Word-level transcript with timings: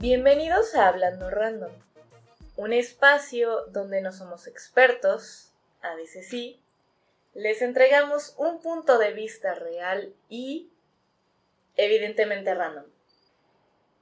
Bienvenidos 0.00 0.76
a 0.76 0.86
Hablando 0.86 1.28
Random, 1.28 1.72
un 2.54 2.72
espacio 2.72 3.66
donde 3.72 4.00
no 4.00 4.12
somos 4.12 4.46
expertos, 4.46 5.50
a 5.82 5.96
veces 5.96 6.28
sí, 6.28 6.60
les 7.34 7.62
entregamos 7.62 8.36
un 8.38 8.62
punto 8.62 8.98
de 8.98 9.12
vista 9.12 9.56
real 9.56 10.14
y 10.28 10.70
evidentemente 11.74 12.54
random. 12.54 12.84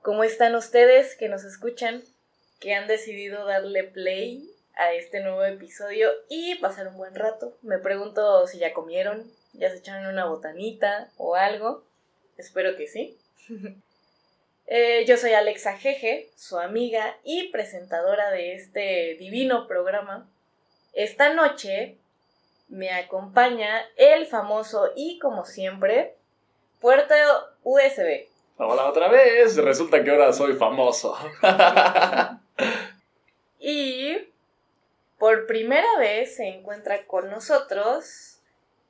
¿Cómo 0.03 0.23
están 0.23 0.55
ustedes 0.55 1.17
que 1.17 1.31
nos 1.31 1.45
escuchan, 1.45 2.03
que 2.61 2.75
han 2.75 2.89
decidido 2.89 3.47
darle 3.47 3.85
play 3.85 4.51
a 4.75 4.93
este 4.93 5.21
nuevo 5.21 5.45
episodio 5.45 6.11
y 6.29 6.57
pasar 6.57 6.89
un 6.89 6.99
buen 6.99 7.15
rato? 7.15 7.57
Me 7.63 7.79
pregunto 7.79 8.47
si 8.47 8.59
ya 8.59 8.75
comieron, 8.75 9.33
ya 9.55 9.71
se 9.71 9.79
echaron 9.79 10.13
una 10.13 10.27
botanita 10.27 11.09
o 11.17 11.37
algo. 11.37 11.85
Espero 12.37 12.77
que 12.77 12.87
sí. 12.87 13.17
Eh, 14.69 15.05
yo 15.07 15.17
soy 15.17 15.33
Alexa 15.33 15.77
Jeje, 15.79 16.29
su 16.35 16.59
amiga 16.59 17.17
y 17.23 17.51
presentadora 17.51 18.31
de 18.31 18.55
este 18.55 19.15
divino 19.17 19.69
programa. 19.69 20.29
Esta 20.93 21.33
noche 21.33 21.99
me 22.69 22.91
acompaña 22.91 23.87
el 23.97 24.27
famoso 24.27 24.91
y 24.97 25.21
como 25.21 25.45
siempre, 25.45 26.17
puerto 26.81 27.15
USB. 27.63 28.27
Hola 28.57 28.87
otra 28.87 29.07
vez, 29.07 29.57
resulta 29.57 30.03
que 30.03 30.11
ahora 30.11 30.33
soy 30.33 30.55
famoso. 30.55 31.17
y 33.61 34.19
por 35.17 35.47
primera 35.47 35.97
vez 36.01 36.35
se 36.35 36.49
encuentra 36.49 37.07
con 37.07 37.31
nosotros 37.31 38.41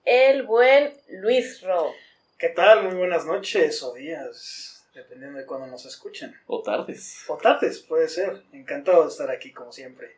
el 0.06 0.45
buen 0.45 0.95
Luis 1.09 1.61
Ro. 1.61 1.93
¿Qué 2.39 2.48
tal? 2.48 2.84
Muy 2.84 2.95
buenas 2.95 3.27
noches 3.27 3.83
o 3.83 3.93
días 3.93 4.75
dependiendo 4.97 5.39
de 5.39 5.47
cuándo 5.47 5.66
nos 5.66 5.84
escuchen. 5.84 6.34
O 6.47 6.62
tardes. 6.62 7.25
O 7.28 7.36
tardes, 7.36 7.80
puede 7.80 8.08
ser. 8.08 8.42
Encantado 8.52 9.03
de 9.03 9.11
estar 9.11 9.30
aquí 9.30 9.53
como 9.53 9.70
siempre. 9.70 10.16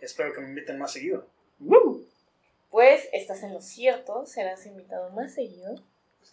Espero 0.00 0.34
que 0.34 0.40
me 0.40 0.48
inviten 0.48 0.78
más 0.78 0.92
seguido. 0.92 1.26
Pues 2.70 3.08
estás 3.12 3.42
en 3.42 3.54
lo 3.54 3.62
cierto, 3.62 4.26
serás 4.26 4.66
invitado 4.66 5.10
más 5.10 5.34
seguido, 5.34 5.80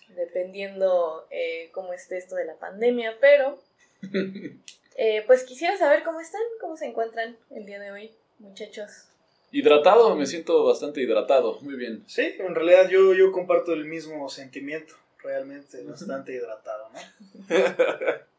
dependiendo 0.10 1.26
eh, 1.30 1.70
cómo 1.72 1.94
esté 1.94 2.18
esto 2.18 2.36
de 2.36 2.44
la 2.44 2.56
pandemia, 2.56 3.18
pero 3.22 3.58
eh, 4.98 5.24
pues 5.26 5.44
quisiera 5.44 5.78
saber 5.78 6.04
cómo 6.04 6.20
están, 6.20 6.42
cómo 6.60 6.76
se 6.76 6.88
encuentran 6.88 7.38
el 7.52 7.66
día 7.66 7.80
de 7.80 7.92
hoy, 7.92 8.12
muchachos. 8.40 9.08
Hidratado, 9.52 10.16
me 10.16 10.26
siento 10.26 10.66
bastante 10.66 11.00
hidratado, 11.00 11.60
muy 11.62 11.76
bien. 11.76 12.04
Sí, 12.08 12.36
en 12.40 12.56
realidad 12.56 12.90
yo, 12.90 13.14
yo 13.14 13.32
comparto 13.32 13.72
el 13.72 13.86
mismo 13.86 14.28
sentimiento 14.28 14.96
realmente 15.24 15.84
bastante 15.84 16.34
hidratado, 16.34 16.90
¿no? 16.90 17.00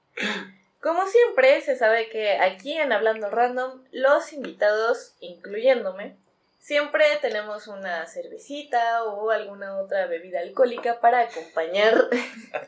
Como 0.81 1.07
siempre, 1.07 1.63
se 1.63 1.77
sabe 1.77 2.11
que 2.11 2.33
aquí 2.33 2.75
en 2.75 2.93
Hablando 2.93 3.31
Random, 3.31 3.83
los 3.91 4.35
invitados, 4.35 5.15
incluyéndome, 5.21 6.15
siempre 6.59 7.05
tenemos 7.23 7.69
una 7.69 8.07
cervecita 8.07 9.03
o 9.05 9.31
alguna 9.31 9.79
otra 9.79 10.07
bebida 10.07 10.41
alcohólica 10.41 11.01
para 11.01 11.21
acompañar 11.21 12.11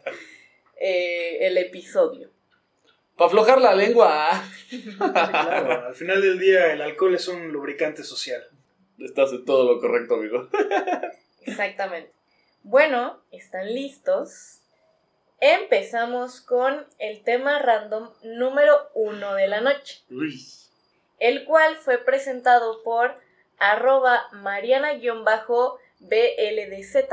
eh, 0.80 1.46
el 1.46 1.58
episodio. 1.58 2.30
Para 3.16 3.28
aflojar 3.28 3.60
la 3.60 3.74
lengua. 3.74 4.42
claro, 4.98 5.86
al 5.88 5.94
final 5.94 6.22
del 6.22 6.38
día 6.38 6.72
el 6.72 6.80
alcohol 6.80 7.14
es 7.14 7.28
un 7.28 7.52
lubricante 7.52 8.02
social. 8.02 8.42
Estás 8.98 9.32
en 9.32 9.44
todo 9.44 9.74
lo 9.74 9.78
correcto, 9.78 10.14
amigo. 10.14 10.48
Exactamente. 11.42 12.15
Bueno, 12.68 13.22
¿están 13.30 13.72
listos? 13.72 14.58
Empezamos 15.38 16.40
con 16.40 16.84
el 16.98 17.22
tema 17.22 17.60
random 17.60 18.10
número 18.24 18.90
uno 18.92 19.34
de 19.34 19.46
la 19.46 19.60
noche. 19.60 20.02
El 21.20 21.44
cual 21.44 21.76
fue 21.76 21.98
presentado 21.98 22.82
por 22.82 23.14
arroba 23.58 24.24
mariana-bldz, 24.32 25.22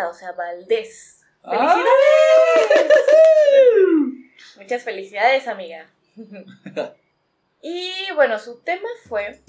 o 0.09 0.13
sea, 0.15 0.31
Valdés. 0.31 1.21
¡Felicidades! 1.43 1.85
Muchas 4.57 4.81
felicidades, 4.81 5.47
amiga. 5.47 5.87
y 7.61 7.93
bueno, 8.15 8.39
su 8.39 8.59
tema 8.61 8.89
fue. 9.07 9.39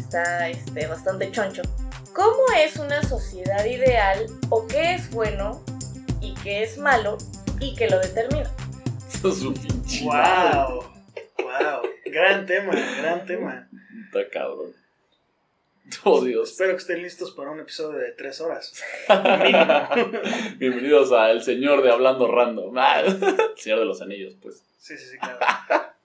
Está 0.00 0.48
este, 0.48 0.88
bastante 0.88 1.30
choncho. 1.30 1.62
¿Cómo 2.16 2.44
es 2.56 2.78
una 2.78 3.02
sociedad 3.02 3.62
ideal 3.66 4.24
o 4.48 4.66
qué 4.66 4.94
es 4.94 5.10
bueno 5.10 5.62
y 6.22 6.32
qué 6.36 6.62
es 6.62 6.78
malo 6.78 7.18
y 7.60 7.76
qué 7.76 7.90
lo 7.90 8.00
determina? 8.00 8.50
Eso 9.06 9.28
es 9.28 9.42
un 9.42 9.52
pinche. 9.52 10.02
¡Wow! 10.02 10.82
¡Wow! 11.42 11.82
Gran 12.06 12.46
tema, 12.46 12.72
gran 13.02 13.26
tema. 13.26 13.68
Está 14.06 14.30
cabrón. 14.30 14.72
Oh, 16.04 16.24
Dios. 16.24 16.50
Espero 16.50 16.70
que 16.70 16.78
estén 16.78 17.02
listos 17.02 17.32
para 17.32 17.50
un 17.50 17.60
episodio 17.60 17.98
de 17.98 18.10
tres 18.12 18.40
horas. 18.40 18.72
Bienvenidos 20.56 21.12
a 21.12 21.30
El 21.30 21.42
Señor 21.42 21.82
de 21.82 21.92
Hablando 21.92 22.26
Random. 22.32 22.76
Ah, 22.76 23.04
Señor 23.56 23.80
de 23.80 23.84
los 23.84 24.00
Anillos, 24.00 24.34
pues. 24.42 24.64
Sí, 24.78 24.96
sí, 24.96 25.04
sí, 25.10 25.18
claro. 25.18 25.38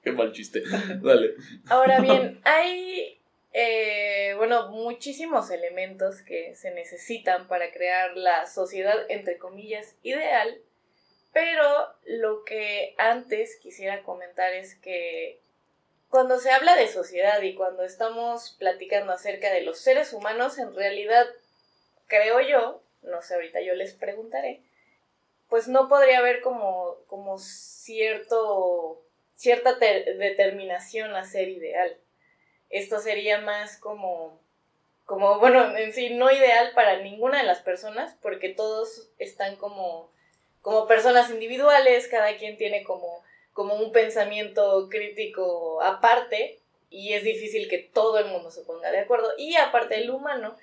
Qué 0.04 0.12
mal 0.12 0.34
chiste. 0.34 0.62
Dale. 1.02 1.36
Ahora 1.68 2.00
bien, 2.00 2.40
hay 2.44 3.21
eh, 3.54 4.34
bueno, 4.38 4.70
muchísimos 4.70 5.52
elementos 5.52 6.22
que 6.22 6.56
se 6.56 6.72
necesitan 6.72 7.48
para 7.48 7.72
crear 7.72 8.16
la 8.16 8.48
sociedad, 8.48 8.98
entre 9.10 9.38
comillas, 9.38 9.96
ideal, 10.04 10.62
pero 11.34 11.64
lo 12.06 12.46
que 12.46 12.96
antes 12.98 13.58
quisiera 13.58 14.04
comentar 14.04 14.54
es 14.54 14.76
que 14.76 15.40
cuando 16.10 16.40
se 16.40 16.52
habla 16.52 16.76
de 16.76 16.88
sociedad 16.88 17.42
y 17.42 17.56
cuando 17.56 17.84
estamos 17.84 18.56
platicando 18.58 19.12
acerca 19.14 19.52
de 19.52 19.62
los 19.62 19.80
seres 19.80 20.14
humanos, 20.14 20.58
en 20.58 20.74
realidad, 20.74 21.26
creo 22.08 22.40
yo, 22.42 22.82
no 23.02 23.22
sé, 23.22 23.36
ahorita 23.36 23.62
yo 23.62 23.74
les 23.76 23.94
preguntaré, 23.94 24.62
pues 25.50 25.68
no 25.68 25.90
podría 25.90 26.20
haber 26.20 26.42
como, 26.42 26.98
como 27.08 27.38
cierto, 27.38 29.02
cierta 29.36 29.76
determinación 29.76 31.16
a 31.16 31.26
ser 31.26 31.50
ideal 31.50 31.98
esto 32.72 33.00
sería 33.00 33.42
más 33.42 33.78
como, 33.78 34.40
como, 35.06 35.40
bueno, 35.40 35.78
en 35.78 35.94
sí, 35.94 36.12
no 36.12 36.32
ideal 36.32 36.72
para 36.74 36.98
ninguna 36.98 37.40
de 37.40 37.44
las 37.44 37.60
personas, 37.60 38.16
porque 38.22 38.50
todos 38.50 39.10
están 39.18 39.56
como, 39.58 40.12
como 40.62 40.88
personas 40.88 41.30
individuales, 41.30 42.08
cada 42.08 42.38
quien 42.38 42.58
tiene 42.58 42.84
como, 42.84 43.24
como 43.54 43.76
un 43.76 43.92
pensamiento 43.92 44.88
crítico 44.90 45.82
aparte, 45.82 46.60
y 46.90 47.14
es 47.14 47.24
difícil 47.24 47.70
que 47.70 47.78
todo 47.78 48.20
el 48.20 48.26
mundo 48.26 48.52
se 48.52 48.64
ponga 48.64 48.92
de 48.92 49.00
acuerdo. 49.00 49.32
Y 49.38 49.56
aparte 49.56 49.96
el 49.96 50.10
humano, 50.10 50.58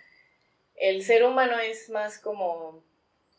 el 0.77 1.03
ser 1.03 1.25
humano 1.25 1.59
es 1.59 1.89
más 1.91 2.19
como, 2.19 2.83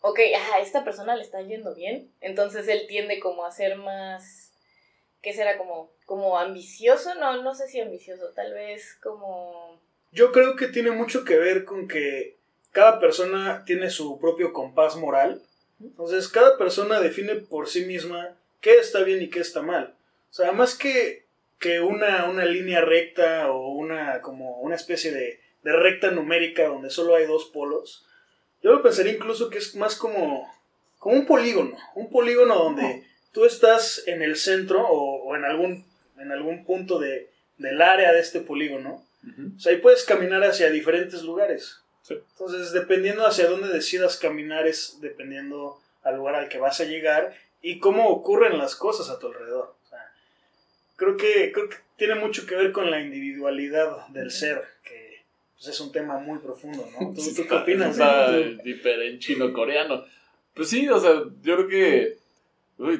ok, 0.02 0.20
a 0.54 0.60
esta 0.60 0.84
persona 0.84 1.16
le 1.16 1.22
está 1.24 1.42
yendo 1.42 1.74
bien, 1.76 2.12
entonces 2.22 2.68
él 2.68 2.86
tiende 2.88 3.20
como 3.20 3.46
a 3.46 3.52
ser 3.52 3.76
más, 3.78 4.49
¿qué 5.22 5.34
será 5.34 5.58
como 5.58 5.92
como 6.10 6.40
ambicioso, 6.40 7.14
no, 7.14 7.44
no 7.44 7.54
sé 7.54 7.68
si 7.68 7.80
ambicioso, 7.80 8.32
tal 8.36 8.52
vez 8.52 8.98
como... 9.04 9.80
Yo 10.12 10.32
creo 10.32 10.56
que 10.56 10.68
tiene 10.68 10.90
mucho 10.90 11.24
que 11.24 11.38
ver 11.38 11.66
con 11.66 11.88
que 11.88 12.36
cada 12.72 13.00
persona 13.00 13.64
tiene 13.64 13.92
su 13.92 14.20
propio 14.20 14.52
compás 14.52 14.96
moral. 14.96 15.44
Entonces, 15.80 16.28
cada 16.28 16.58
persona 16.58 17.00
define 17.00 17.36
por 17.36 17.70
sí 17.70 17.86
misma 17.86 18.36
qué 18.60 18.80
está 18.80 19.04
bien 19.04 19.22
y 19.22 19.30
qué 19.30 19.40
está 19.40 19.62
mal. 19.62 19.94
O 20.32 20.34
sea, 20.34 20.52
más 20.52 20.74
que, 20.74 21.26
que 21.60 21.80
una, 21.80 22.28
una 22.28 22.46
línea 22.46 22.82
recta 22.82 23.52
o 23.52 23.70
una, 23.70 24.22
como 24.22 24.62
una 24.62 24.74
especie 24.74 25.12
de, 25.12 25.40
de 25.62 25.74
recta 25.74 26.10
numérica 26.10 26.70
donde 26.70 26.90
solo 26.90 27.14
hay 27.14 27.28
dos 27.28 27.46
polos, 27.54 28.08
yo 28.64 28.72
lo 28.72 28.82
pensaría 28.82 29.14
incluso 29.14 29.52
que 29.52 29.60
es 29.60 29.76
más 29.76 29.96
como, 29.96 30.52
como 30.98 31.18
un 31.18 31.28
polígono. 31.28 31.78
Un 31.94 32.10
polígono 32.10 32.56
donde 32.56 33.04
tú 33.34 33.46
estás 33.46 34.04
en 34.08 34.22
el 34.22 34.36
centro 34.36 34.88
o, 34.88 35.24
o 35.24 35.36
en 35.36 35.46
algún 35.46 35.86
en 36.20 36.32
algún 36.32 36.66
punto 36.66 37.00
de, 37.00 37.30
del 37.58 37.82
área 37.82 38.12
de 38.12 38.20
este 38.20 38.42
polígono. 38.42 39.06
O 39.56 39.60
sea, 39.60 39.74
ahí 39.74 39.80
puedes 39.80 40.04
caminar 40.04 40.44
hacia 40.44 40.70
diferentes 40.70 41.24
lugares. 41.24 41.80
Entonces, 42.10 42.72
dependiendo 42.72 43.26
hacia 43.26 43.48
dónde 43.48 43.68
decidas 43.68 44.18
caminar, 44.18 44.66
es 44.66 44.98
dependiendo 45.02 45.80
al 46.04 46.18
lugar 46.18 46.36
al 46.36 46.50
que 46.50 46.58
vas 46.58 46.80
a 46.80 46.86
llegar 46.86 47.36
y 47.62 47.80
cómo 47.80 48.08
ocurren 48.10 48.58
las 48.58 48.76
cosas 48.76 49.10
a 49.10 49.20
tu 49.20 49.28
alrededor. 49.28 49.76
O 49.86 49.90
sea, 49.90 50.12
creo, 50.96 51.18
que, 51.18 51.52
creo 51.52 51.70
que 51.70 51.78
tiene 51.98 52.16
mucho 52.16 52.46
que 52.46 52.56
ver 52.56 52.72
con 52.72 52.90
la 52.90 53.02
individualidad 53.02 54.08
del 54.08 54.32
ser, 54.32 54.64
que 54.84 55.24
pues, 55.56 55.68
es 55.68 55.80
un 55.82 55.92
tema 55.92 56.18
muy 56.18 56.40
profundo, 56.40 56.88
¿no? 57.00 57.14
¿Tú, 57.14 57.46
qué 57.48 57.54
opinas? 57.54 57.92
Está 57.92 58.36
en 58.36 59.20
chino-coreano. 59.20 60.06
Pues 60.56 60.70
sí, 60.70 60.90
o 60.90 61.00
sea, 61.00 61.24
yo 61.42 61.56
creo 61.56 61.68
que 61.68 62.18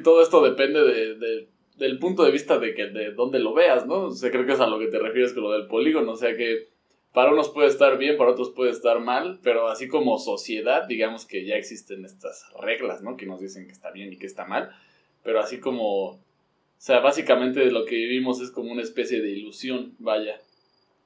todo 0.02 0.22
esto 0.22 0.42
depende 0.42 0.82
de 0.82 1.48
del 1.80 1.98
punto 1.98 2.24
de 2.24 2.30
vista 2.30 2.58
de 2.58 2.74
que 2.74 2.86
de 2.88 3.12
dónde 3.12 3.38
lo 3.38 3.54
veas, 3.54 3.86
¿no? 3.86 4.04
O 4.04 4.10
sea, 4.10 4.30
creo 4.30 4.44
que 4.44 4.52
es 4.52 4.60
a 4.60 4.66
lo 4.66 4.78
que 4.78 4.88
te 4.88 4.98
refieres 4.98 5.32
con 5.32 5.44
lo 5.44 5.52
del 5.52 5.66
polígono, 5.66 6.12
o 6.12 6.16
sea 6.16 6.36
que 6.36 6.68
para 7.12 7.32
unos 7.32 7.48
puede 7.48 7.68
estar 7.68 7.96
bien, 7.98 8.18
para 8.18 8.32
otros 8.32 8.50
puede 8.50 8.70
estar 8.70 9.00
mal, 9.00 9.40
pero 9.42 9.66
así 9.68 9.88
como 9.88 10.18
sociedad, 10.18 10.86
digamos 10.86 11.24
que 11.24 11.44
ya 11.44 11.56
existen 11.56 12.04
estas 12.04 12.46
reglas, 12.60 13.02
¿no? 13.02 13.16
Que 13.16 13.24
nos 13.26 13.40
dicen 13.40 13.66
que 13.66 13.72
está 13.72 13.90
bien 13.90 14.12
y 14.12 14.18
que 14.18 14.26
está 14.26 14.44
mal, 14.44 14.70
pero 15.24 15.40
así 15.40 15.58
como 15.58 16.10
O 16.10 16.18
sea, 16.76 17.00
básicamente 17.00 17.70
lo 17.70 17.84
que 17.86 17.94
vivimos 17.94 18.40
es 18.40 18.50
como 18.50 18.72
una 18.72 18.82
especie 18.82 19.20
de 19.22 19.30
ilusión, 19.30 19.94
vaya. 19.98 20.40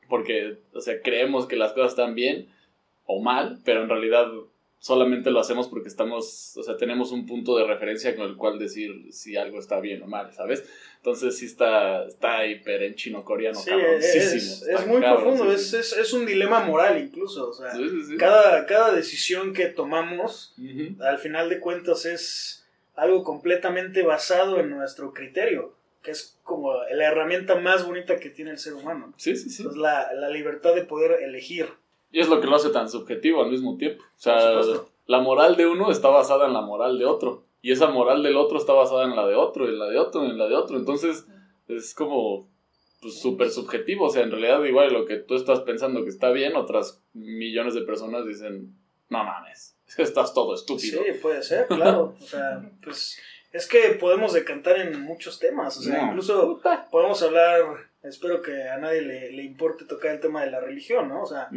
Porque, 0.08 0.58
o 0.72 0.80
sea, 0.80 1.00
creemos 1.02 1.46
que 1.46 1.56
las 1.56 1.72
cosas 1.72 1.92
están 1.92 2.14
bien 2.14 2.48
o 3.06 3.22
mal, 3.22 3.58
pero 3.64 3.82
en 3.82 3.88
realidad 3.88 4.26
solamente 4.84 5.30
lo 5.30 5.40
hacemos 5.40 5.68
porque 5.68 5.88
estamos, 5.88 6.54
o 6.58 6.62
sea, 6.62 6.76
tenemos 6.76 7.10
un 7.10 7.24
punto 7.24 7.56
de 7.56 7.66
referencia 7.66 8.14
con 8.14 8.26
el 8.26 8.36
cual 8.36 8.58
decir 8.58 9.06
si 9.12 9.34
algo 9.34 9.58
está 9.58 9.80
bien 9.80 10.02
o 10.02 10.06
mal, 10.06 10.30
¿sabes? 10.34 10.62
Entonces 10.98 11.38
sí 11.38 11.46
está, 11.46 12.04
está 12.04 12.46
hiper 12.46 12.82
en 12.82 12.94
chino-coreano, 12.94 13.58
sí, 13.58 13.70
Es, 13.72 14.62
es 14.62 14.86
muy 14.86 15.00
profundo, 15.00 15.50
es, 15.50 15.72
es, 15.72 15.94
es, 15.94 16.12
un 16.12 16.26
dilema 16.26 16.60
moral 16.60 17.02
incluso, 17.02 17.48
o 17.48 17.54
sea, 17.54 17.72
cada, 18.18 18.66
cada 18.66 18.92
decisión 18.92 19.54
que 19.54 19.68
tomamos, 19.68 20.54
al 21.00 21.16
final 21.16 21.48
de 21.48 21.60
cuentas, 21.60 22.04
es 22.04 22.66
algo 22.94 23.24
completamente 23.24 24.02
basado 24.02 24.60
en 24.60 24.68
nuestro 24.68 25.14
criterio, 25.14 25.72
que 26.02 26.10
es 26.10 26.36
como 26.42 26.74
la 26.92 27.06
herramienta 27.06 27.54
más 27.54 27.86
bonita 27.86 28.20
que 28.20 28.28
tiene 28.28 28.50
el 28.50 28.58
ser 28.58 28.74
humano. 28.74 29.14
Sí, 29.16 29.34
sí, 29.34 29.48
sí. 29.48 29.66
Es 29.66 29.76
la, 29.78 30.12
la 30.12 30.28
libertad 30.28 30.74
de 30.74 30.84
poder 30.84 31.22
elegir. 31.22 31.68
Y 32.14 32.20
es 32.20 32.28
lo 32.28 32.40
que 32.40 32.46
lo 32.46 32.54
hace 32.54 32.70
tan 32.70 32.88
subjetivo 32.88 33.42
al 33.42 33.50
mismo 33.50 33.76
tiempo. 33.76 34.04
O 34.04 34.20
sea, 34.20 34.60
la 35.06 35.18
moral 35.18 35.56
de 35.56 35.66
uno 35.66 35.90
está 35.90 36.10
basada 36.10 36.46
en 36.46 36.52
la 36.52 36.60
moral 36.60 36.96
de 36.96 37.06
otro. 37.06 37.42
Y 37.60 37.72
esa 37.72 37.88
moral 37.88 38.22
del 38.22 38.36
otro 38.36 38.56
está 38.56 38.72
basada 38.72 39.02
en 39.02 39.16
la 39.16 39.26
de 39.26 39.34
otro, 39.34 39.68
en 39.68 39.80
la 39.80 39.86
de 39.86 39.98
otro, 39.98 40.24
en 40.24 40.38
la 40.38 40.46
de 40.46 40.54
otro. 40.54 40.76
Entonces, 40.76 41.26
es 41.66 41.92
como 41.92 42.48
pues, 43.02 43.20
súper 43.20 43.50
subjetivo. 43.50 44.06
O 44.06 44.10
sea, 44.10 44.22
en 44.22 44.30
realidad, 44.30 44.62
igual 44.62 44.92
lo 44.92 45.06
que 45.06 45.16
tú 45.16 45.34
estás 45.34 45.58
pensando 45.62 46.04
que 46.04 46.10
está 46.10 46.30
bien, 46.30 46.54
otras 46.54 47.02
millones 47.14 47.74
de 47.74 47.82
personas 47.82 48.24
dicen, 48.24 48.72
no 49.08 49.24
mames, 49.24 49.76
estás 49.98 50.32
todo 50.34 50.54
estúpido. 50.54 51.02
Sí, 51.02 51.18
puede 51.20 51.42
ser, 51.42 51.66
claro. 51.66 52.14
O 52.16 52.24
sea, 52.24 52.62
pues 52.84 53.18
es 53.50 53.66
que 53.66 53.96
podemos 53.98 54.34
decantar 54.34 54.78
en 54.78 55.00
muchos 55.00 55.40
temas. 55.40 55.76
O 55.78 55.82
sea, 55.82 56.06
incluso 56.06 56.60
podemos 56.92 57.20
hablar 57.24 57.90
espero 58.04 58.42
que 58.42 58.68
a 58.68 58.78
nadie 58.78 59.02
le, 59.02 59.42
importe 59.42 59.84
tocar 59.84 60.12
el 60.12 60.20
tema 60.20 60.44
de 60.44 60.50
la 60.50 60.60
religión, 60.60 61.08
¿no? 61.08 61.22
O 61.22 61.26
sea, 61.26 61.48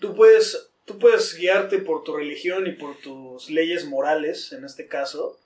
tú 0.00 0.14
puedes 0.14 0.70
tú 0.86 0.98
puedes 0.98 1.36
guiarte 1.36 1.78
por 1.78 2.04
tu 2.04 2.16
religión 2.16 2.66
y 2.66 2.72
por 2.72 2.96
tus 2.98 3.50
leyes 3.50 3.86
morales, 3.86 4.52
en 4.52 4.64
este 4.64 4.86
caso, 4.86 5.36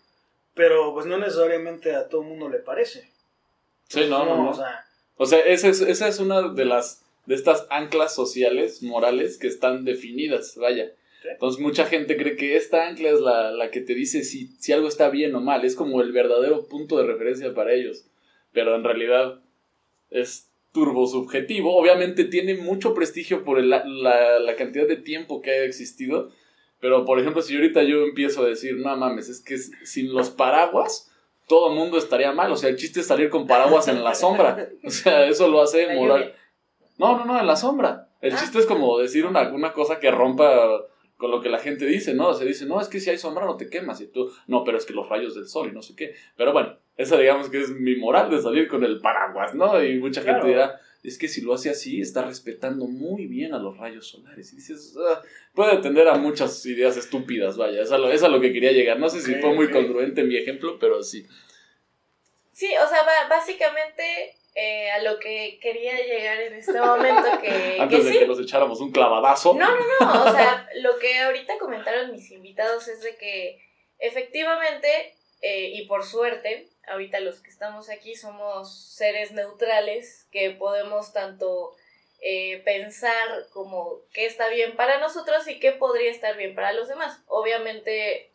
pero 0.54 0.92
pues 0.92 1.06
no 1.06 1.18
necesariamente 1.18 1.94
a 1.94 2.08
todo 2.08 2.22
el 2.22 2.28
mundo 2.28 2.48
le 2.48 2.58
parece. 2.58 3.10
Sí, 3.88 4.06
no, 4.08 4.24
no, 4.24 4.36
no. 4.36 4.50
O 4.50 4.54
sea, 4.54 4.84
o 5.16 5.26
sea 5.26 5.40
esa, 5.40 5.68
es, 5.68 5.80
esa 5.80 6.08
es 6.08 6.20
una 6.20 6.52
de 6.52 6.64
las 6.64 7.02
de 7.26 7.34
estas 7.34 7.66
anclas 7.70 8.14
sociales, 8.14 8.82
morales, 8.82 9.38
que 9.38 9.46
están 9.46 9.84
definidas, 9.84 10.56
vaya. 10.56 10.92
Entonces 11.24 11.60
mucha 11.60 11.84
gente 11.84 12.16
cree 12.16 12.34
que 12.34 12.56
esta 12.56 12.88
ancla 12.88 13.10
es 13.10 13.20
la, 13.20 13.50
la 13.50 13.70
que 13.70 13.80
te 13.80 13.94
dice 13.94 14.24
si, 14.24 14.48
si 14.58 14.72
algo 14.72 14.88
está 14.88 15.10
bien 15.10 15.34
o 15.34 15.40
mal, 15.40 15.64
es 15.64 15.76
como 15.76 16.00
el 16.00 16.12
verdadero 16.12 16.66
punto 16.66 16.96
de 16.96 17.06
referencia 17.06 17.54
para 17.54 17.72
ellos. 17.72 18.06
Pero 18.52 18.74
en 18.74 18.84
realidad 18.84 19.38
es 20.10 20.50
turbo 20.72 21.06
subjetivo. 21.06 21.76
Obviamente 21.76 22.24
tiene 22.24 22.54
mucho 22.54 22.94
prestigio 22.94 23.44
por 23.44 23.62
la, 23.62 23.84
la, 23.84 24.56
cantidad 24.56 24.86
de 24.86 24.96
tiempo 24.96 25.42
que 25.42 25.50
ha 25.50 25.64
existido. 25.64 26.30
Pero, 26.80 27.04
por 27.04 27.18
ejemplo, 27.20 27.42
si 27.42 27.54
ahorita 27.54 27.82
yo 27.82 28.02
empiezo 28.04 28.42
a 28.42 28.48
decir, 28.48 28.76
no 28.76 28.96
mames, 28.96 29.28
es 29.28 29.40
que 29.40 29.58
sin 29.58 30.12
los 30.12 30.30
paraguas, 30.30 31.10
todo 31.46 31.70
el 31.70 31.76
mundo 31.76 31.98
estaría 31.98 32.32
mal. 32.32 32.50
O 32.52 32.56
sea, 32.56 32.70
el 32.70 32.76
chiste 32.76 33.00
es 33.00 33.06
salir 33.06 33.28
con 33.28 33.46
paraguas 33.46 33.88
en 33.88 34.02
la 34.02 34.14
sombra. 34.14 34.68
O 34.84 34.90
sea, 34.90 35.26
eso 35.26 35.48
lo 35.48 35.60
hace 35.62 35.94
moral. 35.94 36.34
No, 36.98 37.18
no, 37.18 37.24
no, 37.24 37.38
en 37.38 37.46
la 37.46 37.56
sombra. 37.56 38.08
El 38.20 38.34
ah. 38.34 38.36
chiste 38.38 38.58
es 38.58 38.66
como 38.66 38.98
decir 38.98 39.26
una, 39.26 39.50
una 39.52 39.72
cosa 39.72 39.98
que 39.98 40.10
rompa 40.10 40.84
con 41.16 41.30
lo 41.30 41.42
que 41.42 41.50
la 41.50 41.58
gente 41.58 41.84
dice, 41.84 42.14
¿no? 42.14 42.32
Se 42.32 42.46
dice, 42.46 42.64
no, 42.64 42.80
es 42.80 42.88
que 42.88 42.98
si 42.98 43.10
hay 43.10 43.18
sombra 43.18 43.44
no 43.44 43.56
te 43.56 43.68
quemas. 43.68 44.00
Y 44.00 44.06
tú, 44.06 44.32
no, 44.46 44.64
pero 44.64 44.78
es 44.78 44.86
que 44.86 44.94
los 44.94 45.08
rayos 45.08 45.34
del 45.34 45.48
sol 45.48 45.68
y 45.68 45.72
no 45.72 45.82
sé 45.82 45.94
qué. 45.94 46.14
Pero 46.36 46.52
bueno, 46.52 46.78
esa 46.96 47.16
digamos 47.16 47.48
que 47.48 47.60
es 47.60 47.70
mi 47.70 47.96
moral 47.96 48.30
de 48.30 48.40
salir 48.40 48.68
con 48.68 48.84
el 48.84 49.00
paraguas, 49.00 49.54
¿no? 49.54 49.82
Y 49.82 49.98
mucha 49.98 50.22
gente 50.22 50.46
dirá, 50.46 50.80
es 51.02 51.18
que 51.18 51.28
si 51.28 51.40
lo 51.40 51.54
hace 51.54 51.70
así, 51.70 52.00
está 52.00 52.22
respetando 52.22 52.86
muy 52.86 53.26
bien 53.26 53.54
a 53.54 53.58
los 53.58 53.78
rayos 53.78 54.08
solares. 54.08 54.52
Y 54.52 54.56
dices, 54.56 54.94
ah, 55.08 55.22
puede 55.54 55.72
atender 55.72 56.08
a 56.08 56.16
muchas 56.16 56.64
ideas 56.66 56.96
estúpidas, 56.96 57.56
vaya. 57.56 57.82
Esa 57.82 57.96
es 58.12 58.22
a 58.22 58.28
lo 58.28 58.40
que 58.40 58.52
quería 58.52 58.72
llegar. 58.72 58.98
No 58.98 59.08
sé 59.08 59.22
si 59.22 59.34
fue 59.36 59.54
muy 59.54 59.70
congruente 59.70 60.24
mi 60.24 60.36
ejemplo, 60.36 60.78
pero 60.78 61.02
sí. 61.02 61.26
Sí, 62.52 62.68
o 62.84 62.86
sea, 62.86 62.98
básicamente 63.30 64.36
eh, 64.54 64.90
a 64.90 65.02
lo 65.02 65.18
que 65.18 65.58
quería 65.62 65.94
llegar 66.04 66.38
en 66.40 66.54
este 66.54 66.78
momento 66.78 67.40
que... 67.40 67.76
Antes 67.80 68.04
de 68.04 68.18
que 68.18 68.26
nos 68.26 68.40
echáramos 68.40 68.80
un 68.80 68.92
clavadazo. 68.92 69.54
No, 69.54 69.70
no, 69.70 69.84
no, 70.00 70.24
o 70.24 70.32
sea, 70.32 70.68
lo 70.82 70.98
que 70.98 71.18
ahorita 71.18 71.56
comentaron 71.58 72.12
mis 72.12 72.30
invitados 72.30 72.88
es 72.88 73.00
de 73.00 73.16
que 73.16 73.58
efectivamente, 73.98 75.14
eh, 75.42 75.70
y 75.74 75.86
por 75.86 76.04
suerte, 76.04 76.68
ahorita 76.86 77.20
los 77.20 77.40
que 77.40 77.50
estamos 77.50 77.88
aquí 77.88 78.14
somos 78.14 78.94
seres 78.94 79.32
neutrales 79.32 80.26
que 80.30 80.50
podemos 80.50 81.12
tanto 81.12 81.74
eh, 82.20 82.62
pensar 82.64 83.46
como 83.52 84.00
qué 84.12 84.26
está 84.26 84.48
bien 84.48 84.76
para 84.76 84.98
nosotros 84.98 85.48
y 85.48 85.58
qué 85.58 85.72
podría 85.72 86.10
estar 86.10 86.36
bien 86.36 86.54
para 86.54 86.72
los 86.72 86.88
demás. 86.88 87.22
Obviamente 87.26 88.26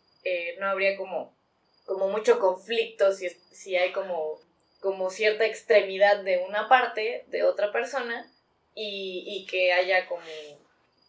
no 0.58 0.66
habría 0.66 0.96
como, 0.96 1.36
como 1.84 2.08
mucho 2.08 2.40
conflicto 2.40 3.12
si, 3.12 3.28
si 3.52 3.76
hay 3.76 3.92
como 3.92 4.40
como 4.86 5.10
cierta 5.10 5.44
extremidad 5.44 6.20
de 6.20 6.38
una 6.38 6.68
parte, 6.68 7.24
de 7.26 7.42
otra 7.42 7.72
persona, 7.72 8.30
y, 8.72 9.46
que 9.50 9.72
haya 9.72 10.06
como 10.06 10.22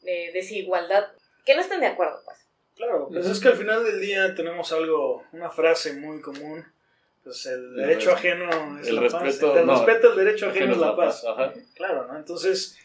eh, 0.03 0.31
desigualdad, 0.33 1.11
que 1.45 1.53
no 1.53 1.61
estén 1.61 1.81
de 1.81 1.87
acuerdo, 1.87 2.21
pues. 2.25 2.46
Claro, 2.77 3.09
pues 3.11 3.25
es 3.25 3.39
que 3.39 3.47
al 3.47 3.57
final 3.57 3.83
del 3.83 3.99
día 3.99 4.35
tenemos 4.35 4.71
algo, 4.71 5.25
una 5.31 5.49
frase 5.49 5.93
muy 5.93 6.21
común, 6.21 6.63
pues 7.23 7.45
el 7.47 7.75
derecho 7.75 8.11
ajeno 8.11 8.79
es 8.79 8.87
el 8.87 8.95
la 8.95 9.01
respeto, 9.01 9.53
paz. 9.53 9.61
El 9.61 9.67
respeto 9.67 10.11
al 10.11 10.17
derecho 10.17 10.47
ajeno, 10.47 10.73
es 10.73 10.77
la 10.77 10.95
paz. 10.95 11.25
Claro, 11.75 12.07
¿no? 12.07 12.17
Entonces, 12.17 12.77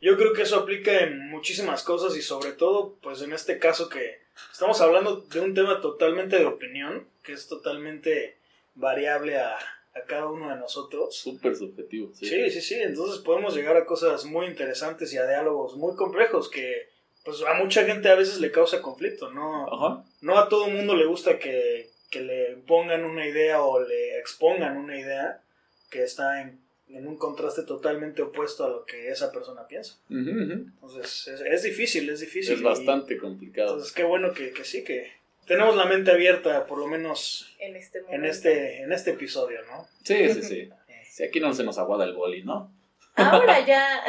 yo 0.00 0.16
creo 0.16 0.32
que 0.32 0.42
eso 0.42 0.56
aplica 0.56 0.98
en 0.98 1.30
muchísimas 1.30 1.82
cosas 1.82 2.16
y 2.16 2.22
sobre 2.22 2.52
todo, 2.52 2.96
pues 3.00 3.22
en 3.22 3.32
este 3.32 3.58
caso 3.58 3.88
que 3.88 4.18
estamos 4.52 4.80
hablando 4.80 5.22
de 5.22 5.40
un 5.40 5.54
tema 5.54 5.80
totalmente 5.80 6.38
de 6.38 6.46
opinión, 6.46 7.06
que 7.22 7.32
es 7.32 7.48
totalmente 7.48 8.36
variable 8.74 9.38
a, 9.38 9.56
a 9.94 10.02
cada 10.06 10.26
uno 10.26 10.50
de 10.50 10.56
nosotros. 10.56 11.16
Súper 11.16 11.56
subjetivo, 11.56 12.12
sí. 12.14 12.26
Sí, 12.26 12.50
sí, 12.50 12.60
sí. 12.60 12.74
Entonces 12.74 13.22
podemos 13.22 13.54
llegar 13.54 13.76
a 13.76 13.86
cosas 13.86 14.24
muy 14.24 14.46
interesantes 14.46 15.12
y 15.14 15.18
a 15.18 15.26
diálogos 15.26 15.76
muy 15.76 15.96
complejos 15.96 16.50
que 16.50 16.88
pues 17.26 17.42
a 17.42 17.54
mucha 17.54 17.84
gente 17.84 18.08
a 18.08 18.14
veces 18.14 18.38
le 18.38 18.52
causa 18.52 18.80
conflicto, 18.80 19.32
¿no? 19.32 20.04
No 20.20 20.38
a 20.38 20.48
todo 20.48 20.68
mundo 20.68 20.94
le 20.94 21.06
gusta 21.06 21.40
que, 21.40 21.90
le 22.12 22.56
pongan 22.66 23.04
una 23.04 23.26
idea 23.26 23.60
o 23.60 23.80
le 23.80 24.18
expongan 24.18 24.78
una 24.78 24.98
idea 24.98 25.42
que 25.90 26.02
está 26.02 26.40
en, 26.40 26.60
un 26.88 27.18
contraste 27.18 27.64
totalmente 27.64 28.22
opuesto 28.22 28.64
a 28.64 28.70
lo 28.70 28.86
que 28.86 29.10
esa 29.10 29.32
persona 29.32 29.66
piensa. 29.66 29.98
Entonces 30.08 31.28
es, 31.44 31.62
difícil, 31.64 32.08
es 32.08 32.20
difícil. 32.20 32.54
Es 32.54 32.62
bastante 32.62 33.18
complicado. 33.18 33.70
Entonces 33.70 33.92
qué 33.92 34.04
bueno 34.04 34.32
que, 34.32 34.52
que 34.52 34.64
sí, 34.64 34.84
que, 34.84 35.10
tenemos 35.48 35.74
la 35.76 35.86
mente 35.86 36.12
abierta, 36.12 36.64
por 36.66 36.78
lo 36.78 36.86
menos 36.86 37.54
en 37.58 37.74
este, 37.74 38.04
en 38.08 38.24
este, 38.24 38.82
en 38.82 38.92
este 38.92 39.10
episodio, 39.10 39.60
¿no? 39.66 39.88
Sí, 40.04 40.32
sí, 40.32 40.42
sí. 40.42 40.70
sí. 41.10 41.24
Aquí 41.24 41.40
no 41.40 41.52
se 41.52 41.64
nos 41.64 41.76
aguada 41.76 42.04
el 42.04 42.14
boli, 42.14 42.44
¿no? 42.44 42.72
Ahora 43.16 43.60
ya, 43.66 44.04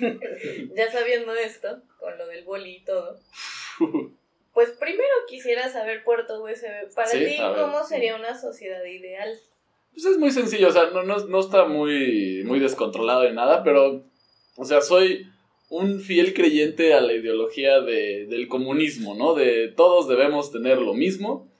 ya 0.74 0.90
sabiendo 0.90 1.34
esto, 1.34 1.80
del 2.28 2.44
boli 2.44 2.76
y 2.76 2.84
todo, 2.84 3.18
pues 4.54 4.70
primero 4.70 5.14
quisiera 5.28 5.68
saber 5.68 6.04
Puerto 6.04 6.42
USB. 6.42 6.94
Para 6.94 7.10
ti, 7.10 7.36
¿cómo 7.56 7.84
sería 7.84 8.16
una 8.16 8.38
sociedad 8.38 8.84
ideal? 8.84 9.38
Pues 9.92 10.04
es 10.04 10.18
muy 10.18 10.30
sencillo, 10.30 10.68
o 10.68 10.72
sea, 10.72 10.90
no, 10.90 11.02
no, 11.02 11.18
no 11.18 11.40
está 11.40 11.64
muy, 11.64 12.42
muy 12.44 12.60
descontrolado 12.60 13.28
ni 13.28 13.34
nada, 13.34 13.64
pero, 13.64 14.04
o 14.56 14.64
sea, 14.64 14.80
soy 14.80 15.26
un 15.70 16.00
fiel 16.00 16.34
creyente 16.34 16.94
a 16.94 17.00
la 17.00 17.12
ideología 17.12 17.80
de, 17.80 18.26
del 18.26 18.48
comunismo, 18.48 19.14
¿no? 19.14 19.34
De 19.34 19.68
todos 19.68 20.08
debemos 20.08 20.50
tener 20.50 20.78
lo 20.78 20.94
mismo 20.94 21.50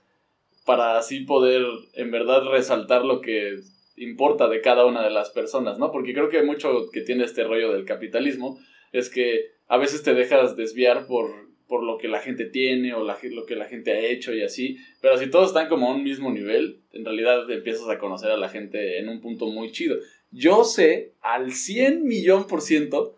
para 0.65 0.97
así 0.97 1.21
poder 1.21 1.65
en 1.93 2.11
verdad 2.11 2.43
resaltar 2.43 3.03
lo 3.03 3.21
que 3.21 3.59
importa 3.97 4.47
de 4.47 4.61
cada 4.61 4.85
una 4.85 5.03
de 5.03 5.09
las 5.09 5.29
personas, 5.29 5.77
¿no? 5.77 5.91
Porque 5.91 6.13
creo 6.13 6.29
que 6.29 6.41
mucho 6.41 6.89
que 6.91 7.01
tiene 7.01 7.23
este 7.23 7.43
rollo 7.43 7.71
del 7.71 7.85
capitalismo 7.85 8.59
es 8.91 9.09
que 9.09 9.51
a 9.69 9.77
veces 9.77 10.03
te 10.03 10.13
dejas 10.13 10.57
desviar 10.57 11.07
por, 11.07 11.31
por 11.67 11.83
lo 11.83 11.97
que 11.97 12.09
la 12.09 12.19
gente 12.19 12.45
tiene 12.45 12.93
o 12.93 13.05
lo 13.05 13.45
que 13.45 13.55
la 13.55 13.65
gente 13.65 13.93
ha 13.93 13.99
hecho 13.99 14.33
y 14.33 14.43
así, 14.43 14.77
pero 14.99 15.17
si 15.17 15.29
todos 15.29 15.47
están 15.47 15.69
como 15.69 15.89
a 15.89 15.95
un 15.95 16.03
mismo 16.03 16.31
nivel, 16.31 16.81
en 16.91 17.05
realidad 17.05 17.49
empiezas 17.49 17.87
a 17.87 17.99
conocer 17.99 18.31
a 18.31 18.37
la 18.37 18.49
gente 18.49 18.99
en 18.99 19.07
un 19.07 19.21
punto 19.21 19.45
muy 19.47 19.71
chido. 19.71 19.95
Yo 20.31 20.65
sé 20.65 21.13
al 21.21 21.53
100 21.53 22.03
millón 22.03 22.45
por 22.47 22.61
ciento 22.61 23.15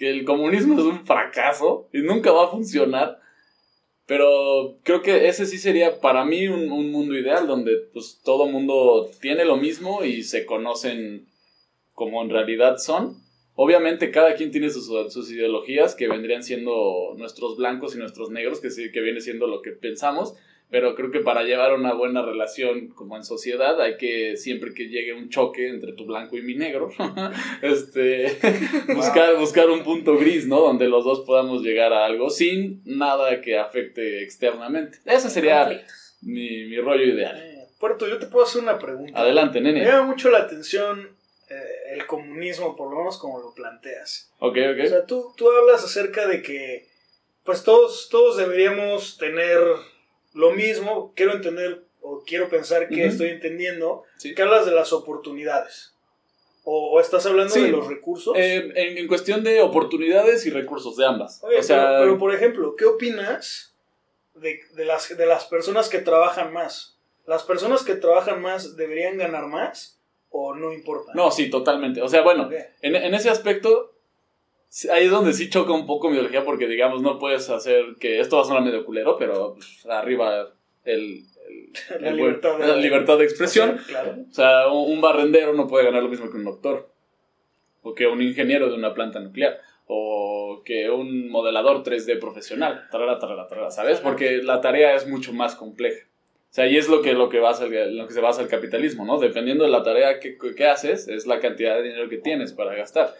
que 0.00 0.10
el 0.10 0.24
comunismo 0.24 0.78
es 0.78 0.84
un 0.86 1.04
fracaso 1.04 1.88
y 1.92 1.98
nunca 1.98 2.32
va 2.32 2.46
a 2.46 2.50
funcionar. 2.50 3.20
Pero 4.06 4.78
creo 4.82 5.02
que 5.02 5.28
ese 5.28 5.46
sí 5.46 5.58
sería 5.58 6.00
para 6.00 6.24
mí 6.24 6.48
un, 6.48 6.90
mundo 6.90 7.16
ideal 7.16 7.46
donde 7.46 7.76
pues 7.92 8.18
todo 8.24 8.46
mundo 8.46 9.08
tiene 9.20 9.44
lo 9.44 9.56
mismo 9.56 10.02
y 10.02 10.22
se 10.22 10.46
conocen 10.46 11.26
como 11.92 12.22
en 12.22 12.30
realidad 12.30 12.78
son. 12.78 13.22
Obviamente 13.62 14.10
cada 14.10 14.36
quien 14.36 14.50
tiene 14.50 14.70
sus, 14.70 14.86
sus 15.12 15.30
ideologías 15.30 15.94
que 15.94 16.08
vendrían 16.08 16.42
siendo 16.42 17.14
nuestros 17.18 17.58
blancos 17.58 17.94
y 17.94 17.98
nuestros 17.98 18.30
negros, 18.30 18.58
que, 18.58 18.70
sí, 18.70 18.90
que 18.90 19.02
viene 19.02 19.20
siendo 19.20 19.46
lo 19.46 19.60
que 19.60 19.72
pensamos. 19.72 20.34
Pero 20.70 20.94
creo 20.94 21.10
que 21.10 21.20
para 21.20 21.42
llevar 21.42 21.74
una 21.74 21.92
buena 21.92 22.22
relación 22.24 22.88
como 22.88 23.18
en 23.18 23.22
sociedad 23.22 23.78
hay 23.82 23.98
que 23.98 24.38
siempre 24.38 24.72
que 24.72 24.88
llegue 24.88 25.12
un 25.12 25.28
choque 25.28 25.68
entre 25.68 25.92
tu 25.92 26.06
blanco 26.06 26.38
y 26.38 26.42
mi 26.42 26.54
negro, 26.54 26.90
este 27.60 28.38
buscar 28.94 29.36
buscar 29.36 29.68
un 29.68 29.82
punto 29.82 30.16
gris, 30.16 30.46
¿no? 30.46 30.60
Donde 30.60 30.88
los 30.88 31.04
dos 31.04 31.20
podamos 31.20 31.62
llegar 31.62 31.92
a 31.92 32.06
algo 32.06 32.30
sin 32.30 32.80
nada 32.86 33.42
que 33.42 33.58
afecte 33.58 34.22
externamente. 34.22 35.00
Ese 35.04 35.28
sería 35.28 35.84
mi, 36.22 36.64
mi 36.64 36.78
rollo 36.78 37.04
ideal. 37.04 37.36
Eh, 37.36 37.66
Puerto, 37.78 38.08
yo 38.08 38.16
te 38.16 38.24
puedo 38.24 38.46
hacer 38.46 38.62
una 38.62 38.78
pregunta. 38.78 39.20
Adelante, 39.20 39.60
Me 39.60 39.70
nene. 39.74 39.84
llama 39.84 40.04
mucho 40.04 40.30
la 40.30 40.38
atención 40.38 41.19
eh, 41.50 41.94
el 41.94 42.06
comunismo, 42.06 42.76
por 42.76 42.90
lo 42.90 42.96
menos 42.98 43.18
como 43.18 43.38
lo 43.40 43.52
planteas. 43.54 44.30
Ok, 44.38 44.56
O 44.56 44.72
ok. 44.80 44.86
sea, 44.88 45.04
tú, 45.06 45.34
tú 45.36 45.50
hablas 45.50 45.84
acerca 45.84 46.26
de 46.26 46.42
que 46.42 46.88
pues 47.44 47.62
todos, 47.64 48.08
todos 48.10 48.36
deberíamos 48.36 49.18
tener 49.18 49.60
lo 50.34 50.52
mismo. 50.52 51.12
Quiero 51.16 51.32
entender 51.32 51.82
o 52.02 52.22
quiero 52.24 52.48
pensar 52.48 52.88
que 52.88 53.04
estoy 53.06 53.28
entendiendo 53.28 54.04
Sí. 54.18 54.34
que 54.34 54.42
hablas 54.42 54.64
de 54.66 54.72
las 54.72 54.92
oportunidades. 54.92 55.94
O, 56.64 56.90
o 56.92 57.00
estás 57.00 57.24
hablando 57.26 57.52
Sí. 57.54 57.62
de 57.62 57.68
los 57.70 57.88
recursos. 57.88 58.34
Eh, 58.36 58.70
en, 58.76 58.98
en 58.98 59.08
cuestión 59.08 59.42
de 59.42 59.60
oportunidades 59.62 60.44
y 60.46 60.50
recursos 60.50 60.96
de 60.96 61.06
ambas. 61.06 61.42
Oye, 61.42 61.58
o 61.58 61.62
sea, 61.62 61.86
pero, 61.88 62.00
pero, 62.00 62.18
por 62.18 62.34
ejemplo, 62.34 62.76
¿qué 62.76 62.84
opinas 62.84 63.74
de, 64.34 64.60
de 64.74 64.84
las, 64.84 65.16
de 65.16 65.26
las 65.26 65.46
personas 65.46 65.88
que 65.88 65.98
trabajan 65.98 66.52
más? 66.52 66.98
¿Las 67.26 67.42
personas 67.42 67.82
que 67.82 67.94
trabajan 67.94 68.40
más 68.42 68.76
deberían 68.76 69.16
ganar 69.16 69.46
más 69.46 69.98
o 70.30 70.54
no 70.54 70.72
importa? 70.72 71.12
no, 71.14 71.30
sí, 71.30 71.50
totalmente. 71.50 72.00
O 72.02 72.08
sea, 72.08 72.22
bueno. 72.22 72.48
En, 72.82 72.96
en 72.96 73.14
ese 73.14 73.30
aspecto, 73.30 73.92
ahí 74.92 75.04
es 75.06 75.10
donde 75.10 75.32
sí 75.32 75.50
choca 75.50 75.72
un 75.72 75.86
poco 75.86 76.08
mi 76.08 76.14
ideología, 76.14 76.44
porque 76.44 76.66
digamos, 76.68 77.02
no 77.02 77.18
puedes 77.18 77.50
hacer 77.50 77.96
que 77.98 78.20
esto 78.20 78.36
va 78.36 78.42
a 78.42 78.46
sonar 78.46 78.62
medio 78.62 78.84
culero, 78.84 79.16
pero 79.18 79.54
pues, 79.54 79.84
arriba 79.86 80.48
el, 80.84 81.24
el- 81.48 81.72
La 82.00 82.08
el 82.10 82.16
libertad 82.16 82.50
buen- 82.56 82.60
de- 82.62 82.66
la 82.68 82.76
libertad 82.76 83.18
de 83.18 83.24
expresión. 83.24 83.78
Claro. 83.88 84.16
O 84.30 84.32
sea, 84.32 84.68
un, 84.68 84.92
un 84.92 85.00
barrendero 85.00 85.52
no 85.52 85.66
puede 85.66 85.84
ganar 85.84 86.02
lo 86.02 86.08
mismo 86.08 86.30
que 86.30 86.36
un 86.36 86.44
doctor, 86.44 86.88
o 87.82 87.94
que 87.94 88.06
un 88.06 88.22
ingeniero 88.22 88.68
de 88.68 88.74
una 88.76 88.94
planta 88.94 89.18
nuclear, 89.20 89.58
o 89.86 90.62
que 90.64 90.88
un 90.90 91.28
modelador 91.30 91.82
3D 91.82 92.20
profesional, 92.20 92.86
tarara, 92.92 93.18
tarara, 93.18 93.48
tarara, 93.48 93.70
¿sabes? 93.72 93.98
Porque 93.98 94.42
la 94.42 94.60
tarea 94.60 94.94
es 94.94 95.08
mucho 95.08 95.32
más 95.32 95.56
compleja. 95.56 96.06
O 96.50 96.52
sea, 96.52 96.66
y 96.66 96.76
es 96.76 96.88
lo 96.88 97.00
que, 97.00 97.12
lo 97.14 97.28
que, 97.28 97.38
basa 97.38 97.64
el- 97.66 97.96
lo 97.96 98.06
que 98.08 98.12
se 98.12 98.20
basa 98.20 98.42
el 98.42 98.48
capitalismo, 98.48 99.04
¿no? 99.04 99.18
Dependiendo 99.18 99.62
de 99.64 99.70
la 99.70 99.82
tarea 99.84 100.18
que, 100.18 100.36
que 100.36 100.66
haces, 100.66 101.06
es 101.06 101.26
la 101.26 101.38
cantidad 101.38 101.76
de 101.76 101.82
dinero 101.84 102.08
que 102.08 102.18
tienes 102.18 102.52
para 102.52 102.74
gastar. 102.74 103.14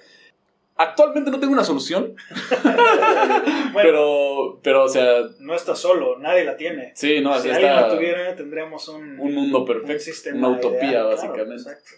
Actualmente 0.77 1.31
no 1.31 1.39
tengo 1.39 1.53
una 1.53 1.63
solución, 1.65 2.17
Bueno, 3.73 3.73
pero, 3.83 4.61
pero, 4.63 4.85
o 4.85 4.89
sea, 4.89 5.21
no 5.39 5.55
está 5.55 5.75
solo, 5.77 6.19
nadie 6.19 6.45
la 6.45 6.57
tiene. 6.57 6.93
sí, 6.95 7.21
no, 7.21 7.35
si 7.35 7.51
así 7.51 7.51
alguien 7.51 7.73
está 7.73 7.87
la 7.89 7.95
tuviera, 7.95 8.35
tendríamos 8.37 8.89
un, 8.89 9.21
un 9.21 9.35
mundo 9.35 9.61
un 9.61 9.65
perfecto, 9.67 10.03
sistema 10.03 10.49
una 10.49 10.57
utopía, 10.59 10.79
ideal, 10.81 10.93
claro, 10.93 11.09
básicamente. 11.11 11.55
exacto. 11.63 11.91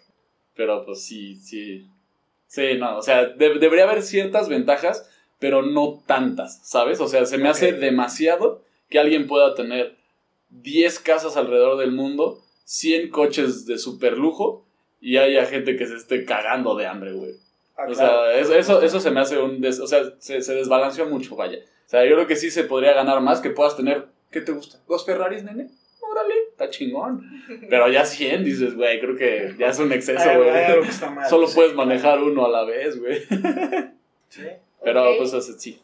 Pero 0.55 0.85
pues 0.85 1.03
sí, 1.05 1.37
sí. 1.37 1.87
Sí, 2.47 2.75
no, 2.79 2.99
o 2.99 3.03
sea, 3.03 3.25
de- 3.27 3.59
debería 3.59 3.85
haber 3.85 4.03
ciertas 4.03 4.49
ventajas, 4.49 5.09
pero 5.39 5.63
no 5.63 6.03
tantas, 6.07 6.61
¿sabes? 6.69 7.01
O 7.01 7.09
sea, 7.09 7.25
se 7.25 7.39
me 7.39 7.49
hace 7.49 7.73
demasiado 7.73 8.63
que 8.91 8.99
alguien 8.99 9.27
pueda 9.27 9.55
tener 9.55 9.95
10 10.53 10.99
casas 11.01 11.37
alrededor 11.37 11.79
del 11.79 11.93
mundo, 11.93 12.41
100 12.65 13.11
coches 13.11 13.67
de 13.67 13.79
super 13.79 14.17
lujo 14.19 14.65
y 15.01 15.17
haya 15.17 15.45
gente 15.47 15.77
que 15.77 15.87
se 15.87 15.97
esté 15.97 16.25
cagando 16.25 16.77
de 16.77 16.87
hambre, 16.87 17.13
güey. 17.13 17.33
Ah, 17.77 17.87
O 17.89 17.93
claro. 17.93 17.95
sea, 18.31 18.35
eso, 18.41 18.55
eso, 18.55 18.83
eso 18.83 19.01
se 19.01 19.11
me 19.11 19.21
hace 19.21 19.39
un... 19.39 19.61
des- 19.61 19.81
o 19.81 19.87
sea, 19.87 20.03
se, 20.19 20.43
se 20.43 20.55
desbalanceó 20.55 21.07
mucho, 21.07 21.35
vaya. 21.37 21.59
O 21.59 21.89
sea, 21.89 22.05
yo 22.05 22.15
creo 22.15 22.27
que 22.27 22.37
sí 22.37 22.51
se 22.51 22.65
podría 22.65 22.93
ganar 22.93 23.21
más 23.21 23.41
que 23.41 23.51
puedas 23.51 23.77
tener... 23.77 24.07
¿Qué 24.31 24.41
te 24.41 24.53
gusta? 24.53 24.79
¿Dos 24.89 25.05
Ferraris, 25.05 25.43
nene? 25.45 25.69
Órale, 26.01 26.35
está 26.51 26.69
chingón. 26.71 27.23
Pero 27.71 27.89
ya 27.91 28.05
100, 28.05 28.45
dices, 28.45 28.75
güey, 28.75 29.01
creo 29.01 29.17
que 29.17 29.55
ya 29.59 29.69
es 29.69 29.79
un 29.79 29.93
exceso, 29.93 30.29
güey. 30.37 30.51
Solo 31.29 31.47
sí, 31.49 31.55
puedes 31.55 31.73
claro. 31.73 31.87
manejar 31.89 32.23
uno 32.23 32.45
a 32.47 32.51
la 32.51 32.65
vez, 32.65 32.99
güey. 33.01 33.21
Sí. 34.29 34.43
Pero 34.85 35.11
Ok. 35.13 35.17
pues 35.19 35.35
así, 35.35 35.53
sí. 35.59 35.81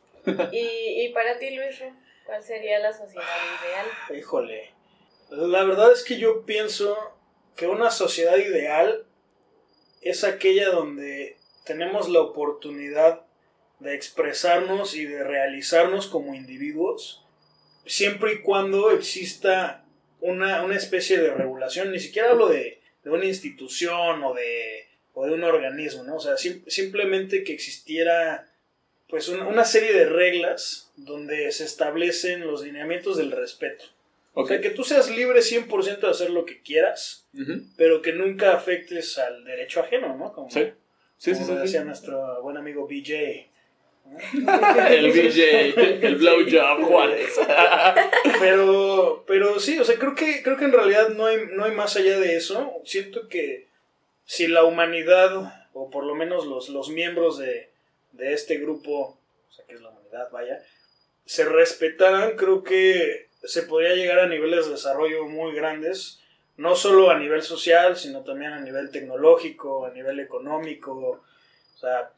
¿Y, 0.53 1.05
y 1.07 1.09
para 1.15 1.39
ti, 1.39 1.55
Luis, 1.57 1.79
Ro, 1.81 1.87
¿cuál 2.29 2.45
sería 2.45 2.79
la 2.79 2.93
sociedad 2.93 3.25
ideal? 3.25 4.19
Híjole. 4.19 4.71
La 5.31 5.65
verdad 5.65 5.91
es 5.93 6.05
que 6.05 6.19
yo 6.19 6.45
pienso 6.45 6.95
que 7.57 7.67
una 7.67 7.91
sociedad 7.91 8.37
ideal 8.37 9.07
es 10.03 10.25
aquella 10.25 10.69
donde 10.69 11.39
tenemos 11.65 12.11
la 12.11 12.21
oportunidad 12.21 13.23
de 13.79 13.95
expresarnos 13.95 14.95
y 14.95 15.07
de 15.07 15.25
realizarnos 15.25 16.07
como 16.07 16.35
individuos, 16.35 17.25
siempre 17.87 18.35
y 18.35 18.43
cuando 18.43 18.91
exista 18.91 19.87
una, 20.21 20.63
una 20.65 20.77
especie 20.77 21.17
de 21.19 21.31
regulación. 21.33 21.93
Ni 21.93 21.99
siquiera 21.99 22.31
hablo 22.33 22.49
de, 22.49 22.83
de 23.05 23.11
una 23.11 23.25
institución 23.25 24.23
o 24.23 24.35
de, 24.35 24.87
o 25.15 25.25
de 25.25 25.33
un 25.33 25.45
organismo, 25.45 26.03
¿no? 26.05 26.17
O 26.17 26.21
sea, 26.21 26.37
sim- 26.37 26.63
simplemente 26.67 27.43
que 27.43 27.55
existiera 27.55 28.48
pues 29.09 29.29
una, 29.29 29.47
una 29.47 29.65
serie 29.65 29.93
de 29.93 30.07
reglas 30.07 30.91
donde 30.97 31.51
se 31.53 31.65
establecen 31.65 32.47
los 32.47 32.63
lineamientos 32.63 33.17
del 33.17 33.31
respeto. 33.33 33.85
O 34.35 34.43
Ok. 34.43 34.49
sea, 34.49 34.61
que 34.61 34.71
tú 34.71 34.85
seas 34.85 35.11
libre 35.11 35.41
100% 35.41 35.99
de 36.01 36.09
hacer 36.11 36.31
lo 36.31 36.45
que 36.45 36.61
quieras, 36.63 37.27
pero 37.77 38.03
que 38.03 38.13
nunca 38.13 38.53
afectes 38.55 39.19
al 39.19 39.45
derecho 39.45 39.81
ajeno, 39.81 40.17
¿no? 40.17 40.33
Como, 40.33 40.51
Sí. 40.51 40.71
Sí, 41.17 41.35
sí, 41.35 41.41
como 41.43 41.55
sí, 41.57 41.63
decía 41.63 41.81
sí. 41.81 41.87
nuestro 41.87 42.43
buen 42.43 42.57
amigo 42.57 42.87
BJ. 42.87 43.49
El 44.89 45.11
BJ, 45.13 45.75
el 46.07 46.17
blowjob 46.17 46.83
Juárez. 46.85 47.29
Pero, 48.41 49.25
pero 49.27 49.59
sí, 49.61 49.79
o 49.79 49.85
sea, 49.85 49.97
creo 49.97 50.15
que, 50.15 50.43
creo 50.43 50.57
que 50.57 50.65
en 50.65 50.73
realidad 50.73 51.11
no 51.11 51.27
hay, 51.27 51.39
no 51.53 51.65
hay 51.65 51.73
más 51.73 51.97
allá 51.97 52.19
de 52.19 52.37
eso. 52.37 52.73
Siento 52.85 53.29
que 53.29 53.67
si 54.25 54.47
la 54.47 54.65
humanidad, 54.65 55.67
o 55.73 55.91
por 55.91 56.05
lo 56.05 56.15
menos 56.15 56.47
los, 56.47 56.69
los 56.69 56.89
miembros 56.89 57.39
de, 57.39 57.71
de 58.19 58.35
este 58.35 58.59
grupo, 58.59 59.19
o 59.49 59.53
sea, 59.53 59.65
que 59.65 59.75
es 59.75 59.81
la 59.81 59.89
humanidad, 59.89 60.31
vaya, 60.31 60.63
se 61.25 61.45
respetaran, 61.45 62.37
creo 62.37 62.63
que 62.63 63.29
se 63.45 63.63
podría 63.63 63.95
llegar 63.95 64.19
a 64.19 64.29
niveles 64.29 64.67
de 64.67 64.73
desarrollo 64.73 65.27
muy 65.27 65.55
grandes, 65.55 66.21
no 66.57 66.75
solo 66.75 67.11
a 67.11 67.19
nivel 67.19 67.43
social, 67.43 67.97
sino 67.97 68.25
también 68.25 68.53
a 68.53 68.61
nivel 68.61 68.91
tecnológico, 68.91 69.87
a 69.87 69.91
nivel 69.91 70.19
económico, 70.21 71.23
o 71.75 71.79
sea, 71.79 72.11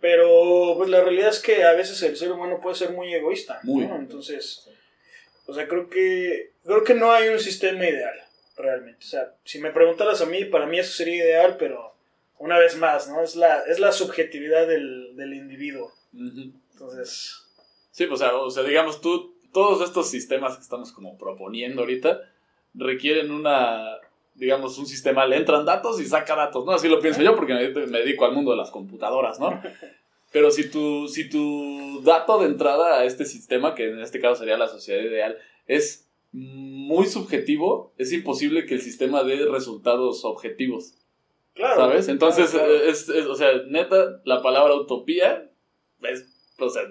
pero 0.00 0.74
pues 0.76 0.88
la 0.88 1.02
realidad 1.02 1.30
es 1.30 1.40
que 1.40 1.64
a 1.64 1.72
veces 1.72 2.00
el 2.02 2.16
ser 2.16 2.32
humano 2.32 2.60
puede 2.60 2.76
ser 2.76 2.90
muy 2.90 3.12
egoísta, 3.12 3.60
Muy. 3.62 3.86
¿no? 3.86 3.96
Entonces, 3.96 4.68
o 5.46 5.54
sea, 5.54 5.68
creo 5.68 5.88
que 5.88 6.52
creo 6.64 6.84
que 6.84 6.94
no 6.94 7.12
hay 7.12 7.28
un 7.28 7.38
sistema 7.38 7.86
ideal 7.86 8.14
realmente. 8.56 9.04
O 9.04 9.08
sea, 9.08 9.34
si 9.44 9.58
me 9.60 9.70
preguntaras 9.70 10.20
a 10.20 10.26
mí, 10.26 10.44
para 10.44 10.66
mí 10.66 10.78
eso 10.78 10.92
sería 10.92 11.24
ideal, 11.24 11.56
pero 11.58 11.95
una 12.38 12.58
vez 12.58 12.76
más, 12.76 13.08
¿no? 13.08 13.22
Es 13.22 13.36
la 13.36 13.60
es 13.62 13.78
la 13.78 13.92
subjetividad 13.92 14.66
del, 14.66 15.16
del 15.16 15.34
individuo. 15.34 15.92
Entonces, 16.12 17.46
Sí, 17.96 18.04
pues, 18.04 18.20
o 18.20 18.24
sea, 18.24 18.36
o 18.36 18.50
sea, 18.50 18.62
digamos, 18.62 19.00
tú, 19.00 19.38
todos 19.54 19.80
estos 19.80 20.10
sistemas 20.10 20.54
que 20.56 20.60
estamos 20.60 20.92
como 20.92 21.16
proponiendo 21.16 21.80
ahorita 21.80 22.20
requieren 22.74 23.30
una, 23.30 23.96
digamos, 24.34 24.76
un 24.76 24.84
sistema, 24.84 25.24
le 25.24 25.36
entran 25.36 25.64
datos 25.64 25.98
y 25.98 26.04
saca 26.04 26.36
datos, 26.36 26.66
¿no? 26.66 26.72
Así 26.72 26.90
lo 26.90 27.00
pienso 27.00 27.22
yo 27.22 27.34
porque 27.34 27.54
me, 27.54 27.70
me 27.70 28.00
dedico 28.00 28.26
al 28.26 28.34
mundo 28.34 28.50
de 28.50 28.58
las 28.58 28.70
computadoras, 28.70 29.40
¿no? 29.40 29.62
Pero 30.30 30.50
si 30.50 30.70
tu, 30.70 31.08
si 31.08 31.30
tu 31.30 32.02
dato 32.02 32.38
de 32.38 32.48
entrada 32.48 32.98
a 32.98 33.06
este 33.06 33.24
sistema, 33.24 33.74
que 33.74 33.88
en 33.88 34.00
este 34.00 34.20
caso 34.20 34.36
sería 34.36 34.58
la 34.58 34.68
sociedad 34.68 35.00
ideal, 35.00 35.38
es 35.66 36.06
muy 36.32 37.06
subjetivo, 37.06 37.94
es 37.96 38.12
imposible 38.12 38.66
que 38.66 38.74
el 38.74 38.82
sistema 38.82 39.24
dé 39.24 39.46
resultados 39.46 40.26
objetivos. 40.26 40.92
Claro. 41.56 41.76
¿Sabes? 41.76 42.08
Entonces, 42.08 42.50
claro, 42.50 42.66
claro. 42.68 42.84
Es, 42.84 43.08
es- 43.08 43.26
o 43.26 43.34
sea, 43.34 43.50
neta, 43.68 44.20
la 44.24 44.40
palabra 44.42 44.74
utopía 44.74 45.50
es, 46.02 46.26
o 46.58 46.68
sea, 46.68 46.82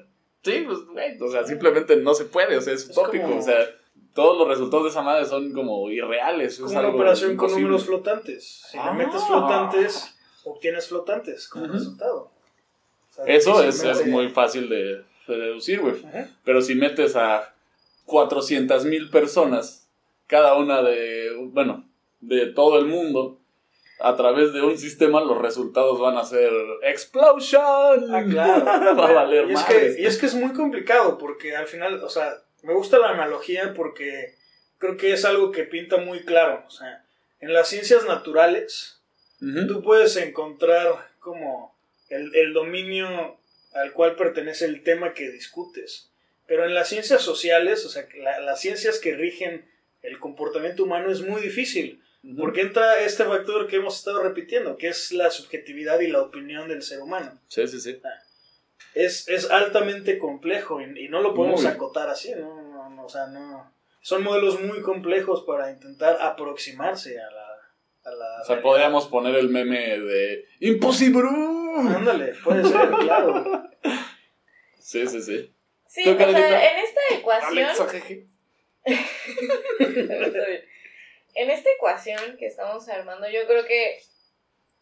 sí, 0.43 0.63
pues, 0.65 0.79
güey, 0.91 1.17
o 1.21 1.27
sea, 1.29 1.45
simplemente 1.45 1.95
no 1.97 2.13
se 2.13 2.25
puede, 2.25 2.57
o 2.57 2.61
sea, 2.61 2.73
es 2.73 2.89
utópico, 2.89 3.23
como- 3.23 3.39
o 3.39 3.41
sea, 3.41 3.57
todos 4.13 4.37
los 4.37 4.47
resultados 4.47 4.85
de 4.85 4.89
esa 4.89 5.01
madre 5.01 5.25
son 5.25 5.53
como 5.53 5.89
irreales. 5.89 6.53
es 6.53 6.59
es 6.59 6.65
como 6.65 6.79
una 6.79 6.89
operación 6.89 7.37
con 7.37 7.51
números 7.51 7.85
flotantes. 7.85 8.65
Si 8.71 8.77
Ah. 8.77 8.91
le 8.91 9.05
metes 9.05 9.23
flotantes, 9.25 10.15
obtienes 10.43 10.87
flotantes 10.87 11.47
como 11.47 11.67
resultado. 11.67 12.31
O 13.09 13.13
sea, 13.13 13.25
Eso 13.25 13.63
es, 13.63 13.83
es 13.83 14.05
muy 14.07 14.29
fácil 14.29 14.67
de, 14.69 15.03
de 15.27 15.37
deducir, 15.37 15.79
güey. 15.81 15.95
Pero 16.43 16.61
si 16.61 16.75
metes 16.75 17.15
a 17.15 17.53
400 18.05 18.85
mil 18.85 19.09
personas, 19.09 19.89
cada 20.27 20.55
una 20.55 20.81
de, 20.81 21.31
bueno, 21.51 21.85
de 22.21 22.47
todo 22.47 22.77
el 22.79 22.85
mundo, 22.85 23.39
a 23.99 24.15
través 24.15 24.51
de 24.53 24.61
un 24.61 24.77
sistema, 24.77 25.21
los 25.21 25.41
resultados 25.41 25.99
van 25.99 26.17
a 26.17 26.25
ser 26.25 26.51
¡Explosion! 26.83 28.13
Ah, 28.13 28.23
claro. 28.29 28.65
Va 28.97 29.09
a 29.09 29.13
valer 29.13 29.49
y 29.49 29.53
es, 29.53 29.63
que, 29.63 29.95
y 29.99 30.05
es 30.05 30.17
que 30.17 30.25
es 30.25 30.35
muy 30.35 30.53
complicado 30.53 31.17
porque 31.17 31.55
al 31.55 31.67
final, 31.67 32.03
o 32.03 32.09
sea, 32.09 32.41
me 32.63 32.73
gusta 32.73 32.97
la 32.97 33.09
analogía 33.09 33.73
porque 33.73 34.35
creo 34.77 34.97
que 34.97 35.13
es 35.13 35.23
algo 35.25 35.51
que 35.51 35.63
pinta 35.63 35.97
muy 35.97 36.25
claro. 36.25 36.63
O 36.67 36.71
sea, 36.71 37.05
en 37.39 37.53
las 37.53 37.69
ciencias 37.69 38.05
naturales 38.05 39.01
tú 39.67 39.81
puedes 39.83 40.15
encontrar 40.17 41.11
como 41.19 41.75
el, 42.09 42.33
el 42.35 42.53
dominio 42.53 43.37
al 43.73 43.91
cual 43.93 44.15
pertenece 44.15 44.65
el 44.65 44.83
tema 44.83 45.13
que 45.13 45.29
discutes. 45.29 46.09
Pero 46.47 46.65
en 46.65 46.73
las 46.73 46.89
ciencias 46.89 47.21
sociales, 47.21 47.85
o 47.85 47.89
sea, 47.89 48.07
la- 48.17 48.39
las 48.39 48.59
ciencias 48.61 48.99
que 48.99 49.15
rigen 49.15 49.69
el 50.01 50.19
comportamiento 50.19 50.83
humano 50.83 51.11
es 51.11 51.21
muy 51.21 51.41
difícil. 51.41 52.01
Porque 52.39 52.61
entra 52.61 53.01
este 53.01 53.23
factor 53.23 53.67
que 53.67 53.75
hemos 53.75 53.97
estado 53.97 54.23
repitiendo, 54.23 54.77
que 54.77 54.87
es 54.87 55.11
la 55.11 55.29
subjetividad 55.29 55.99
y 55.99 56.07
la 56.07 56.21
opinión 56.21 56.67
del 56.67 56.81
ser 56.81 57.01
humano. 57.01 57.39
Sí, 57.47 57.67
sí, 57.67 57.79
sí. 57.79 58.01
Es, 58.95 59.27
es 59.27 59.51
altamente 59.51 60.17
complejo 60.17 60.81
y, 60.81 61.07
no 61.09 61.21
lo 61.21 61.33
podemos 61.35 61.65
acotar 61.65 62.09
así, 62.09 62.33
¿no? 62.35 63.03
O 63.03 63.09
sea, 63.09 63.27
no. 63.27 63.71
Son 64.01 64.23
modelos 64.23 64.59
muy 64.61 64.81
complejos 64.81 65.43
para 65.45 65.71
intentar 65.71 66.17
aproximarse 66.21 67.19
a 67.19 67.29
la. 67.29 67.45
A 68.05 68.11
la 68.15 68.41
o 68.41 68.45
sea, 68.45 68.61
podríamos 68.61 69.07
poner 69.07 69.35
el 69.35 69.49
meme 69.49 69.99
de. 69.99 70.45
¡Imposible! 70.61 71.27
Ándale, 71.27 72.33
puede 72.43 72.63
ser, 72.63 72.89
claro. 73.01 73.69
Sí, 74.79 75.07
sí, 75.07 75.21
sí. 75.21 75.51
Sí, 75.87 76.09
o 76.09 76.17
sea, 76.17 76.71
en 76.71 76.79
esta 76.79 77.01
ecuación. 77.11 77.67
en 81.35 81.51
esta 81.51 81.69
ecuación 81.69 82.37
que 82.37 82.47
estamos 82.47 82.87
armando, 82.89 83.29
yo 83.29 83.45
creo 83.45 83.65
que, 83.65 84.01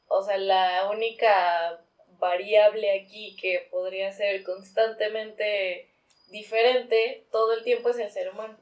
o 0.07 0.23
sea, 0.23 0.37
la 0.37 0.89
única 0.89 1.83
variable 2.19 3.01
aquí 3.01 3.35
que 3.35 3.67
podría 3.69 4.11
ser 4.13 4.43
constantemente 4.43 5.89
diferente 6.29 7.27
todo 7.31 7.53
el 7.53 7.63
tiempo 7.63 7.89
es 7.89 7.97
el 7.97 8.11
ser 8.11 8.29
humano. 8.29 8.57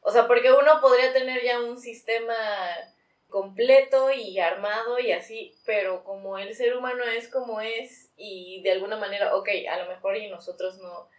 O 0.00 0.12
sea, 0.12 0.28
porque 0.28 0.52
uno 0.52 0.80
podría 0.80 1.12
tener 1.12 1.42
ya 1.42 1.60
un 1.60 1.78
sistema 1.78 2.36
completo 3.28 4.10
y 4.10 4.38
armado 4.38 4.98
y 4.98 5.12
así, 5.12 5.54
pero 5.66 6.04
como 6.04 6.38
el 6.38 6.54
ser 6.54 6.76
humano 6.76 7.04
es 7.04 7.28
como 7.28 7.60
es 7.60 8.10
y 8.16 8.62
de 8.62 8.72
alguna 8.72 8.96
manera, 8.96 9.34
ok, 9.36 9.48
a 9.70 9.78
lo 9.78 9.88
mejor 9.88 10.16
y 10.16 10.28
nosotros 10.28 10.78
no, 10.78 11.10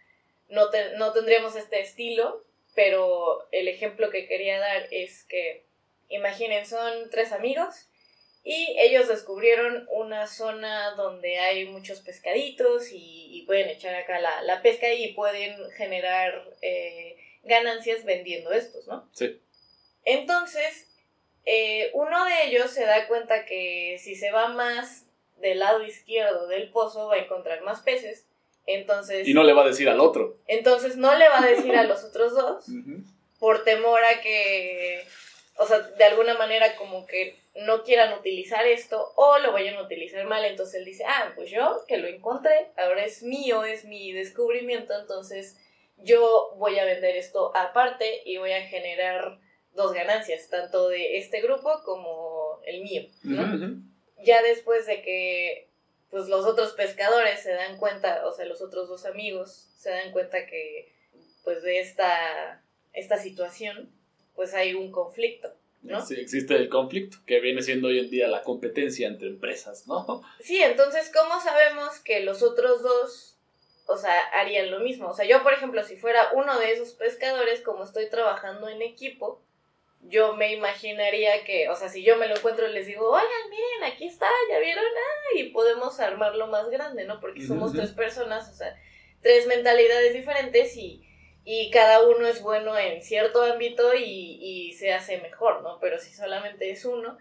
no, 0.48 0.70
no 0.96 1.12
tendríamos 1.12 1.56
este 1.56 1.80
estilo, 1.80 2.44
pero 2.74 3.48
el 3.52 3.68
ejemplo 3.68 4.10
que 4.10 4.26
quería 4.26 4.58
dar 4.58 4.88
es 4.90 5.24
que, 5.24 5.69
imaginen, 6.10 6.66
son 6.66 7.10
tres 7.10 7.32
amigos 7.32 7.88
y 8.44 8.76
ellos 8.78 9.08
descubrieron 9.08 9.86
una 9.90 10.26
zona 10.26 10.94
donde 10.94 11.38
hay 11.38 11.66
muchos 11.66 12.00
pescaditos 12.00 12.88
y, 12.92 13.44
pueden 13.46 13.68
echar 13.68 13.94
acá 13.96 14.20
la, 14.20 14.62
pesca 14.62 14.92
y 14.92 15.12
pueden 15.14 15.56
generar 15.72 16.44
eh, 16.62 17.16
ganancias 17.42 18.04
vendiendo 18.04 18.52
estos, 18.52 18.86
¿no? 18.86 19.08
Sí. 19.12 19.40
Entonces, 20.04 20.88
eh, 21.46 21.90
uno 21.94 22.24
de 22.26 22.44
ellos 22.46 22.70
se 22.70 22.84
da 22.84 23.08
cuenta 23.08 23.44
que 23.44 23.96
si 23.98 24.14
se 24.14 24.30
va 24.30 24.48
más 24.48 25.06
del 25.40 25.58
lado 25.58 25.82
izquierdo 25.82 26.46
del 26.46 26.70
pozo 26.70 27.08
va 27.08 27.14
a 27.14 27.18
encontrar 27.18 27.62
más 27.62 27.80
peces. 27.80 28.26
Entonces. 28.66 29.26
Y 29.26 29.34
no 29.34 29.42
le 29.42 29.52
va 29.52 29.64
a 29.64 29.68
decir 29.68 29.88
al 29.88 30.00
otro. 30.00 30.38
Entonces 30.46 30.96
no 30.96 31.14
le 31.16 31.28
va 31.28 31.42
a 31.42 31.46
decir 31.46 31.74
a 31.74 31.84
los 31.88 32.04
otros 32.04 32.34
dos. 32.34 32.66
Por 33.38 33.64
temor 33.64 34.00
a 34.04 34.20
que. 34.20 35.04
O 35.62 35.66
sea, 35.66 35.78
de 35.78 36.04
alguna 36.04 36.38
manera 36.38 36.74
como 36.76 37.06
que 37.06 37.36
no 37.54 37.82
quieran 37.82 38.18
utilizar 38.18 38.66
esto 38.66 39.12
o 39.14 39.36
lo 39.40 39.52
vayan 39.52 39.76
a 39.76 39.82
utilizar 39.82 40.24
mal. 40.24 40.42
Entonces 40.46 40.76
él 40.76 40.86
dice, 40.86 41.04
ah, 41.06 41.32
pues 41.36 41.50
yo 41.50 41.84
que 41.86 41.98
lo 41.98 42.08
encontré, 42.08 42.68
ahora 42.78 43.04
es 43.04 43.22
mío, 43.22 43.64
es 43.64 43.84
mi 43.84 44.10
descubrimiento, 44.12 44.98
entonces 44.98 45.58
yo 45.98 46.54
voy 46.56 46.78
a 46.78 46.86
vender 46.86 47.14
esto 47.14 47.54
aparte 47.54 48.22
y 48.24 48.38
voy 48.38 48.52
a 48.52 48.66
generar 48.68 49.38
dos 49.74 49.92
ganancias, 49.92 50.48
tanto 50.48 50.88
de 50.88 51.18
este 51.18 51.42
grupo 51.42 51.82
como 51.84 52.62
el 52.64 52.80
mío, 52.80 53.02
Ya 54.24 54.42
después 54.42 54.86
de 54.86 55.02
que 55.02 55.68
pues 56.10 56.28
los 56.28 56.46
otros 56.46 56.72
pescadores 56.72 57.40
se 57.40 57.52
dan 57.52 57.76
cuenta, 57.76 58.26
o 58.26 58.32
sea, 58.32 58.46
los 58.46 58.62
otros 58.62 58.88
dos 58.88 59.04
amigos 59.04 59.68
se 59.76 59.90
dan 59.90 60.10
cuenta 60.10 60.46
que 60.46 60.90
pues 61.44 61.62
de 61.62 61.80
esta, 61.80 62.64
esta 62.94 63.18
situación 63.18 63.99
pues 64.40 64.54
hay 64.54 64.72
un 64.72 64.90
conflicto. 64.90 65.52
¿no? 65.82 66.00
Sí, 66.00 66.14
existe 66.18 66.56
el 66.56 66.70
conflicto, 66.70 67.18
que 67.26 67.40
viene 67.40 67.60
siendo 67.60 67.88
hoy 67.88 67.98
en 67.98 68.08
día 68.08 68.26
la 68.26 68.42
competencia 68.42 69.06
entre 69.06 69.28
empresas, 69.28 69.86
¿no? 69.86 70.22
Sí, 70.40 70.62
entonces, 70.62 71.12
¿cómo 71.14 71.38
sabemos 71.42 71.98
que 71.98 72.20
los 72.20 72.42
otros 72.42 72.82
dos, 72.82 73.36
o 73.84 73.98
sea, 73.98 74.18
harían 74.32 74.70
lo 74.70 74.80
mismo? 74.80 75.08
O 75.08 75.12
sea, 75.12 75.26
yo, 75.26 75.42
por 75.42 75.52
ejemplo, 75.52 75.84
si 75.84 75.98
fuera 75.98 76.30
uno 76.32 76.58
de 76.58 76.72
esos 76.72 76.94
pescadores, 76.94 77.60
como 77.60 77.84
estoy 77.84 78.08
trabajando 78.08 78.66
en 78.70 78.80
equipo, 78.80 79.42
yo 80.04 80.34
me 80.36 80.54
imaginaría 80.54 81.44
que, 81.44 81.68
o 81.68 81.76
sea, 81.76 81.90
si 81.90 82.02
yo 82.02 82.16
me 82.16 82.28
lo 82.28 82.36
encuentro 82.36 82.66
y 82.66 82.72
les 82.72 82.86
digo, 82.86 83.10
oigan, 83.10 83.50
miren, 83.50 83.92
aquí 83.92 84.06
está, 84.06 84.30
ya 84.50 84.58
vieron, 84.58 84.84
ah, 84.86 85.38
y 85.38 85.50
podemos 85.50 86.00
armarlo 86.00 86.46
más 86.46 86.70
grande, 86.70 87.04
¿no? 87.04 87.20
Porque 87.20 87.46
somos 87.46 87.74
tres 87.74 87.90
personas, 87.90 88.48
o 88.48 88.54
sea, 88.54 88.74
tres 89.20 89.46
mentalidades 89.46 90.14
diferentes 90.14 90.74
y 90.78 91.06
y 91.44 91.70
cada 91.70 92.06
uno 92.06 92.26
es 92.26 92.42
bueno 92.42 92.76
en 92.78 93.02
cierto 93.02 93.42
ámbito 93.42 93.94
y, 93.94 94.38
y, 94.40 94.72
se 94.74 94.92
hace 94.92 95.20
mejor, 95.20 95.62
¿no? 95.62 95.78
Pero 95.80 95.98
si 95.98 96.12
solamente 96.12 96.70
es 96.70 96.84
uno, 96.84 97.16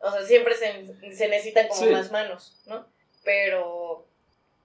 o 0.00 0.10
sea, 0.10 0.22
siempre 0.22 0.54
se, 0.54 1.14
se 1.14 1.28
necesitan 1.28 1.68
como 1.68 1.90
más 1.90 2.10
manos, 2.10 2.60
¿no? 2.66 2.86
Pero, 3.24 4.06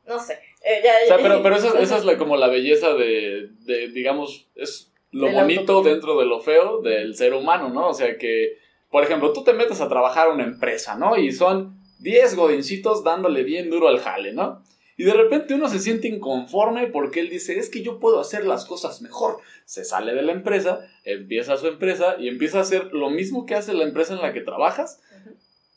no 0.06 0.20
sé. 0.20 0.40
Eh, 0.64 0.82
o 1.04 1.08
sea, 1.08 1.18
pero, 1.18 1.42
pero 1.44 1.56
esa, 1.56 1.80
esa 1.80 1.98
es 1.98 2.06
la, 2.06 2.18
como 2.18 2.38
la 2.38 2.48
belleza 2.48 2.94
de, 2.94 3.50
de 3.66 3.90
digamos, 3.90 4.48
es 4.56 4.92
lo 5.12 5.32
bonito 5.32 5.82
dentro 5.82 6.20
de 6.20 6.26
lo 6.26 6.42
feo 6.42 6.82
del 6.82 7.16
ser 7.16 7.34
humano, 7.34 7.70
¿no? 7.70 7.88
O 7.90 7.94
sea 7.94 8.18
que, 8.18 8.58
por 8.90 9.04
ejemplo, 9.04 9.32
tú 9.32 9.44
te 9.44 9.54
metes 9.54 9.80
a 9.80 9.88
trabajar 9.88 10.28
a 10.28 10.34
una 10.34 10.44
empresa, 10.44 10.96
¿no? 10.96 11.16
Y 11.18 11.32
son 11.32 11.78
10 12.00 12.36
godincitos 12.36 13.04
dándole 13.04 13.44
bien 13.44 13.70
duro 13.70 13.88
al 13.88 14.00
jale, 14.00 14.34
¿no? 14.34 14.62
Y 14.98 15.04
de 15.04 15.14
repente 15.14 15.54
uno 15.54 15.68
se 15.68 15.80
siente 15.80 16.08
inconforme 16.08 16.88
porque 16.88 17.20
él 17.20 17.30
dice, 17.30 17.60
es 17.60 17.70
que 17.70 17.82
yo 17.84 18.00
puedo 18.00 18.20
hacer 18.20 18.46
las 18.46 18.66
cosas 18.66 19.02
mejor. 19.02 19.40
Se 19.66 19.84
sale 19.84 20.14
de 20.14 20.22
la 20.22 20.32
empresa, 20.32 20.88
empieza 21.04 21.58
su 21.58 21.68
empresa 21.68 22.16
y 22.18 22.30
empieza 22.30 22.60
a 22.60 22.62
hacer 22.62 22.94
lo 22.94 23.10
mismo 23.10 23.46
que 23.46 23.56
hace 23.56 23.74
la 23.74 23.84
empresa 23.84 24.14
en 24.14 24.22
la 24.22 24.32
que 24.32 24.42
trabajas, 24.42 25.02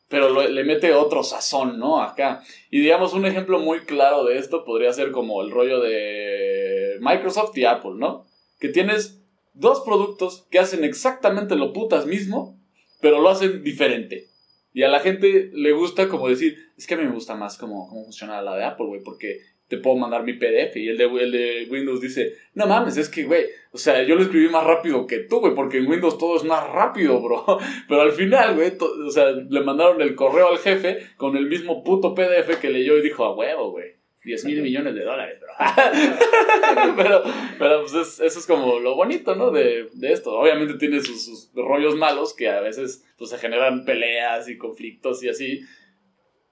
pero 0.08 0.48
le 0.48 0.64
mete 0.64 0.94
otro 0.94 1.22
sazón, 1.22 1.78
¿no? 1.78 2.00
Acá. 2.00 2.42
Y 2.70 2.80
digamos, 2.80 3.12
un 3.12 3.26
ejemplo 3.26 3.58
muy 3.58 3.80
claro 3.80 4.24
de 4.24 4.38
esto 4.38 4.64
podría 4.64 4.92
ser 4.92 5.10
como 5.10 5.42
el 5.42 5.50
rollo 5.50 5.80
de 5.80 6.96
Microsoft 7.00 7.56
y 7.58 7.64
Apple, 7.64 7.94
¿no? 7.96 8.24
Que 8.60 8.68
tienes 8.68 9.20
dos 9.52 9.80
productos 9.80 10.46
que 10.50 10.60
hacen 10.60 10.84
exactamente 10.84 11.56
lo 11.56 11.72
putas 11.72 12.06
mismo, 12.06 12.56
pero 13.00 13.20
lo 13.20 13.28
hacen 13.28 13.62
diferente. 13.64 14.27
Y 14.78 14.84
a 14.84 14.88
la 14.88 15.00
gente 15.00 15.50
le 15.54 15.72
gusta 15.72 16.06
como 16.06 16.28
decir, 16.28 16.70
es 16.76 16.86
que 16.86 16.94
a 16.94 16.96
mí 16.96 17.02
me 17.02 17.10
gusta 17.10 17.34
más 17.34 17.58
cómo, 17.58 17.88
cómo 17.88 18.04
funciona 18.04 18.40
la 18.40 18.54
de 18.54 18.62
Apple, 18.62 18.86
güey, 18.86 19.02
porque 19.02 19.40
te 19.66 19.78
puedo 19.78 19.96
mandar 19.96 20.22
mi 20.22 20.34
PDF. 20.34 20.76
Y 20.76 20.88
el 20.88 20.96
de, 20.96 21.06
el 21.06 21.32
de 21.32 21.66
Windows 21.68 22.00
dice, 22.00 22.34
no 22.54 22.68
mames, 22.68 22.96
es 22.96 23.08
que, 23.08 23.24
güey, 23.24 23.46
o 23.72 23.76
sea, 23.76 24.04
yo 24.04 24.14
lo 24.14 24.22
escribí 24.22 24.48
más 24.48 24.62
rápido 24.62 25.04
que 25.04 25.18
tú, 25.18 25.40
güey, 25.40 25.56
porque 25.56 25.78
en 25.78 25.88
Windows 25.88 26.16
todo 26.16 26.36
es 26.36 26.44
más 26.44 26.70
rápido, 26.70 27.20
bro. 27.20 27.44
Pero 27.88 28.02
al 28.02 28.12
final, 28.12 28.54
güey, 28.54 28.74
o 29.04 29.10
sea, 29.10 29.32
le 29.32 29.60
mandaron 29.62 30.00
el 30.00 30.14
correo 30.14 30.46
al 30.46 30.58
jefe 30.58 30.98
con 31.16 31.36
el 31.36 31.46
mismo 31.46 31.82
puto 31.82 32.14
PDF 32.14 32.60
que 32.60 32.70
leyó 32.70 32.96
y 32.98 33.02
dijo, 33.02 33.24
a 33.24 33.34
huevo, 33.34 33.72
güey. 33.72 33.97
10 34.28 34.44
mil 34.44 34.60
millones 34.60 34.94
de 34.94 35.04
dólares, 35.04 35.40
bro. 35.40 35.54
pero, 36.96 37.22
pero 37.58 37.80
pues 37.80 38.20
eso 38.20 38.38
es 38.38 38.46
como 38.46 38.78
lo 38.78 38.94
bonito, 38.94 39.34
¿no? 39.34 39.50
De, 39.50 39.88
de 39.94 40.12
esto. 40.12 40.32
Obviamente 40.38 40.74
tiene 40.74 41.00
sus, 41.00 41.24
sus, 41.24 41.50
rollos 41.54 41.96
malos 41.96 42.34
que 42.34 42.50
a 42.50 42.60
veces 42.60 43.06
pues, 43.16 43.30
se 43.30 43.38
generan 43.38 43.86
peleas 43.86 44.46
y 44.50 44.58
conflictos 44.58 45.22
y 45.22 45.30
así 45.30 45.62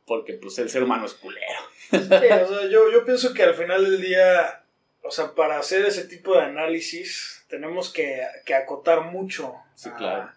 porque 0.07 0.35
pues 0.35 0.59
el 0.59 0.71
ser 0.71 0.85
humano 0.85 1.05
es 1.05 1.13
culero. 1.13 1.61
Sí, 1.91 1.97
o 2.01 2.49
sea, 2.49 2.67
yo, 2.71 2.91
yo 2.91 3.05
pienso 3.05 3.35
que 3.35 3.43
al 3.43 3.55
final 3.55 3.85
del 3.85 4.01
día, 4.01 4.65
o 5.03 5.11
sea, 5.11 5.35
para 5.35 5.59
hacer 5.59 5.85
ese 5.85 6.05
tipo 6.05 6.35
de 6.35 6.45
análisis 6.45 7.45
tenemos 7.51 7.93
que, 7.93 8.23
que 8.47 8.55
acotar 8.55 9.03
mucho. 9.03 9.55
Sí, 9.75 9.91
claro. 9.91 10.31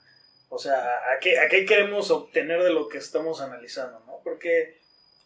o 0.49 0.57
sea, 0.57 0.75
¿a 0.75 1.19
qué, 1.21 1.39
¿a 1.39 1.47
qué 1.47 1.63
queremos 1.65 2.11
obtener 2.11 2.61
de 2.63 2.73
lo 2.73 2.89
que 2.89 2.97
estamos 2.97 3.39
analizando, 3.39 4.03
no? 4.05 4.19
Porque 4.25 4.78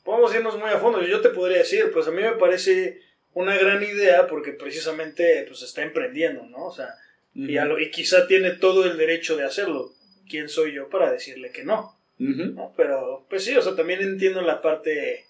podemos 0.03 0.33
irnos 0.33 0.57
muy 0.57 0.69
a 0.69 0.79
fondo. 0.79 1.01
Yo 1.01 1.21
te 1.21 1.29
podría 1.29 1.59
decir, 1.59 1.91
pues 1.91 2.07
a 2.07 2.11
mí 2.11 2.21
me 2.21 2.33
parece 2.33 3.01
una 3.33 3.57
gran 3.57 3.81
idea 3.83 4.27
porque 4.27 4.51
precisamente 4.51 5.45
pues 5.47 5.61
está 5.61 5.81
emprendiendo, 5.81 6.43
¿no? 6.43 6.65
O 6.67 6.71
sea, 6.71 6.95
y, 7.33 7.57
y 7.57 7.91
quizá 7.91 8.27
tiene 8.27 8.51
todo 8.51 8.85
el 8.85 8.97
derecho 8.97 9.35
de 9.35 9.43
hacerlo. 9.43 9.93
¿Quién 10.29 10.49
soy 10.49 10.73
yo 10.73 10.89
para 10.89 11.11
decirle 11.11 11.51
que 11.51 11.63
no? 11.63 11.97
Pero, 12.77 13.25
pues 13.29 13.43
sí, 13.43 13.55
o 13.55 13.61
sea, 13.61 13.75
también 13.75 14.01
entiendo 14.01 14.41
la 14.41 14.61
parte, 14.61 15.25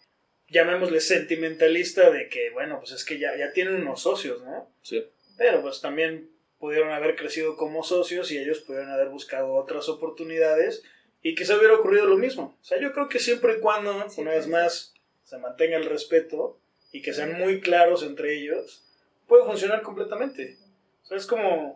llamémosle 0.50 1.00
sentimentalista, 1.00 2.12
de 2.12 2.30
que, 2.30 2.52
bueno, 2.52 2.80
pues 2.80 2.92
es 2.92 3.04
que 3.04 3.18
ya, 3.18 3.36
ya 3.36 3.52
tienen 3.52 3.76
unos 3.76 4.02
socios, 4.02 4.44
¿no? 4.44 4.70
Sí. 4.84 5.04
Pero 5.38 5.62
pues 5.62 5.82
también 5.82 6.30
pudieron 6.60 6.92
haber 6.92 7.16
crecido 7.16 7.58
como 7.58 7.84
socios 7.84 8.32
y 8.32 8.38
ellos 8.38 8.60
pudieron 8.60 8.92
haber 8.92 9.10
buscado 9.10 9.54
otras 9.54 9.90
oportunidades 9.90 10.84
y 11.24 11.36
que 11.36 11.46
se 11.46 11.56
hubiera 11.56 11.74
ocurrido 11.74 12.06
lo 12.06 12.18
mismo. 12.18 12.58
O 12.62 12.64
sea, 12.64 12.80
yo 12.80 12.92
creo 12.92 13.08
que 13.08 13.20
siempre 13.20 13.56
y 13.58 13.60
cuando, 13.62 14.06
una 14.18 14.32
vez 14.32 14.48
más, 14.48 14.94
se 15.24 15.38
mantenga 15.38 15.78
el 15.78 15.86
respeto 15.86 16.60
y 16.92 17.02
que 17.02 17.14
sean 17.14 17.40
muy 17.40 17.62
claros 17.62 18.04
entre 18.04 18.36
ellos, 18.36 18.86
puede 19.26 19.46
funcionar 19.46 19.82
completamente. 19.82 20.58
O 21.02 21.06
sea, 21.06 21.18
es 21.18 21.26
como 21.26 21.76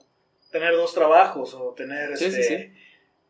tener 0.52 0.74
dos 0.74 0.94
trabajos 0.94 1.54
o 1.54 1.74
tener 1.74 2.12
este, 2.12 2.74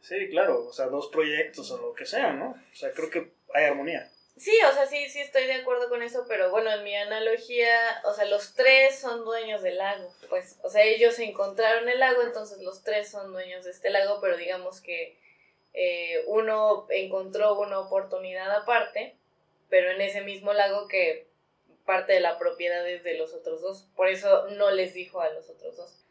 Sí, 0.01 0.29
claro, 0.29 0.67
o 0.67 0.73
sea, 0.73 0.87
dos 0.87 1.07
proyectos 1.07 1.69
o 1.71 1.77
lo 1.77 1.93
que 1.93 2.05
sea, 2.05 2.33
¿no? 2.33 2.51
O 2.51 2.75
sea, 2.75 2.91
creo 2.91 3.09
que 3.09 3.31
hay 3.53 3.65
armonía. 3.65 4.11
Sí, 4.37 4.55
o 4.69 4.73
sea, 4.73 4.85
sí, 4.85 5.09
sí 5.09 5.19
estoy 5.19 5.45
de 5.45 5.55
acuerdo 5.55 5.89
con 5.89 6.03
eso, 6.03 6.25
pero 6.27 6.51
bueno, 6.51 6.71
en 6.71 6.83
mi 6.83 6.95
analogía, 6.95 8.01
o 8.05 8.13
sea, 8.13 8.25
los 8.25 8.53
tres 8.53 8.99
son 8.99 9.25
dueños 9.25 9.63
del 9.63 9.77
lago, 9.77 10.13
pues, 10.29 10.59
o 10.61 10.69
sea, 10.69 10.83
ellos 10.83 11.17
encontraron 11.19 11.89
el 11.89 11.99
lago, 11.99 12.21
entonces 12.21 12.59
los 12.61 12.83
tres 12.83 13.09
son 13.09 13.33
dueños 13.33 13.65
de 13.65 13.71
este 13.71 13.89
lago, 13.89 14.19
pero 14.21 14.37
digamos 14.37 14.79
que 14.79 15.17
eh, 15.79 16.23
uno 16.25 16.87
encontró 16.89 17.59
una 17.59 17.77
oportunidad 17.79 18.49
aparte, 18.49 19.15
pero 19.69 19.91
en 19.91 20.01
ese 20.01 20.21
mismo 20.21 20.51
lago 20.51 20.87
que 20.87 21.27
parte 21.85 22.13
de 22.13 22.19
la 22.19 22.39
propiedad 22.39 22.87
es 22.89 23.03
de 23.03 23.15
los 23.15 23.31
otros 23.35 23.61
dos, 23.61 23.87
por 23.95 24.07
eso 24.07 24.47
no 24.57 24.71
les 24.71 24.95
dijo 24.95 25.21
a 25.21 25.29
los 25.29 25.47
otros 25.51 25.77
dos. 25.77 26.03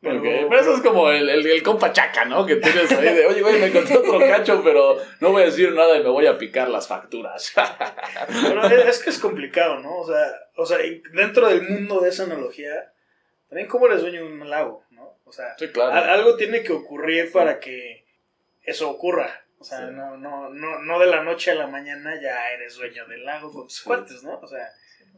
Pero, 0.00 0.22
pero 0.22 0.58
eso 0.58 0.74
es 0.74 0.80
como 0.80 1.10
el, 1.10 1.28
el, 1.28 1.46
el, 1.46 1.62
compa 1.62 1.92
chaca, 1.92 2.24
¿no? 2.24 2.46
Que 2.46 2.56
tienes 2.56 2.90
ahí 2.92 3.14
de, 3.14 3.26
oye, 3.26 3.42
güey, 3.42 3.58
me 3.58 3.66
encontré 3.66 3.96
otro 3.96 4.18
cacho, 4.18 4.62
pero 4.64 4.96
no 5.20 5.32
voy 5.32 5.42
a 5.42 5.46
decir 5.46 5.72
nada 5.72 5.96
y 5.98 6.02
me 6.02 6.08
voy 6.08 6.26
a 6.26 6.38
picar 6.38 6.68
las 6.68 6.88
facturas. 6.88 7.54
Pero 8.42 8.66
es 8.66 9.02
que 9.02 9.08
es 9.10 9.18
complicado, 9.18 9.78
¿no? 9.80 9.98
O 9.98 10.06
sea, 10.06 10.30
o 10.56 10.66
sea, 10.66 10.78
dentro 11.12 11.48
del 11.48 11.62
mundo 11.62 12.00
de 12.00 12.10
esa 12.10 12.24
analogía, 12.24 12.92
también 13.48 13.66
cómo 13.66 13.86
eres 13.86 14.02
dueño 14.02 14.26
de 14.26 14.32
un 14.32 14.50
lago, 14.50 14.84
¿no? 14.90 15.18
O 15.24 15.32
sea, 15.32 15.56
sí, 15.58 15.68
claro. 15.68 15.92
algo 15.92 16.36
tiene 16.36 16.62
que 16.62 16.72
ocurrir 16.72 17.32
para 17.32 17.58
que 17.58 18.03
eso 18.64 18.90
ocurra. 18.90 19.44
O 19.58 19.64
sea, 19.64 19.78
sí. 19.78 19.94
no, 19.94 20.16
no, 20.16 20.50
no, 20.50 20.78
no 20.80 20.98
de 20.98 21.06
la 21.06 21.22
noche 21.22 21.52
a 21.52 21.54
la 21.54 21.66
mañana 21.66 22.20
ya 22.20 22.50
eres 22.50 22.76
dueño 22.76 23.06
del 23.06 23.24
lago 23.24 23.52
con 23.52 23.66
tus 23.66 23.80
cuates, 23.82 24.22
¿no? 24.22 24.38
O 24.40 24.46
sea, 24.46 24.68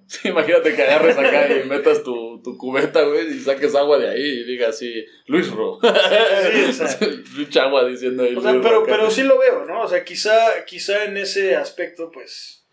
Sí, 0.09 0.29
imagínate 0.29 0.75
que 0.75 0.83
agarres 0.83 1.19
acá 1.19 1.49
y 1.53 1.65
metas 1.65 2.05
tu, 2.05 2.41
tu 2.41 2.57
cubeta, 2.57 3.03
güey, 3.03 3.27
y 3.27 3.41
saques 3.41 3.75
agua 3.75 3.99
de 3.99 4.09
ahí 4.09 4.23
y 4.23 4.45
digas 4.45 4.69
así, 4.71 5.05
Luis 5.27 5.51
Ro. 5.51 5.81
Sí, 5.83 6.65
o 6.69 6.73
sea, 6.73 6.99
Luis 7.35 7.57
Agua 7.57 7.85
diciendo 7.87 8.23
ahí. 8.23 8.37
o 8.37 8.41
sea, 8.41 8.53
Luis 8.53 8.65
pero, 8.65 8.81
Ro, 8.81 8.87
pero 8.87 9.11
sí 9.11 9.25
lo 9.25 9.39
veo, 9.39 9.65
¿no? 9.65 9.83
O 9.83 9.89
sea, 9.89 10.05
quizá, 10.05 10.65
quizá 10.65 11.05
en 11.05 11.17
ese 11.17 11.57
aspecto, 11.57 12.13
pues, 12.13 12.65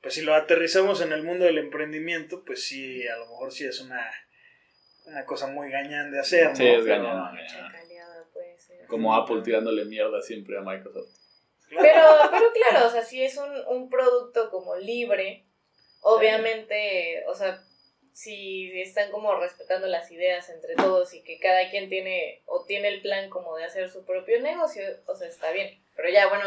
pues 0.00 0.14
si 0.14 0.22
lo 0.22 0.34
aterrizamos 0.34 1.02
en 1.02 1.12
el 1.12 1.22
mundo 1.22 1.44
del 1.44 1.58
emprendimiento, 1.58 2.44
pues 2.46 2.64
sí, 2.64 3.06
a 3.08 3.16
lo 3.18 3.26
mejor 3.26 3.52
sí 3.52 3.66
es 3.66 3.80
una, 3.80 4.10
una 5.04 5.26
cosa 5.26 5.48
muy 5.48 5.70
gañán 5.70 6.10
de 6.12 6.20
hacer, 6.20 6.48
¿no? 6.48 6.56
Sí, 6.56 6.66
es 6.66 6.84
gañán. 6.86 7.36
Como 8.96 9.14
Apple 9.14 9.42
tirándole 9.42 9.84
mierda 9.84 10.20
siempre 10.22 10.56
a 10.56 10.60
Microsoft. 10.60 11.10
Pero, 11.70 12.02
pero 12.30 12.52
claro, 12.52 12.86
o 12.86 12.90
sea, 12.90 13.02
si 13.02 13.22
es 13.22 13.36
un, 13.36 13.50
un 13.68 13.88
producto 13.90 14.50
como 14.50 14.76
libre, 14.76 15.44
obviamente, 16.00 17.24
o 17.26 17.34
sea, 17.34 17.60
si 18.12 18.70
están 18.80 19.10
como 19.10 19.34
respetando 19.34 19.88
las 19.88 20.10
ideas 20.12 20.48
entre 20.50 20.76
todos 20.76 21.12
y 21.14 21.22
que 21.24 21.38
cada 21.40 21.68
quien 21.70 21.88
tiene 21.88 22.42
o 22.46 22.64
tiene 22.64 22.88
el 22.88 23.02
plan 23.02 23.28
como 23.28 23.56
de 23.56 23.64
hacer 23.64 23.90
su 23.90 24.04
propio 24.04 24.40
negocio, 24.40 24.82
o 25.06 25.16
sea, 25.16 25.28
está 25.28 25.50
bien. 25.50 25.82
Pero 25.96 26.08
ya, 26.10 26.28
bueno, 26.28 26.44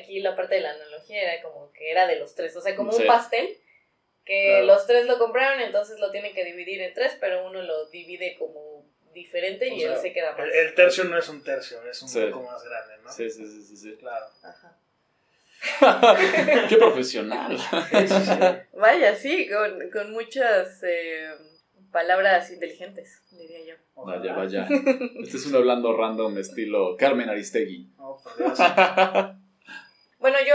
aquí 0.00 0.20
la 0.20 0.36
parte 0.36 0.56
de 0.56 0.60
la 0.60 0.70
analogía 0.70 1.22
era 1.34 1.42
como 1.42 1.72
que 1.72 1.90
era 1.90 2.06
de 2.06 2.16
los 2.16 2.34
tres, 2.34 2.54
o 2.56 2.60
sea, 2.60 2.76
como 2.76 2.92
Sí. 2.92 3.02
un 3.02 3.08
pastel 3.08 3.56
que 4.24 4.46
Claro. 4.46 4.66
los 4.66 4.86
tres 4.86 5.06
lo 5.06 5.18
compraron, 5.18 5.60
entonces 5.60 5.98
lo 5.98 6.12
tienen 6.12 6.32
que 6.34 6.44
dividir 6.44 6.80
en 6.82 6.94
tres, 6.94 7.16
pero 7.20 7.44
uno 7.46 7.60
lo 7.62 7.86
divide 7.90 8.36
como 8.38 8.60
diferente 9.12 9.68
y 9.68 9.80
sea, 9.80 9.94
él 9.94 10.00
se 10.00 10.12
queda 10.12 10.32
más. 10.32 10.40
El, 10.40 10.50
el 10.52 10.74
tercio 10.74 11.04
no 11.04 11.18
es 11.18 11.28
un 11.28 11.42
tercio, 11.42 11.78
es 11.88 12.02
un 12.02 12.08
Sí. 12.08 12.20
poco 12.30 12.42
más 12.50 12.62
grande, 12.64 12.94
¿no? 13.04 13.12
Sí, 13.12 13.28
sí, 13.30 13.46
sí, 13.46 13.62
sí. 13.62 13.76
sí. 13.76 13.96
Claro. 13.98 14.26
Ajá. 14.42 14.76
Qué 16.68 16.76
profesional. 16.76 17.56
Sí, 17.58 18.08
sí, 18.08 18.14
sí. 18.24 18.32
Vaya, 18.78 19.14
sí, 19.14 19.48
con, 19.48 19.90
con 19.90 20.12
muchas 20.12 20.82
eh, 20.82 21.30
palabras 21.92 22.50
inteligentes, 22.50 23.22
diría 23.30 23.64
yo. 23.64 23.74
Vaya, 24.04 24.32
vaya. 24.34 24.66
Este 25.22 25.36
es 25.36 25.46
un 25.46 25.54
hablando 25.54 25.96
random 25.96 26.36
estilo 26.38 26.96
Carmen 26.96 27.28
Aristegui. 27.28 27.90
No, 27.96 28.16
por 28.22 28.36
Dios. 28.36 28.58
Bueno, 30.22 30.38
yo 30.46 30.54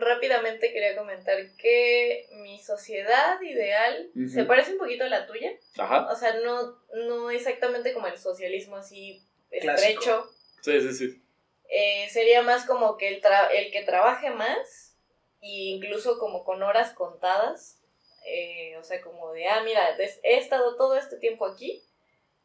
rápidamente 0.00 0.72
quería 0.72 0.96
comentar 0.96 1.38
que 1.56 2.26
mi 2.32 2.58
sociedad 2.60 3.40
ideal 3.40 4.10
se 4.28 4.44
parece 4.44 4.72
un 4.72 4.78
poquito 4.78 5.04
a 5.04 5.08
la 5.08 5.26
tuya. 5.26 5.52
Ajá. 5.78 6.08
O 6.12 6.16
sea, 6.16 6.34
no, 6.40 6.76
no 7.06 7.30
exactamente 7.30 7.92
como 7.94 8.08
el 8.08 8.18
socialismo 8.18 8.76
así 8.76 9.22
Clásico. 9.50 9.72
estrecho. 10.00 10.30
Sí, 10.62 10.80
sí, 10.80 10.92
sí. 10.92 11.22
Eh, 11.70 12.08
sería 12.10 12.42
más 12.42 12.66
como 12.66 12.96
que 12.98 13.08
el, 13.08 13.22
tra- 13.22 13.48
el 13.52 13.70
que 13.72 13.82
trabaje 13.84 14.30
más, 14.30 14.96
e 15.40 15.46
incluso 15.76 16.18
como 16.18 16.44
con 16.44 16.62
horas 16.62 16.92
contadas. 16.92 17.80
Eh, 18.26 18.76
o 18.78 18.82
sea, 18.82 19.00
como 19.00 19.32
de, 19.32 19.46
ah, 19.46 19.62
mira, 19.64 19.96
he 20.24 20.36
estado 20.38 20.76
todo 20.76 20.96
este 20.96 21.18
tiempo 21.18 21.46
aquí, 21.46 21.82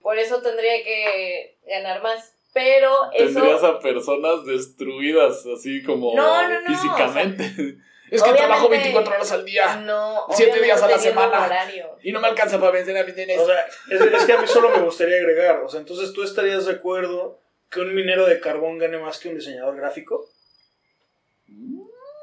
por 0.02 0.20
eso 0.20 0.42
tendría 0.44 0.84
que 0.84 1.58
ganar 1.66 2.02
más. 2.04 2.36
Pero 2.54 2.92
Tendrías 3.16 3.58
eso... 3.58 3.68
a 3.68 3.80
personas 3.80 4.46
destruidas 4.46 5.46
así 5.46 5.84
como 5.84 6.16
No, 6.16 6.48
no, 6.50 6.62
no, 6.62 6.68
físicamente. 6.68 7.44
es 8.12 8.24
que 8.24 8.30
obviamente- 8.30 8.38
trabajo 8.38 8.70
24 8.70 9.14
horas 9.14 9.32
al 9.32 9.46
día 9.46 9.76
No, 9.78 10.26
Siete 10.30 10.52
obviamente 10.54 10.66
días 10.66 10.82
a 10.84 10.88
la 10.88 10.98
semana. 11.00 11.46
horario. 11.46 11.98
y 12.02 12.12
no 12.12 12.20
me 12.20 12.28
alcanza 12.28 12.60
para 12.60 12.72
vencer 12.72 12.98
a 12.98 13.04
mis 13.04 13.16
nenes. 13.16 13.40
O 13.40 13.46
sea, 13.46 13.66
es, 13.92 14.02
es 14.02 14.26
que 14.26 14.34
a 14.34 14.42
mí 14.42 14.48
solo 14.48 14.70
me 14.70 14.80
gustaría 14.80 15.18
agregar, 15.18 15.62
o 15.64 15.70
sea, 15.70 15.80
entonces 15.80 16.12
tú 16.14 16.24
estarías 16.24 16.66
de 16.66 16.74
acuerdo 16.74 17.40
que 17.70 17.82
un 17.82 17.94
minero 17.94 18.26
de 18.26 18.40
carbón 18.40 18.80
gane 18.80 18.98
más 18.98 19.20
que 19.20 19.30
un 19.30 19.36
diseñador 19.36 19.76
gráfico? 19.78 20.28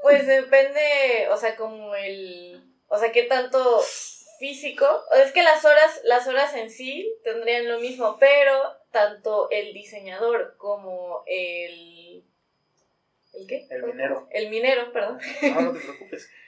Pues 0.02 0.26
depende, 0.26 1.28
o 1.30 1.36
sea, 1.36 1.56
como 1.56 1.94
el, 1.94 2.62
o 2.88 2.98
sea, 2.98 3.12
qué 3.12 3.24
tanto 3.24 3.80
físico, 4.38 4.86
es 5.24 5.32
que 5.32 5.42
las 5.42 5.64
horas, 5.64 6.00
las 6.04 6.26
horas 6.28 6.54
en 6.54 6.70
sí 6.70 7.12
tendrían 7.24 7.68
lo 7.68 7.80
mismo, 7.80 8.16
pero 8.20 8.52
tanto 8.96 9.48
el 9.50 9.74
diseñador 9.74 10.56
como 10.56 11.22
el, 11.26 12.24
¿el 13.34 13.46
qué? 13.46 13.66
El 13.68 13.82
minero. 13.82 14.26
El 14.30 14.48
minero, 14.48 14.90
perdón. 14.90 15.20
No, 15.42 15.60
no 15.60 15.72
te 15.74 15.80
preocupes. 15.80 16.30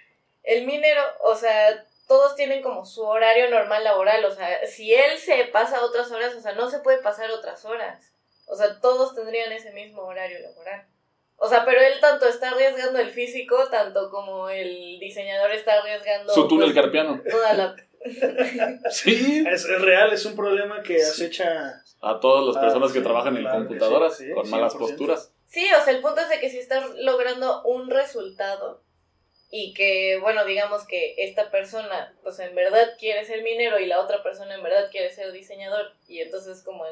El 0.44 0.64
minero, 0.64 1.02
o 1.20 1.34
sea, 1.34 1.84
todos 2.06 2.34
tienen 2.34 2.62
como 2.62 2.86
su 2.86 3.02
horario 3.04 3.50
normal 3.50 3.84
laboral, 3.84 4.24
o 4.24 4.30
sea, 4.34 4.66
si 4.66 4.94
él 4.94 5.18
se 5.18 5.44
pasa 5.52 5.84
otras 5.84 6.10
horas, 6.10 6.34
o 6.34 6.40
sea, 6.40 6.52
no 6.52 6.70
se 6.70 6.78
puede 6.78 7.02
pasar 7.02 7.30
otras 7.30 7.66
horas. 7.66 8.14
O 8.46 8.56
sea, 8.56 8.80
todos 8.80 9.14
tendrían 9.14 9.52
ese 9.52 9.72
mismo 9.72 10.04
horario 10.04 10.38
laboral. 10.38 10.86
O 11.36 11.48
sea, 11.50 11.66
pero 11.66 11.82
él 11.82 12.00
tanto 12.00 12.26
está 12.26 12.48
arriesgando 12.48 12.98
el 12.98 13.10
físico, 13.10 13.68
tanto 13.70 14.10
como 14.10 14.48
el 14.48 14.98
diseñador 14.98 15.50
está 15.50 15.74
arriesgando 15.74 16.32
Su 16.32 16.48
túnel 16.48 16.72
pues, 16.72 16.82
carpiano. 16.82 17.20
toda 17.28 17.52
la 17.52 17.76
Sí. 18.90 19.44
Es, 19.46 19.64
es 19.64 19.80
real, 19.80 20.12
es 20.12 20.24
un 20.24 20.36
problema 20.36 20.82
que 20.82 21.02
acecha... 21.02 21.82
A 22.00 22.20
todas 22.20 22.46
las 22.46 22.56
Ah, 22.56 22.60
personas 22.60 22.92
que 22.92 22.98
sí, 23.00 23.04
trabajan 23.04 23.36
en 23.36 23.42
claro 23.42 23.58
computadoras 23.58 24.16
sí, 24.16 24.26
sí, 24.26 24.32
con 24.32 24.48
malas 24.50 24.72
100%. 24.74 24.78
posturas. 24.78 25.32
Sí, 25.46 25.66
o 25.78 25.82
sea, 25.84 25.92
el 25.92 26.00
punto 26.00 26.20
es 26.20 26.28
de 26.28 26.38
que 26.38 26.48
si 26.48 26.58
estás 26.58 26.84
logrando 26.96 27.62
un 27.64 27.90
resultado 27.90 28.84
y 29.50 29.74
que, 29.74 30.16
bueno, 30.20 30.44
digamos 30.44 30.86
que 30.86 31.14
esta 31.18 31.50
persona, 31.50 32.14
pues 32.22 32.38
en 32.38 32.54
verdad 32.54 32.90
quiere 33.00 33.24
ser 33.24 33.42
minero 33.42 33.80
y 33.80 33.86
la 33.86 34.00
otra 34.00 34.22
persona 34.22 34.54
en 34.54 34.62
verdad 34.62 34.90
quiere 34.92 35.10
ser 35.10 35.32
diseñador 35.32 35.92
y 36.06 36.20
entonces 36.20 36.62
como, 36.62 36.84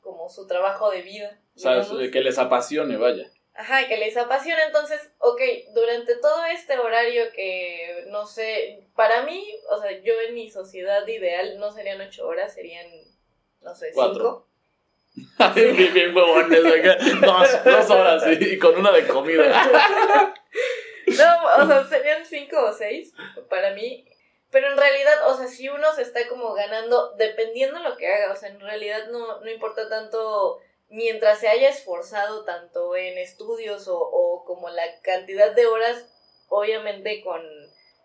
como 0.00 0.28
su 0.28 0.48
trabajo 0.48 0.90
de 0.90 1.02
vida. 1.02 1.38
¿Sabes? 1.54 1.88
digamos. 1.88 2.10
Que 2.10 2.20
les 2.22 2.38
apasione, 2.38 2.96
vaya. 2.96 3.30
Ajá, 3.58 3.88
que 3.88 3.96
les 3.96 4.16
apasiona. 4.16 4.64
Entonces, 4.66 5.10
ok, 5.18 5.40
durante 5.74 6.14
todo 6.14 6.44
este 6.44 6.78
horario 6.78 7.24
que, 7.32 8.04
no 8.06 8.24
sé, 8.24 8.84
para 8.94 9.24
mí, 9.24 9.52
o 9.68 9.82
sea, 9.82 9.90
yo 10.00 10.14
en 10.20 10.34
mi 10.34 10.48
sociedad 10.48 11.04
ideal 11.08 11.58
no 11.58 11.72
serían 11.72 12.00
ocho 12.00 12.28
horas, 12.28 12.54
serían, 12.54 12.86
no 13.60 13.74
sé, 13.74 13.90
Cuatro. 13.92 14.46
cinco. 15.12 15.54
Bien, 15.56 15.92
bien 15.92 16.16
huevones. 16.16 16.62
Dos, 17.20 17.64
dos 17.64 17.90
horas 17.90 18.22
sí, 18.22 18.38
y 18.40 18.58
con 18.58 18.76
una 18.76 18.92
de 18.92 19.06
comida. 19.06 20.34
No, 21.08 21.64
o 21.64 21.66
sea, 21.66 21.84
serían 21.84 22.26
cinco 22.26 22.62
o 22.66 22.72
seis 22.72 23.14
para 23.48 23.72
mí. 23.72 24.06
Pero 24.50 24.70
en 24.70 24.76
realidad, 24.76 25.26
o 25.26 25.34
sea, 25.34 25.46
si 25.46 25.66
uno 25.70 25.90
se 25.94 26.02
está 26.02 26.28
como 26.28 26.52
ganando, 26.52 27.14
dependiendo 27.16 27.80
lo 27.80 27.96
que 27.96 28.06
haga, 28.06 28.30
o 28.30 28.36
sea, 28.36 28.50
en 28.50 28.60
realidad 28.60 29.08
no, 29.10 29.40
no 29.40 29.50
importa 29.50 29.88
tanto 29.88 30.60
mientras 30.88 31.40
se 31.40 31.48
haya 31.48 31.68
esforzado 31.68 32.44
tanto 32.44 32.96
en 32.96 33.18
estudios 33.18 33.88
o, 33.88 33.98
o 33.98 34.44
como 34.44 34.68
la 34.70 35.00
cantidad 35.02 35.54
de 35.54 35.66
horas, 35.66 36.06
obviamente 36.48 37.22
con, 37.22 37.42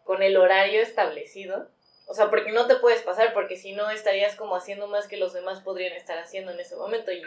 con 0.03 0.21
el 0.21 0.37
horario 0.37 0.81
establecido. 0.81 1.69
O 2.05 2.13
sea, 2.13 2.29
porque 2.29 2.51
no 2.51 2.67
te 2.67 2.75
puedes 2.75 3.01
pasar, 3.01 3.33
porque 3.33 3.55
si 3.55 3.71
no 3.71 3.89
estarías 3.89 4.35
como 4.35 4.55
haciendo 4.55 4.87
más 4.87 5.07
que 5.07 5.15
los 5.15 5.31
demás 5.31 5.61
podrían 5.61 5.93
estar 5.93 6.17
haciendo 6.19 6.51
en 6.51 6.59
ese 6.59 6.75
momento 6.75 7.11
y... 7.13 7.21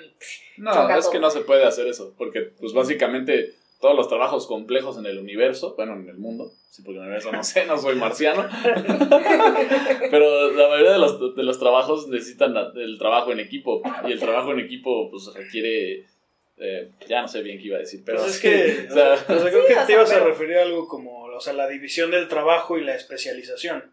No, 0.58 0.88
es 0.90 1.04
todo. 1.04 1.12
que 1.12 1.18
no 1.18 1.30
se 1.30 1.40
puede 1.40 1.64
hacer 1.64 1.86
eso, 1.86 2.14
porque 2.18 2.42
pues 2.42 2.74
básicamente 2.74 3.54
todos 3.80 3.94
los 3.94 4.08
trabajos 4.08 4.46
complejos 4.46 4.96
en 4.98 5.06
el 5.06 5.18
universo, 5.18 5.74
bueno, 5.76 5.94
en 5.94 6.08
el 6.08 6.16
mundo, 6.16 6.50
sí, 6.70 6.82
porque 6.82 6.96
en 6.98 7.04
el 7.04 7.08
universo 7.10 7.32
no 7.32 7.44
sé, 7.44 7.66
no 7.66 7.76
soy 7.78 7.94
marciano, 7.96 8.46
pero 10.10 10.50
la 10.52 10.68
mayoría 10.68 10.92
de 10.92 10.98
los, 10.98 11.34
de 11.36 11.42
los 11.42 11.58
trabajos 11.58 12.08
necesitan 12.08 12.54
la- 12.54 12.72
el 12.74 12.98
trabajo 12.98 13.32
en 13.32 13.40
equipo, 13.40 13.82
y 14.06 14.12
el 14.12 14.18
trabajo 14.18 14.52
en 14.52 14.60
equipo 14.60 15.10
pues 15.10 15.32
requiere, 15.34 16.04
eh, 16.58 16.90
ya 17.06 17.22
no 17.22 17.28
sé 17.28 17.42
bien 17.42 17.58
qué 17.58 17.64
iba 17.66 17.76
a 17.76 17.80
decir, 17.80 18.02
pero 18.04 18.18
Pues 18.18 18.36
es 18.36 18.40
que, 18.40 18.88
o 18.90 18.94
sea, 18.94 19.12
o 19.14 19.16
sea, 19.16 19.50
creo 19.50 19.62
Sí, 19.66 19.74
que 19.74 19.80
te 19.86 19.92
ibas 19.92 20.12
a 20.12 20.20
referir 20.20 20.56
a 20.58 20.62
algo 20.62 20.88
como, 20.88 21.24
o 21.24 21.40
sea, 21.40 21.52
la 21.52 21.68
división 21.68 22.10
del 22.10 22.28
trabajo 22.28 22.78
y 22.78 22.84
la 22.84 22.94
especialización. 22.94 23.92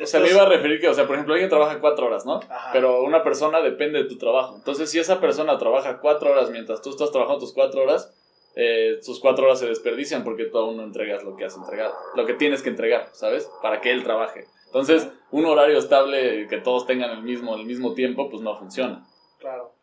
o 0.00 0.06
sea, 0.06 0.20
me 0.20 0.30
iba 0.30 0.42
a 0.42 0.48
referir 0.48 0.80
que, 0.80 0.88
o 0.88 0.94
sea, 0.94 1.06
por 1.06 1.16
ejemplo, 1.16 1.34
alguien 1.34 1.50
trabaja 1.50 1.78
cuatro 1.80 2.06
horas, 2.06 2.24
¿no? 2.24 2.36
Ajá. 2.48 2.70
Pero 2.72 3.02
una 3.02 3.22
persona 3.22 3.60
depende 3.60 4.02
de 4.02 4.08
tu 4.08 4.16
trabajo. 4.16 4.56
Entonces, 4.56 4.90
si 4.90 4.98
esa 4.98 5.20
persona 5.20 5.58
trabaja 5.58 6.00
cuatro 6.00 6.30
horas 6.30 6.50
mientras 6.50 6.80
tú 6.80 6.90
estás 6.90 7.10
trabajando 7.10 7.40
tus 7.40 7.52
cuatro 7.52 7.82
horas, 7.82 8.10
eh, 8.56 8.98
sus 9.02 9.20
cuatro 9.20 9.44
horas 9.46 9.58
se 9.60 9.66
desperdician 9.66 10.24
porque 10.24 10.44
tú 10.46 10.58
aún 10.58 10.76
no 10.76 10.82
entregas 10.84 11.22
lo 11.24 11.36
que 11.36 11.44
has 11.44 11.56
entregado, 11.56 11.94
lo 12.16 12.26
que 12.26 12.34
tienes 12.34 12.62
que 12.62 12.70
entregar, 12.70 13.08
¿sabes? 13.12 13.48
Para 13.62 13.80
que 13.80 13.92
él 13.92 14.02
trabaje. 14.02 14.46
Entonces, 14.66 15.08
un 15.30 15.44
horario 15.46 15.78
estable 15.78 16.46
que 16.48 16.58
todos 16.58 16.86
tengan 16.86 17.10
el 17.10 17.22
mismo, 17.22 17.54
el 17.56 17.64
mismo 17.64 17.94
tiempo, 17.94 18.28
pues 18.30 18.42
no 18.42 18.56
funciona. 18.58 19.06
Claro. 19.38 19.74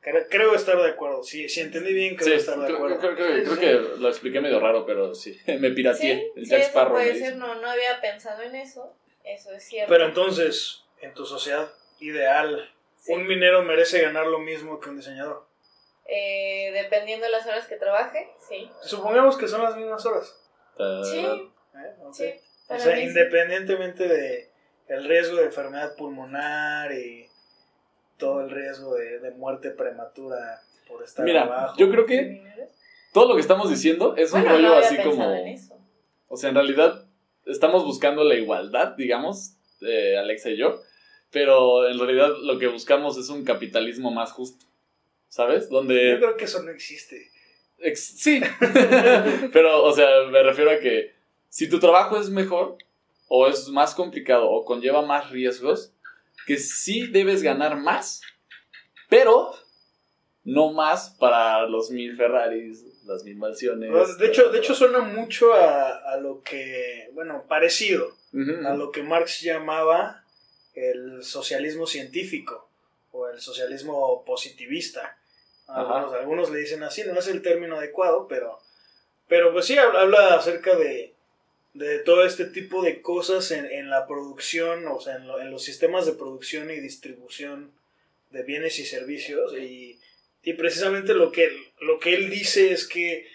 Creo, 0.00 0.26
creo 0.30 0.54
estar 0.54 0.80
de 0.80 0.90
acuerdo. 0.90 1.24
Si, 1.24 1.48
si 1.48 1.60
entendí 1.60 1.92
bien, 1.92 2.14
creo 2.14 2.28
Sí, 2.28 2.34
estar 2.34 2.56
de 2.58 2.66
creo, 2.66 2.76
acuerdo. 2.76 2.98
creo- 3.00 3.14
creo- 3.16 3.44
creo 3.56 3.58
que 3.58 4.00
lo 4.00 4.08
expliqué 4.08 4.40
medio 4.40 4.60
raro, 4.60 4.86
pero 4.86 5.12
sí, 5.14 5.36
me 5.60 5.70
pirateé. 5.70 6.14
Sí, 6.16 6.32
el 6.36 6.44
sí, 6.44 6.50
Jack 6.50 6.60
eso 6.60 6.68
Sparrow 6.70 6.92
puede 6.94 7.14
ser, 7.18 7.36
no, 7.36 7.56
no 7.56 7.68
había 7.68 8.00
pensado 8.00 8.42
en 8.42 8.54
eso, 8.54 8.92
eso 9.24 9.50
es 9.52 9.64
cierto. 9.64 9.92
Pero 9.92 10.06
entonces, 10.06 10.84
en 11.00 11.12
tu 11.14 11.24
sociedad 11.26 11.68
ideal, 11.98 12.70
Sí. 13.00 13.12
un 13.12 13.26
minero 13.26 13.62
merece 13.62 14.00
ganar 14.00 14.26
lo 14.28 14.38
mismo 14.38 14.78
que 14.80 14.88
un 14.90 14.96
diseñador. 14.98 15.44
Eh, 16.08 16.70
dependiendo 16.72 17.26
de 17.26 17.32
las 17.32 17.46
horas 17.46 17.66
que 17.66 17.76
trabaje, 17.76 18.28
sí. 18.48 18.70
Supongamos 18.82 19.36
que 19.36 19.46
son 19.46 19.62
las 19.62 19.76
mismas 19.76 20.04
horas. 20.06 20.34
Sí, 21.04 21.18
¿eh? 21.18 21.48
Sí. 22.12 22.24
O 22.68 22.78
sea, 22.78 22.94
mí 22.94 23.02
sí. 23.02 23.08
independientemente 23.08 24.08
de 24.08 24.50
el 24.88 25.04
riesgo 25.04 25.36
de 25.36 25.44
enfermedad 25.44 25.94
pulmonar 25.96 26.90
y 26.92 27.28
todo 28.16 28.40
el 28.40 28.50
riesgo 28.50 28.94
de, 28.94 29.20
de 29.20 29.30
muerte 29.32 29.70
prematura 29.70 30.60
por 30.88 31.02
estar 31.04 31.24
Mira, 31.24 31.42
abajo. 31.42 31.74
yo 31.78 31.90
creo 31.90 32.06
que 32.06 32.42
todo 33.12 33.28
lo 33.28 33.34
que 33.34 33.40
estamos 33.42 33.68
diciendo 33.68 34.14
es 34.16 34.32
un 34.32 34.40
Bueno, 34.40 34.56
rollo 34.56 34.68
no 34.68 34.74
así 34.76 34.96
como... 35.02 35.30
en 35.34 35.48
eso. 35.48 35.78
O 36.28 36.36
sea, 36.36 36.48
en 36.50 36.54
realidad 36.56 37.04
estamos 37.46 37.84
buscando 37.84 38.24
la 38.24 38.34
igualdad, 38.34 38.94
digamos, 38.96 39.56
eh, 39.82 40.16
Alexa 40.18 40.50
y 40.50 40.56
yo, 40.56 40.80
pero 41.30 41.88
en 41.88 41.98
realidad 41.98 42.30
lo 42.42 42.58
que 42.58 42.66
buscamos 42.68 43.18
es 43.18 43.28
un 43.28 43.44
capitalismo 43.44 44.10
más 44.10 44.32
justo, 44.32 44.66
¿sabes? 45.28 45.64
Yo 45.68 45.76
Donde... 45.76 46.16
creo 46.18 46.36
que 46.36 46.44
eso 46.44 46.62
no 46.62 46.70
existe. 46.70 47.30
ex- 47.78 48.18
sí, 48.18 48.40
pero, 49.52 49.84
o 49.84 49.92
sea, 49.92 50.24
me 50.30 50.42
refiero 50.42 50.70
a 50.70 50.78
que 50.78 51.14
si 51.48 51.68
tu 51.68 51.78
trabajo 51.78 52.18
es 52.20 52.30
mejor, 52.30 52.76
o 53.28 53.46
es 53.46 53.68
más 53.68 53.94
complicado, 53.94 54.48
o 54.50 54.64
conlleva 54.64 55.02
más 55.02 55.30
riesgos, 55.30 55.92
que 56.46 56.56
sí 56.56 57.06
debes 57.08 57.42
ganar 57.42 57.76
más, 57.76 58.22
pero 59.08 59.52
no 60.44 60.72
más 60.72 61.10
para 61.18 61.66
los 61.66 61.90
mil 61.90 62.16
Ferraris, 62.16 62.84
las 63.04 63.22
mil 63.24 63.36
mansiones. 63.36 64.18
De 64.18 64.26
hecho, 64.26 64.50
de 64.50 64.58
hecho 64.58 64.74
suena 64.74 65.00
mucho 65.00 65.52
a, 65.52 66.12
a 66.12 66.16
lo 66.18 66.42
que, 66.42 67.10
bueno, 67.12 67.44
parecido 67.48 68.16
a 68.66 68.74
lo 68.74 68.90
que 68.92 69.02
Marx 69.02 69.40
llamaba 69.40 70.22
el 70.74 71.22
socialismo 71.22 71.86
científico 71.86 72.67
o 73.18 73.28
el 73.28 73.40
socialismo 73.40 74.24
positivista. 74.24 75.18
Algunos, 75.66 76.14
algunos 76.14 76.50
le 76.50 76.60
dicen 76.60 76.82
así, 76.82 77.02
no 77.04 77.18
es 77.18 77.28
el 77.28 77.42
término 77.42 77.76
adecuado, 77.76 78.26
pero, 78.28 78.58
pero 79.26 79.52
pues 79.52 79.66
sí 79.66 79.76
habla, 79.76 80.34
acerca 80.34 80.74
de, 80.76 81.12
de 81.74 81.98
todo 81.98 82.24
este 82.24 82.46
tipo 82.46 82.82
de 82.82 83.02
cosas 83.02 83.50
en, 83.50 83.66
en 83.66 83.90
la 83.90 84.06
producción, 84.06 84.86
o 84.88 85.00
sea, 85.00 85.16
en, 85.16 85.26
lo- 85.26 85.40
en 85.40 85.50
los 85.50 85.62
sistemas 85.64 86.06
de 86.06 86.12
producción 86.12 86.70
y 86.70 86.80
distribución 86.80 87.72
de 88.30 88.42
bienes 88.44 88.78
y 88.78 88.86
servicios. 88.86 89.52
Y, 89.58 90.00
y 90.42 90.52
precisamente 90.54 91.12
lo 91.14 91.32
que, 91.32 91.50
lo 91.80 91.98
que 91.98 92.14
él 92.14 92.30
dice 92.30 92.72
es 92.72 92.86
que 92.88 93.26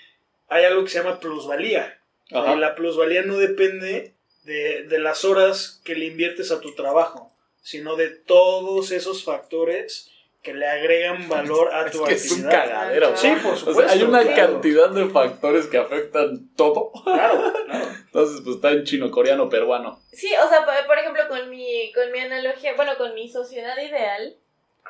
hay 0.48 0.66
algo 0.66 0.84
que 0.84 0.90
se 0.90 1.00
llama 1.00 1.20
plusvalía. 1.20 2.00
O 2.28 2.30
sea, 2.30 2.42
Ajá. 2.42 2.56
y 2.56 2.60
la 2.60 2.74
plusvalía 2.76 3.22
no 3.24 3.38
depende 3.38 4.14
de, 4.44 4.84
de 4.84 5.00
las 5.00 5.24
horas 5.24 5.82
que 5.84 5.94
le 5.96 6.06
inviertes 6.06 6.52
a 6.52 6.62
tu 6.62 6.74
trabajo, 6.74 7.32
sino 7.64 7.96
de 7.96 8.10
todos 8.10 8.92
esos 8.92 9.24
factores 9.24 10.12
que 10.44 10.54
le 10.54 10.68
agregan 10.68 11.28
valor 11.30 11.74
a 11.74 11.88
Es 11.88 11.92
tu 11.94 12.04
que 12.04 12.14
es 12.14 12.32
un 12.32 12.44
cagadero. 12.44 13.18
Sí, 13.18 13.32
por 13.42 13.54
O 13.54 13.58
supuesto. 13.58 13.82
sea, 13.82 13.92
hay 13.92 14.04
una 14.04 14.22
claro. 14.22 14.54
cantidad 14.54 14.90
de 14.90 15.10
factores 15.10 15.66
que 15.68 15.78
afectan 15.78 16.50
todo. 16.56 16.92
Claro, 17.04 17.54
claro. 17.66 17.88
Entonces, 18.06 18.42
pues 18.44 18.58
está 18.58 18.72
en 18.72 18.84
chino, 18.84 19.10
coreano, 19.10 19.50
peruano. 19.50 20.00
Sí, 20.12 20.32
o 20.36 20.48
sea, 20.50 20.66
por, 20.86 20.98
ejemplo, 21.00 21.28
con 21.30 21.50
mi, 21.50 21.92
con 21.94 22.12
mi 22.12 22.20
analogía, 22.20 22.76
bueno, 22.76 22.96
con 22.98 23.16
mi 23.16 23.28
sociedad 23.30 23.76
ideal, 23.78 24.38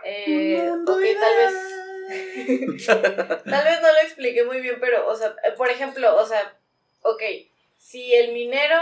eh, 0.04 0.70
ok, 0.70 0.88
tal 0.88 1.36
vez, 1.38 2.86
tal 2.88 3.64
vez 3.64 3.82
no 3.82 3.94
lo 3.94 4.00
expliqué 4.04 4.44
muy 4.44 4.60
bien, 4.60 4.78
pero, 4.82 5.08
o 5.08 5.16
sea, 5.16 5.36
eh, 5.46 5.52
por 5.56 5.70
ejemplo, 5.70 6.18
o 6.18 6.26
sea, 6.26 6.58
ok, 7.04 7.22
si 7.78 8.14
el 8.14 8.34
minero, 8.34 8.78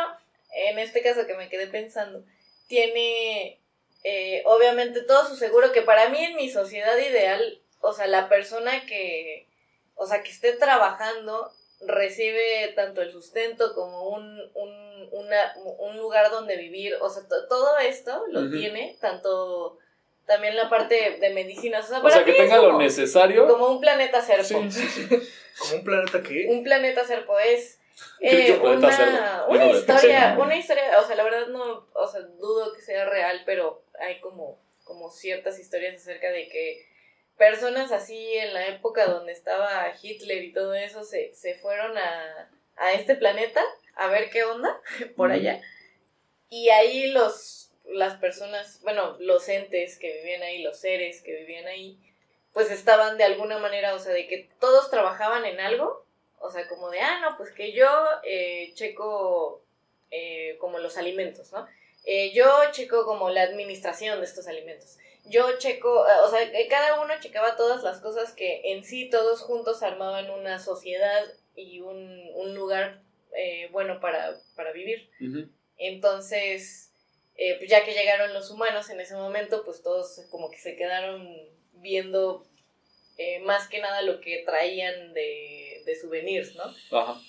en 0.54 0.80
este 0.80 1.04
caso 1.04 1.28
que 1.28 1.36
me 1.36 1.50
quedé 1.50 1.68
pensando, 1.68 2.24
tiene, 2.68 3.61
eh, 4.04 4.42
obviamente, 4.46 5.02
todo 5.04 5.28
su 5.28 5.36
seguro, 5.36 5.72
que 5.72 5.82
para 5.82 6.10
mí 6.10 6.24
en 6.24 6.36
mi 6.36 6.50
sociedad 6.50 6.98
ideal, 6.98 7.62
o 7.82 7.94
sea, 7.94 8.08
la 8.08 8.30
persona 8.30 8.86
que, 8.86 9.48
o 9.96 10.06
sea, 10.08 10.24
que 10.24 10.32
esté 10.32 10.54
trabajando 10.54 11.52
recibe 11.82 12.72
tanto 12.76 13.02
el 13.02 13.12
sustento 13.12 13.74
como 13.74 14.10
un, 14.10 14.40
un, 14.54 15.10
una- 15.12 15.54
un 15.80 15.98
lugar 15.98 16.30
donde 16.32 16.58
vivir, 16.58 16.96
o 17.02 17.10
sea, 17.10 17.28
to- 17.28 17.48
todo 17.48 17.78
esto 17.80 18.24
lo 18.30 18.50
tiene, 18.52 18.98
tanto 19.02 19.78
también 20.28 20.56
la 20.56 20.70
parte 20.70 21.18
de 21.20 21.30
medicinas, 21.32 21.86
o 21.86 21.90
sea, 21.90 22.00
O 22.00 22.04
para 22.04 22.16
sea, 22.16 22.24
que 22.26 22.34
tenga 22.34 22.58
lo 22.58 22.68
como, 22.68 22.78
necesario. 22.80 23.48
como 23.48 23.68
un 23.68 23.82
planeta 23.82 24.22
serpo. 24.22 24.44
Sí, 24.44 24.72
sí, 24.72 24.88
sí. 24.88 25.08
Como 25.60 25.76
un 25.80 25.84
planeta 25.84 26.24
que... 26.24 26.46
Un 26.50 26.64
planeta 26.64 27.04
serpo 27.04 27.38
es 27.40 27.80
eh, 28.20 28.60
una, 28.62 29.46
una 29.48 29.66
historia, 29.68 30.38
una 30.40 30.56
historia, 30.56 31.00
o 31.00 31.06
sea, 31.06 31.16
la 31.16 31.24
verdad 31.24 31.48
no, 31.48 31.88
o 31.94 32.08
sea, 32.08 32.22
dudo 32.22 32.74
que 32.74 32.82
sea 32.82 33.06
real, 33.06 33.44
pero 33.46 33.84
hay 34.00 34.20
como, 34.20 34.60
como 34.84 35.12
ciertas 35.12 35.60
historias 35.60 35.96
acerca 35.96 36.30
de 36.30 36.48
que 36.48 36.86
personas 37.38 37.92
así 37.92 38.36
en 38.36 38.54
la 38.54 38.68
época 38.68 39.08
donde 39.08 39.32
estaba 39.32 39.92
Hitler 40.02 40.44
y 40.44 40.54
todo 40.54 40.76
eso 40.76 41.04
se, 41.04 41.34
se 41.34 41.56
fueron 41.56 41.98
a, 41.98 42.50
a 42.78 42.94
este 42.94 43.16
planeta 43.16 43.62
a 43.96 44.08
ver 44.08 44.30
qué 44.30 44.44
onda 44.44 44.80
por 45.16 45.32
allá. 45.32 45.62
Y 46.50 46.70
ahí 46.70 47.08
los, 47.08 47.72
las 47.86 48.18
personas, 48.18 48.82
bueno, 48.84 49.16
los 49.20 49.48
entes 49.48 49.98
que 49.98 50.14
vivían 50.14 50.44
ahí, 50.44 50.62
los 50.62 50.80
seres 50.80 51.22
que 51.22 51.34
vivían 51.34 51.68
ahí, 51.68 51.98
pues 52.54 52.72
estaban 52.72 53.18
de 53.18 53.24
alguna 53.24 53.58
manera, 53.58 53.96
o 53.96 54.00
sea, 54.00 54.12
de 54.12 54.28
que 54.28 54.50
todos 54.60 54.90
trabajaban 54.90 55.46
en 55.46 55.60
algo, 55.60 56.06
o 56.42 56.52
sea, 56.52 56.68
como 56.68 56.90
de, 56.90 57.00
ah, 57.00 57.20
no, 57.22 57.38
pues 57.38 57.52
que 57.52 57.72
yo 57.72 57.88
eh, 58.24 58.72
checo 58.74 59.64
eh, 60.10 60.58
como 60.60 60.80
los 60.80 60.98
alimentos, 60.98 61.52
¿no? 61.54 61.66
Eh, 62.04 62.34
yo 62.34 62.46
checo 62.72 63.06
como 63.06 63.30
la 63.30 63.44
administración 63.44 64.20
de 64.20 64.26
estos 64.26 64.48
alimentos. 64.48 64.98
Yo 65.26 65.58
checo, 65.60 66.06
eh, 66.08 66.12
o 66.24 66.30
sea, 66.30 66.52
que 66.52 66.68
cada 66.68 67.02
uno 67.02 67.14
checaba 67.22 67.56
todas 67.56 67.84
las 67.84 68.02
cosas 68.02 68.34
que 68.34 68.74
en 68.74 68.84
sí 68.84 69.10
todos 69.10 69.42
juntos 69.42 69.84
armaban 69.84 70.30
una 70.32 70.60
sociedad 70.60 71.24
y 71.56 71.80
un, 71.80 72.30
un 72.36 72.56
lugar 72.56 73.02
bueno 73.72 74.02
para, 74.02 74.36
para 74.58 74.74
vivir. 74.74 75.10
Entonces, 75.78 76.92
pues 77.36 77.70
ya 77.70 77.86
que 77.86 77.94
llegaron 77.94 78.34
los 78.34 78.52
humanos 78.52 78.90
en 78.90 79.00
ese 79.00 79.16
momento, 79.16 79.64
pues 79.64 79.82
todos 79.82 80.22
como 80.30 80.52
que 80.52 80.58
se 80.58 80.76
quedaron 80.76 81.34
viendo 81.74 82.46
eh, 83.18 83.40
más 83.42 83.68
que 83.68 83.80
nada 83.80 84.02
lo 84.02 84.20
que 84.22 84.44
traían 84.46 85.14
de, 85.14 85.82
de 85.86 85.96
souvenirs, 85.96 86.56
¿no? 86.56 86.64
Ajá. 86.98 87.20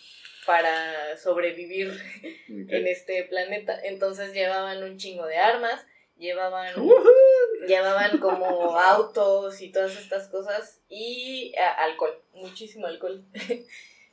Para 0.47 1.16
sobrevivir 1.18 1.92
en 2.49 2.87
este 2.87 3.25
planeta. 3.25 3.79
Entonces 3.85 4.33
llevaban 4.33 4.83
un 4.83 4.97
chingo 4.99 5.27
de 5.27 5.37
armas, 5.37 5.87
llevaban, 6.18 6.75
llevaban 7.68 8.18
como 8.18 8.77
autos 8.79 9.61
y 9.62 9.71
todas 9.71 9.97
estas 9.97 10.29
cosas 10.29 10.81
y 10.88 11.55
a- 11.57 11.85
alcohol, 11.85 12.21
muchísimo 12.35 12.87
alcohol. 12.87 13.25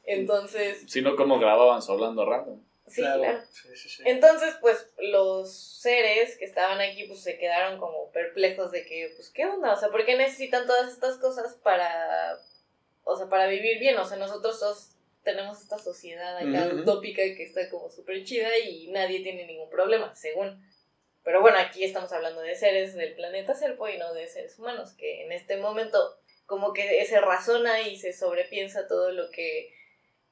Entonces, 0.05 0.83
Si 0.87 1.01
no, 1.01 1.15
¿cómo 1.15 1.39
grababan 1.39 1.81
hablando 1.87 2.25
raro? 2.25 2.59
Sí, 2.89 3.01
claro. 3.01 3.41
Sí, 3.51 3.69
sí, 3.75 3.89
sí. 3.89 4.03
Entonces, 4.05 4.55
pues, 4.61 4.89
los 4.97 5.53
seres 5.53 6.37
que 6.37 6.45
estaban 6.45 6.81
aquí, 6.81 7.05
pues, 7.05 7.21
se 7.21 7.37
quedaron 7.37 7.79
como 7.79 8.11
perplejos 8.11 8.71
de 8.71 8.85
que, 8.85 9.13
pues, 9.15 9.29
¿qué 9.29 9.45
onda? 9.45 9.73
O 9.73 9.77
sea, 9.77 9.89
¿por 9.89 10.05
qué 10.05 10.15
necesitan 10.17 10.67
todas 10.67 10.91
estas 10.91 11.17
cosas 11.17 11.55
para, 11.55 12.39
o 13.03 13.15
sea, 13.15 13.27
para 13.27 13.47
vivir 13.47 13.79
bien? 13.79 13.97
O 13.97 14.05
sea, 14.05 14.17
nosotros 14.17 14.59
todos 14.59 14.95
tenemos 15.23 15.61
esta 15.61 15.77
sociedad 15.77 16.37
acá 16.37 16.73
utópica 16.73 17.21
que 17.21 17.43
está 17.43 17.69
como 17.69 17.89
súper 17.89 18.23
chida 18.23 18.57
y 18.57 18.87
nadie 18.87 19.21
tiene 19.21 19.45
ningún 19.45 19.69
problema, 19.69 20.15
según. 20.15 20.63
Pero 21.23 21.41
bueno, 21.41 21.57
aquí 21.59 21.83
estamos 21.83 22.11
hablando 22.11 22.41
de 22.41 22.55
seres 22.55 22.95
del 22.95 23.13
planeta 23.13 23.53
Serpo 23.53 23.87
y 23.87 23.97
no 23.97 24.13
de 24.13 24.27
seres 24.27 24.57
humanos, 24.57 24.93
que 24.93 25.23
en 25.23 25.31
este 25.31 25.57
momento 25.57 26.17
como 26.45 26.73
que 26.73 27.05
se 27.05 27.21
razona 27.21 27.81
y 27.81 27.97
se 27.97 28.13
sobrepiensa 28.13 28.87
todo 28.87 29.11
lo 29.11 29.29
que, 29.29 29.71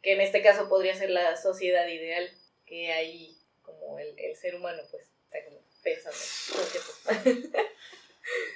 que 0.02 0.14
en 0.14 0.22
este 0.22 0.42
caso 0.42 0.68
podría 0.68 0.96
ser 0.96 1.12
la 1.12 1.38
sociedad 1.38 1.88
ideal, 1.88 2.28
que 2.68 2.92
ahí 2.92 3.36
como 3.64 3.98
el, 3.98 4.14
el 4.20 4.36
ser 4.36 4.56
humano 4.56 4.82
pues 4.92 5.04
está 5.26 5.44
como 5.46 5.62
pensando. 5.84 6.18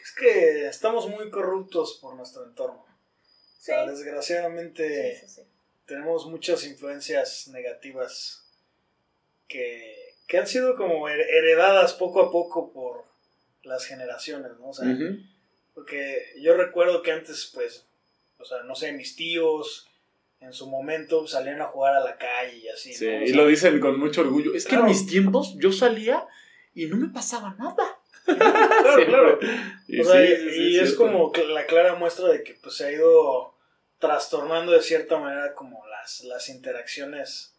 Es 0.04 0.12
que 0.12 0.68
estamos 0.68 1.08
muy 1.08 1.30
corruptos 1.30 1.98
por 2.02 2.16
nuestro 2.16 2.44
entorno. 2.44 2.82
O 2.84 3.62
sea, 3.64 3.86
sí, 3.86 3.92
desgraciadamente 3.92 5.18
sí, 5.18 5.28
sí. 5.28 5.42
tenemos 5.86 6.26
muchas 6.26 6.66
influencias 6.66 7.48
negativas 7.48 8.44
que, 9.48 10.16
que 10.28 10.38
han 10.40 10.48
sido 10.48 10.76
como 10.76 11.08
her- 11.08 11.26
heredadas 11.30 11.94
poco 11.94 12.22
a 12.22 12.32
poco 12.32 12.74
por 12.74 13.06
las 13.64 13.86
generaciones, 13.86 14.52
¿no? 14.60 14.70
O 14.70 14.74
sea, 14.74 14.88
porque 15.74 16.34
yo 16.40 16.56
recuerdo 16.58 17.02
que 17.02 17.12
antes, 17.12 17.50
pues, 17.54 17.86
o 18.40 18.46
sea, 18.46 18.64
no 18.64 18.76
sé, 18.76 18.92
mis 18.92 19.16
tíos 19.16 19.88
en 20.42 20.54
su 20.54 20.68
momento 20.68 21.26
salían 21.28 21.62
a 21.62 21.66
jugar 21.66 21.96
a 21.96 22.00
la 22.00 22.18
calle 22.18 22.58
y 22.58 22.68
así. 22.68 22.94
Sí, 22.94 23.06
y 23.06 23.28
sea, 23.28 23.36
lo 23.36 23.48
dicen 23.48 23.80
con 23.80 24.00
mucho 24.00 24.22
orgullo. 24.22 24.54
Es 24.54 24.66
que 24.66 24.76
en 24.76 24.86
mis 24.86 25.06
tiempos 25.06 25.56
yo 25.58 25.72
salía 25.72 26.28
y 26.74 26.88
no 26.88 26.98
me 26.98 27.08
pasaba 27.10 27.56
nada. 27.58 27.98
Claro, 28.82 29.06
claro. 29.06 29.40
Y 29.88 30.00
O 30.00 30.04
sea, 30.04 30.26
sí, 30.26 30.32
y, 30.32 30.36
sí, 30.36 30.50
sí, 30.52 30.62
y 30.70 30.80
es 30.80 30.94
como 30.94 31.32
la 31.50 31.66
clara 31.66 31.96
muestra 31.96 32.28
de 32.30 32.44
que 32.44 32.54
pues, 32.62 32.76
se 32.76 32.86
ha 32.86 32.92
ido 32.92 33.56
trastornando 34.00 34.72
de 34.72 34.82
cierta 34.82 35.20
manera 35.20 35.54
como 35.54 35.86
las, 35.88 36.24
las 36.24 36.50
interacciones 36.50 37.56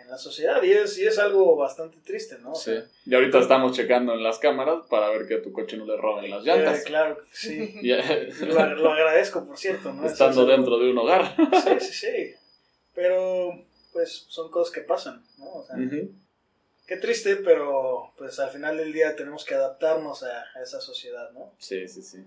en 0.00 0.08
la 0.08 0.18
sociedad 0.18 0.62
y 0.62 0.72
es, 0.72 0.98
y 0.98 1.06
es 1.06 1.18
algo 1.18 1.56
bastante 1.56 1.98
triste, 2.04 2.38
¿no? 2.40 2.54
Sí. 2.54 2.72
Y 3.06 3.14
ahorita 3.14 3.38
estamos 3.38 3.76
checando 3.76 4.14
en 4.14 4.22
las 4.22 4.38
cámaras 4.38 4.86
para 4.88 5.08
ver 5.10 5.26
que 5.26 5.34
a 5.36 5.42
tu 5.42 5.52
coche 5.52 5.76
no 5.76 5.84
le 5.86 5.96
roben 5.96 6.30
las 6.30 6.42
eh, 6.42 6.46
llantas. 6.46 6.84
claro, 6.84 7.18
que 7.18 7.36
sí. 7.36 7.80
Lo, 8.46 8.74
lo 8.76 8.92
agradezco, 8.92 9.44
por 9.44 9.56
cierto, 9.56 9.92
¿no? 9.92 10.06
Estando 10.06 10.46
dentro 10.46 10.78
de 10.78 10.90
un 10.90 10.98
hogar. 10.98 11.34
Sí, 11.36 11.80
sí, 11.80 11.92
sí. 11.92 12.34
Pero, 12.94 13.64
pues, 13.92 14.26
son 14.28 14.50
cosas 14.50 14.72
que 14.74 14.80
pasan, 14.80 15.24
¿no? 15.38 15.52
O 15.52 15.64
sea, 15.64 15.76
qué 16.86 16.96
triste, 16.96 17.36
pero, 17.36 18.12
pues, 18.18 18.38
al 18.40 18.50
final 18.50 18.76
del 18.76 18.92
día 18.92 19.14
tenemos 19.14 19.44
que 19.44 19.54
adaptarnos 19.54 20.22
a, 20.24 20.44
a 20.54 20.62
esa 20.62 20.80
sociedad, 20.80 21.30
¿no? 21.32 21.52
Sí, 21.58 21.86
sí, 21.86 22.02
sí. 22.02 22.18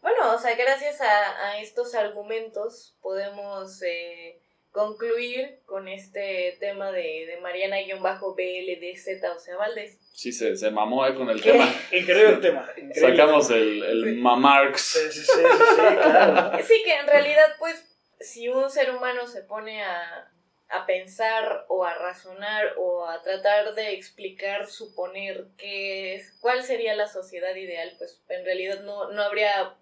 Bueno, 0.00 0.34
o 0.34 0.38
sea, 0.38 0.54
gracias 0.56 1.00
a, 1.00 1.48
a 1.48 1.60
estos 1.60 1.94
argumentos 1.94 2.94
podemos 3.02 3.82
eh, 3.82 4.38
concluir 4.76 5.60
con 5.64 5.88
este 5.88 6.56
tema 6.60 6.92
de, 6.92 7.24
de 7.26 7.38
Mariana-BLDZ, 7.40 9.24
o 9.34 9.38
sea, 9.38 9.56
Valdés. 9.56 9.98
Sí, 10.12 10.32
se, 10.32 10.54
se 10.56 10.70
mamó 10.70 11.06
eh, 11.06 11.14
con 11.14 11.28
el 11.30 11.40
¿Qué? 11.42 11.52
tema. 11.52 11.64
Increíble 11.92 12.36
tema. 12.36 12.68
Increíble 12.76 13.16
Sacamos 13.16 13.48
tema. 13.48 13.60
el, 13.60 13.82
el 13.82 14.04
Sí. 14.04 14.20
Mamarx. 14.20 14.80
Sí, 14.82 14.98
sí, 15.10 15.20
sí, 15.20 15.24
sí, 15.24 15.32
sí, 15.32 15.76
claro. 15.96 16.58
Sí, 16.66 16.82
que 16.84 16.94
en 16.94 17.06
realidad, 17.06 17.46
pues, 17.58 17.84
si 18.20 18.48
un 18.48 18.70
ser 18.70 18.90
humano 18.90 19.26
se 19.26 19.42
pone 19.42 19.82
a, 19.82 20.30
a 20.68 20.86
pensar 20.86 21.64
o 21.68 21.84
a 21.84 21.94
razonar 21.94 22.74
o 22.78 23.06
a 23.08 23.22
tratar 23.22 23.74
de 23.74 23.92
explicar, 23.92 24.66
suponer 24.66 25.46
qué 25.58 26.14
es, 26.16 26.36
cuál 26.40 26.62
sería 26.62 26.94
la 26.94 27.08
sociedad 27.08 27.54
ideal, 27.54 27.92
pues 27.98 28.22
en 28.28 28.44
realidad 28.44 28.82
no, 28.82 29.10
no 29.10 29.22
habría 29.22 29.74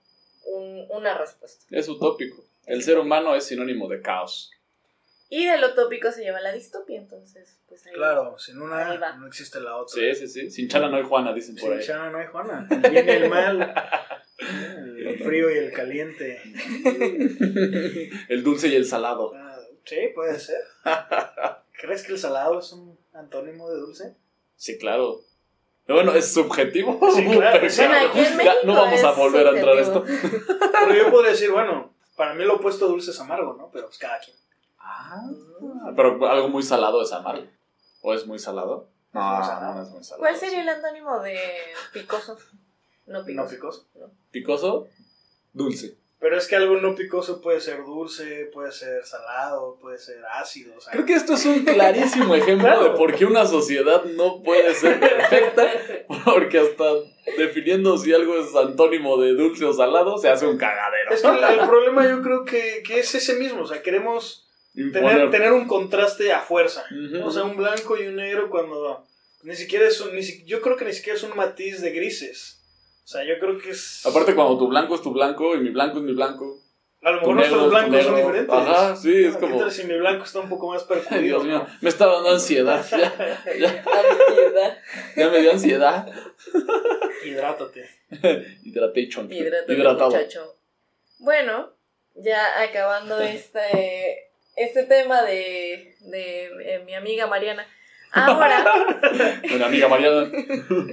un- 0.46 0.86
una 0.90 1.16
respuesta. 1.18 1.64
Es 1.70 1.88
utópico. 1.88 2.44
El 2.66 2.82
ser 2.82 2.98
humano 2.98 3.34
es 3.34 3.44
sinónimo 3.46 3.88
de 3.88 4.00
caos. 4.00 4.50
Y 5.36 5.46
del 5.46 5.64
utópico 5.64 6.12
se 6.12 6.22
lleva 6.22 6.40
la 6.40 6.52
distopia, 6.52 6.98
entonces, 6.98 7.58
pues 7.68 7.84
ahí. 7.86 7.92
Claro, 7.92 8.38
sin 8.38 8.56
Ahí 8.56 8.62
una 8.62 8.96
va. 8.98 9.16
no 9.16 9.26
existe 9.26 9.58
la 9.60 9.76
otra. 9.76 9.94
Sí, 9.94 10.14
sí, 10.14 10.28
sí. 10.28 10.50
Sin 10.50 10.68
chana 10.68 10.88
no 10.88 10.96
hay 10.96 11.02
Juana, 11.02 11.32
dicen 11.32 11.56
por 11.56 11.70
Sin 11.70 11.78
ahí. 11.78 11.84
Chana 11.86 12.10
no 12.10 12.18
hay 12.18 12.26
Juana. 12.26 12.68
El 12.70 12.90
bien 12.90 13.08
y 13.08 13.10
el 13.10 13.28
mal. 13.28 13.74
El 14.38 15.18
frío 15.24 15.50
y 15.50 15.58
el 15.58 15.72
caliente. 15.72 16.40
El 18.28 18.42
dulce 18.42 18.68
y 18.68 18.74
el 18.76 18.84
salado. 18.84 19.32
Ah, 19.34 19.58
Sí, 19.84 19.96
puede 20.14 20.38
ser. 20.38 20.60
¿Crees 21.78 22.04
que 22.04 22.12
el 22.12 22.18
salado 22.18 22.58
es 22.58 22.72
un 22.72 22.98
antónimo 23.12 23.70
de 23.70 23.78
dulce? 23.78 24.16
Sí, 24.56 24.78
claro. 24.78 25.20
Pero 25.86 25.96
bueno, 25.98 26.14
es 26.14 26.32
subjetivo. 26.32 26.98
Sí, 27.14 27.24
claro. 27.26 27.60
Pero 27.60 27.72
ya 28.42 28.54
no 28.64 28.74
vamos 28.74 29.04
a 29.04 29.12
volver 29.12 29.46
a 29.46 29.50
entrar 29.50 29.76
a 29.76 29.80
esto. 29.80 30.04
Pero 30.04 30.94
yo 30.94 31.10
podría 31.10 31.32
decir, 31.32 31.50
bueno, 31.50 31.94
para 32.16 32.34
mí 32.34 32.44
lo 32.44 32.56
opuesto 32.56 32.88
dulce 32.88 33.10
es 33.10 33.20
amargo, 33.20 33.54
¿no? 33.54 33.70
Pero 33.72 33.86
pues 33.86 33.98
cada 33.98 34.18
quien. 34.20 34.36
Ah, 34.86 35.22
pero 35.96 36.26
algo 36.28 36.48
muy 36.48 36.62
salado 36.62 37.00
es 37.02 37.12
amargo. 37.12 37.46
¿O 38.02 38.12
es 38.12 38.26
muy 38.26 38.38
salado? 38.38 38.86
Muy 39.12 39.22
salado. 39.22 39.74
no 39.76 39.82
es 39.82 39.88
muy 39.90 40.04
salado. 40.04 40.20
¿Cuál 40.20 40.36
sería 40.36 40.60
el 40.62 40.68
antónimo 40.68 41.20
de 41.20 41.38
picoso? 41.92 42.36
No 43.06 43.20
No 43.20 43.24
picoso. 43.24 43.50
picoso. 43.54 43.86
¿Picoso? 44.30 44.88
Dulce. 45.52 45.96
Pero 46.20 46.38
es 46.38 46.46
que 46.48 46.56
algo 46.56 46.76
no 46.76 46.94
picoso 46.94 47.40
puede 47.42 47.60
ser 47.60 47.84
dulce, 47.84 48.48
puede 48.52 48.72
ser 48.72 49.04
salado, 49.04 49.76
puede 49.80 49.98
ser 49.98 50.24
ácido. 50.24 50.74
O 50.76 50.80
sea, 50.80 50.92
Creo 50.92 51.04
que 51.04 51.14
esto 51.14 51.34
es 51.34 51.44
un 51.44 51.64
clarísimo 51.64 52.34
ejemplo 52.34 52.66
Claro. 52.66 52.84
de 52.84 52.90
por 52.90 53.14
qué 53.14 53.26
una 53.26 53.44
sociedad 53.46 54.04
no 54.04 54.42
puede 54.42 54.74
ser 54.74 54.98
perfecta, 55.00 55.66
porque 56.24 56.58
hasta 56.60 56.84
definiendo 57.36 57.98
si 57.98 58.12
algo 58.14 58.36
es 58.36 58.54
antónimo 58.56 59.18
de 59.20 59.34
dulce 59.34 59.64
o 59.66 59.72
salado, 59.74 60.16
se 60.18 60.30
hace 60.30 60.46
un 60.46 60.56
cagadero. 60.56 61.10
Es 61.12 61.20
que 61.22 61.28
el, 61.28 61.44
el 61.44 61.68
problema 61.68 62.08
yo 62.08 62.22
creo 62.22 62.44
que, 62.44 62.82
que 62.86 63.00
es 63.00 63.14
ese 63.14 63.34
mismo. 63.34 63.62
O 63.62 63.66
sea, 63.66 63.82
queremos 63.82 64.48
tener, 64.92 65.30
tener 65.30 65.52
un 65.52 65.66
contraste 65.66 66.32
a 66.32 66.40
fuerza. 66.40 66.84
O 67.24 67.30
sea, 67.30 67.44
un 67.44 67.56
blanco 67.56 67.96
y 67.96 68.06
un 68.06 68.16
negro 68.16 68.50
cuando 68.50 69.04
ni 69.42 69.54
siquiera 69.54 69.86
es 69.86 70.00
un, 70.00 70.14
ni 70.14 70.22
si- 70.22 70.44
yo 70.44 70.60
creo 70.60 70.76
que 70.76 70.84
ni 70.84 70.92
siquiera 70.92 71.16
es 71.16 71.22
un 71.22 71.36
matiz 71.36 71.80
de 71.80 71.90
grises. 71.92 72.60
O 73.04 73.06
sea, 73.06 73.22
yo 73.24 73.38
creo 73.38 73.58
que 73.58 73.70
es 73.70 74.04
Aparte, 74.06 74.34
cuando 74.34 74.56
tu 74.58 74.68
blanco 74.68 74.94
es 74.94 75.02
tu 75.02 75.12
blanco 75.12 75.54
y 75.54 75.60
mi 75.60 75.70
blanco 75.70 75.98
es 75.98 76.04
mi 76.04 76.14
blanco. 76.14 76.60
a 77.02 77.10
lo 77.10 77.20
mejor 77.20 77.34
nuestros 77.36 77.68
blancos 77.70 78.02
son 78.02 78.16
diferentes. 78.16 78.54
Ajá, 78.54 78.96
sí, 78.96 79.24
es 79.24 79.34
Ah, 79.34 79.38
como- 79.40 79.56
¿Qué 79.58 79.60
tal 79.64 79.70
si 79.72 79.84
mi 79.84 79.98
blanco 79.98 80.24
está 80.24 80.40
un 80.40 80.48
poco 80.48 80.68
más 80.72 80.82
percudido? 80.88 81.20
Dios 81.22 81.44
mío, 81.44 81.66
me 81.82 81.88
está 81.90 82.06
dando 82.06 82.30
ansiedad. 82.30 82.82
Ya, 82.90 83.54
ya, 83.58 83.84
Ansiedad. 83.86 84.78
ya 85.16 85.28
me 85.28 85.40
dio 85.40 85.50
ansiedad. 85.52 86.12
Hidrátate. 87.26 87.90
Hydration. 88.64 89.30
Hidrátate, 89.30 89.72
Hidratado. 89.74 90.10
muchacho. 90.10 90.54
Bueno, 91.18 91.72
ya 92.14 92.62
acabando 92.62 93.20
este, 93.20 94.30
este 94.56 94.84
tema 94.84 95.22
de, 95.22 95.96
de 96.00 96.74
eh, 96.74 96.82
mi 96.84 96.94
amiga 96.94 97.26
Mariana. 97.26 97.66
Ahora, 98.12 98.64
Bueno, 99.48 99.64
amiga 99.66 99.88
Mariana, 99.88 100.30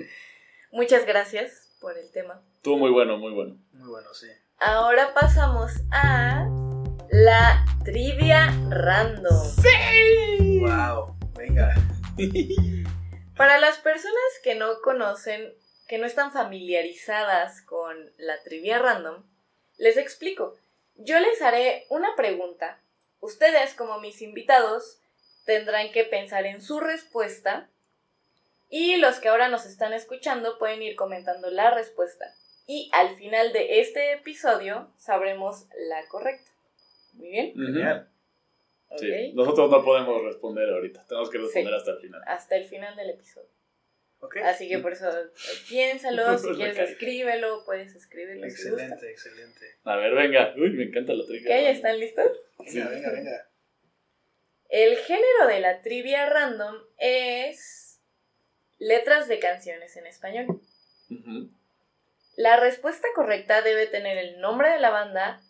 muchas 0.71 1.05
gracias 1.05 1.69
por 1.79 1.97
el 1.97 2.11
tema. 2.11 2.41
estuvo 2.57 2.77
muy 2.77 2.89
bueno, 2.91 3.17
muy 3.17 3.31
bueno. 3.31 3.57
Muy 3.73 3.89
bueno, 3.89 4.13
sí. 4.13 4.27
Ahora 4.57 5.13
pasamos 5.13 5.71
a 5.91 6.47
la 7.09 7.65
trivia 7.83 8.53
random. 8.69 9.47
Wow. 10.61 11.15
Venga. 11.35 11.73
Para 13.35 13.57
las 13.59 13.77
personas 13.79 14.15
que 14.43 14.55
no 14.55 14.81
conocen, 14.83 15.53
que 15.87 15.97
no 15.97 16.05
están 16.05 16.31
familiarizadas 16.31 17.61
con 17.63 17.97
la 18.17 18.39
trivia 18.43 18.77
random, 18.79 19.23
les 19.77 19.97
explico. 19.97 20.55
Yo 20.95 21.19
les 21.19 21.41
haré 21.41 21.85
una 21.89 22.15
pregunta. 22.15 22.79
Ustedes, 23.21 23.73
como 23.75 23.99
mis 24.01 24.21
invitados, 24.21 24.99
tendrán 25.45 25.91
que 25.91 26.03
pensar 26.03 26.45
en 26.45 26.61
su 26.61 26.79
respuesta. 26.79 27.69
Y 28.69 28.97
los 28.97 29.19
que 29.19 29.29
ahora 29.29 29.47
nos 29.49 29.65
están 29.65 29.93
escuchando 29.93 30.57
pueden 30.57 30.81
ir 30.81 30.95
comentando 30.95 31.49
la 31.49 31.71
respuesta. 31.71 32.33
Y 32.67 32.89
al 32.93 33.15
final 33.15 33.53
de 33.53 33.79
este 33.81 34.13
episodio 34.13 34.91
sabremos 34.97 35.67
la 35.89 36.07
correcta. 36.07 36.49
Muy 37.13 37.29
bien. 37.29 37.53
Genial. 37.53 38.07
Sí, 38.97 39.31
nosotros 39.33 39.69
no 39.71 39.83
podemos 39.85 40.21
responder 40.23 40.69
ahorita, 40.69 41.05
tenemos 41.07 41.29
que 41.29 41.37
responder 41.37 41.73
Sí. 41.73 41.77
hasta 41.79 41.91
el 41.91 41.97
final. 41.99 42.21
Hasta 42.27 42.55
el 42.57 42.65
final 42.65 42.95
del 42.97 43.09
episodio. 43.11 43.47
Ok. 44.21 44.37
Así 44.37 44.69
que 44.69 44.77
por 44.79 44.93
eso 44.93 45.09
piénsalo, 45.67 46.37
si 46.37 46.49
quieres 46.53 46.77
escríbelo, 46.77 47.63
puedes 47.65 47.93
escribirlo. 47.95 48.49
si 48.49 48.69
gusta. 48.69 48.83
Excelente, 48.85 49.11
excelente. 49.11 49.65
A 49.83 49.95
ver, 49.97 50.13
venga. 50.13 50.53
Uy, 50.55 50.69
me 50.71 50.83
encanta 50.85 51.13
la 51.13 51.25
trivia. 51.25 51.69
¿están 51.69 51.99
listos? 51.99 52.31
Venga, 52.59 52.71
Sí. 52.71 52.79
venga, 52.79 53.11
venga. 53.11 53.47
El 54.69 54.95
género 54.97 55.47
de 55.47 55.59
la 55.59 55.81
trivia 55.81 56.27
random 56.29 56.75
es 56.97 57.99
letras 58.79 59.27
de 59.27 59.39
canciones 59.39 59.97
en 59.97 60.05
español. 60.07 60.61
La 62.37 62.57
respuesta 62.57 63.07
correcta 63.13 63.61
debe 63.61 63.85
tener 63.87 64.17
el 64.17 64.39
nombre 64.39 64.69
de 64.69 64.79
la 64.79 64.89
banda 64.91 65.41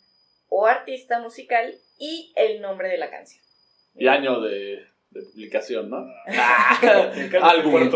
o 0.50 0.66
artista 0.66 1.20
musical 1.20 1.78
y 2.00 2.34
el 2.36 2.62
nombre 2.62 2.90
de 2.90 2.98
la 2.98 3.12
canción. 3.12 3.44
Y 3.94 4.08
año 4.08 4.42
de, 4.42 4.88
de 5.12 5.22
publicación, 5.22 5.90
¿no? 5.90 6.06
Tu 7.30 7.38
Álbum. 7.44 7.92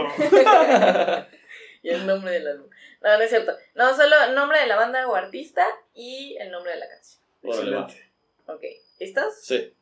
y 1.82 1.90
el 1.90 2.06
nombre 2.06 2.32
del 2.32 2.48
álbum. 2.48 2.70
No, 3.02 3.18
no 3.18 3.24
es 3.24 3.30
cierto. 3.30 3.54
No, 3.74 3.96
solo 3.96 4.16
el 4.28 4.36
nombre 4.36 4.60
de 4.60 4.68
la 4.68 4.76
banda 4.76 5.08
o 5.08 5.16
artista 5.16 5.66
y 5.94 6.38
el 6.40 6.52
nombre 6.52 6.74
de 6.74 6.80
la 6.80 6.90
canción. 6.90 7.22
Excelente. 7.44 8.12
Ok, 8.48 8.64
¿listos? 9.00 9.34
Sí. 9.42 9.74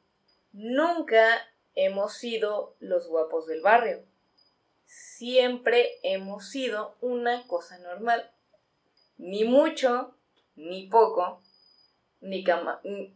Nunca 0.53 1.47
hemos 1.75 2.13
sido 2.15 2.75
los 2.79 3.07
guapos 3.07 3.47
del 3.47 3.61
barrio. 3.61 4.03
Siempre 4.85 5.97
hemos 6.03 6.49
sido 6.49 6.95
una 7.01 7.47
cosa 7.47 7.77
normal. 7.79 8.29
Ni 9.17 9.43
mucho, 9.43 10.15
ni 10.55 10.87
poco, 10.87 11.41
ni 12.23 12.43
cama... 12.43 12.79
eh, 12.83 13.13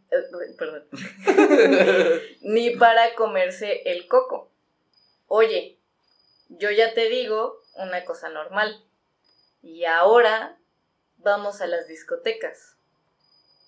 perdón. 0.58 0.86
ni 2.42 2.76
para 2.76 3.14
comerse 3.14 3.82
el 3.90 4.06
coco. 4.06 4.50
Oye, 5.26 5.78
yo 6.48 6.70
ya 6.70 6.94
te 6.94 7.08
digo 7.08 7.62
una 7.74 8.04
cosa 8.04 8.28
normal. 8.28 8.84
Y 9.62 9.86
ahora 9.86 10.58
vamos 11.16 11.60
a 11.60 11.66
las 11.66 11.88
discotecas. 11.88 12.76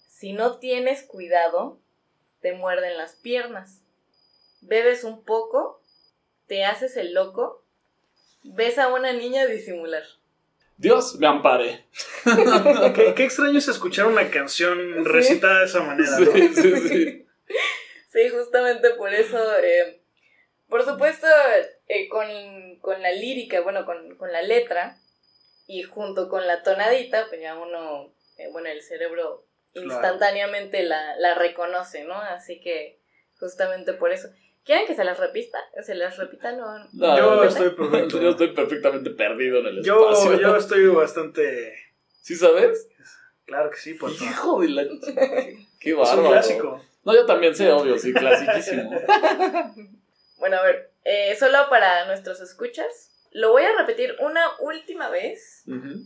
Si 0.08 0.32
no 0.34 0.58
tienes 0.58 1.02
cuidado, 1.02 1.78
te 2.40 2.52
muerden 2.52 2.98
las 2.98 3.14
piernas. 3.14 3.80
Bebes 4.60 5.04
un 5.04 5.24
poco, 5.24 5.80
te 6.46 6.64
haces 6.66 6.98
el 6.98 7.14
loco, 7.14 7.64
ves 8.42 8.78
a 8.78 8.88
una 8.88 9.14
niña 9.14 9.46
disimular. 9.46 10.04
Dios 10.80 11.16
me 11.16 11.26
ampare. 11.26 11.84
qué, 12.94 13.12
qué 13.14 13.24
extraño 13.24 13.58
es 13.58 13.68
escuchar 13.68 14.06
una 14.06 14.30
canción 14.30 14.78
Sí. 14.78 15.04
recitada 15.04 15.60
de 15.60 15.64
esa 15.66 15.80
manera, 15.82 16.18
¿no? 16.18 16.32
Sí, 16.32 16.54
sí, 16.54 16.88
sí. 16.88 17.26
Sí, 18.12 18.28
justamente 18.30 18.90
por 18.94 19.14
eso, 19.14 19.38
eh, 19.62 20.00
por 20.68 20.84
supuesto, 20.84 21.28
eh, 21.86 22.08
con, 22.08 22.26
con 22.80 23.00
la 23.02 23.12
lírica, 23.12 23.60
bueno, 23.60 23.84
con, 23.86 24.16
con 24.16 24.32
la 24.32 24.42
letra 24.42 24.96
y 25.68 25.82
junto 25.84 26.28
con 26.28 26.44
la 26.46 26.64
tonadita, 26.64 27.26
pues 27.28 27.40
ya 27.40 27.56
uno, 27.56 28.12
eh, 28.38 28.48
bueno, 28.50 28.68
el 28.68 28.82
cerebro 28.82 29.46
Claro. 29.72 29.86
instantáneamente 29.92 30.82
la, 30.82 31.14
la 31.18 31.34
reconoce, 31.34 32.02
¿no? 32.02 32.14
Así 32.20 32.58
que 32.60 32.98
justamente 33.38 33.92
por 33.92 34.10
eso. 34.12 34.28
¿Quieren 34.64 34.86
que 34.86 34.94
se 34.94 35.04
las 35.04 35.18
repita? 35.18 35.58
¿Se 35.82 35.94
las 35.94 36.16
repita? 36.18 36.52
No, 36.52 36.78
No, 36.92 37.16
Yo 37.16 37.34
no, 37.36 37.44
estoy 37.44 37.70
perfecto. 37.70 38.20
Yo 38.20 38.30
estoy 38.30 38.48
perfectamente 38.54 39.10
perdido 39.10 39.58
en 39.60 39.66
el 39.66 39.82
Yo, 39.84 40.10
espacio. 40.10 40.40
yo 40.40 40.56
estoy 40.56 40.86
bastante. 40.88 41.74
¿Sí 42.20 42.36
sabes? 42.36 42.88
Claro 43.46 43.70
que 43.70 43.78
sí, 43.78 43.94
Poto. 43.94 44.22
Hijo 44.22 44.60
de 44.60 44.68
la... 44.68 44.84
Qué 45.80 45.90
Es 45.90 45.96
bárbaro. 45.96 46.22
un 46.22 46.28
clásico. 46.32 46.84
No, 47.02 47.14
yo 47.14 47.24
también 47.26 47.54
sé, 47.54 47.72
obvio, 47.72 47.98
sí, 47.98 48.12
clasiquísimo. 48.12 48.90
Bueno, 50.38 50.56
a 50.56 50.62
ver, 50.62 50.90
eh, 51.04 51.36
solo 51.38 51.58
para 51.68 52.06
nuestros 52.06 52.40
escuchas, 52.40 53.10
lo 53.30 53.50
voy 53.50 53.62
a 53.62 53.76
repetir 53.76 54.16
una 54.20 54.40
última 54.60 55.10
vez. 55.10 55.64
Ujú. 55.66 56.02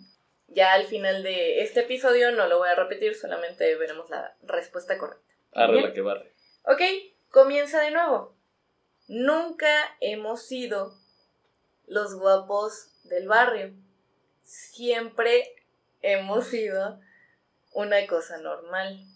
Ya 0.49 0.73
al 0.73 0.87
final 0.87 1.23
de 1.23 1.61
este 1.63 1.81
episodio 1.81 2.33
no 2.33 2.49
lo 2.49 2.59
voy 2.59 2.69
a 2.69 2.75
repetir, 2.75 3.15
solamente 3.15 3.77
veremos 3.77 4.11
la 4.11 4.35
respuesta 4.43 4.99
correcta. 4.99 5.25
Arre 5.53 5.81
la 5.83 5.93
que 5.93 6.01
barre. 6.01 6.33
Ok, 6.65 6.81
comienza 7.31 7.81
de 7.81 7.93
nuevo. 7.93 8.34
Nunca 9.07 9.69
hemos 10.01 10.47
sido 10.47 10.99
los 11.87 12.15
guapos 12.15 12.89
del 13.05 13.29
barrio. 13.29 13.75
Siempre 14.43 15.57
hemos 16.01 16.47
sido 16.47 17.01
una 17.73 18.07
cosa 18.07 18.39
normal. 18.39 19.07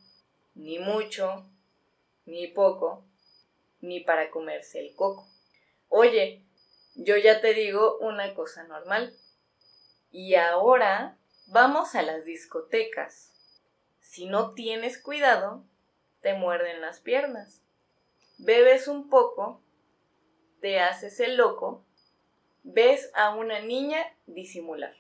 Ni 0.54 0.78
mucho, 0.78 1.46
ni 2.26 2.48
poco, 2.48 3.04
ni 3.80 4.00
para 4.00 4.30
comerse 4.30 4.80
el 4.80 4.94
coco. 4.94 5.26
Oye, 5.88 6.44
yo 6.94 7.16
ya 7.16 7.40
te 7.40 7.54
digo 7.54 7.96
una 7.98 8.34
cosa 8.34 8.64
normal. 8.64 9.16
Y 10.10 10.34
ahora 10.34 11.16
vamos 11.46 11.94
a 11.94 12.02
las 12.02 12.26
discotecas. 12.26 13.32
Si 14.00 14.26
no 14.26 14.52
tienes 14.52 15.00
cuidado, 15.00 15.64
te 16.20 16.34
muerden 16.34 16.82
las 16.82 17.00
piernas. 17.00 17.62
Bebes 18.36 18.86
un 18.86 19.08
poco, 19.08 19.62
te 20.60 20.80
haces 20.80 21.20
el 21.20 21.36
loco, 21.36 21.84
ves 22.62 23.10
a 23.14 23.34
una 23.34 23.60
niña 23.60 24.04
disimular. 24.26 24.94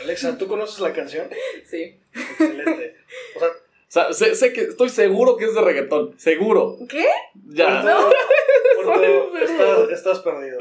Alexa, 0.00 0.38
¿tú 0.38 0.46
conoces 0.48 0.78
la 0.80 0.92
canción? 0.92 1.28
Sí. 1.66 2.00
Excelente. 2.14 2.96
O 3.36 3.38
sea, 3.40 3.48
O 3.48 3.90
sea, 3.90 4.12
sé, 4.12 4.34
sé 4.34 4.52
que 4.52 4.62
estoy 4.62 4.90
seguro 4.90 5.36
que 5.36 5.46
es 5.46 5.54
de 5.54 5.60
reggaetón. 5.62 6.18
Seguro. 6.18 6.76
¿Qué? 6.88 7.06
Ya. 7.46 7.82
Soy 8.84 9.42
estás, 9.42 9.90
estás 9.90 10.18
perdido. 10.20 10.58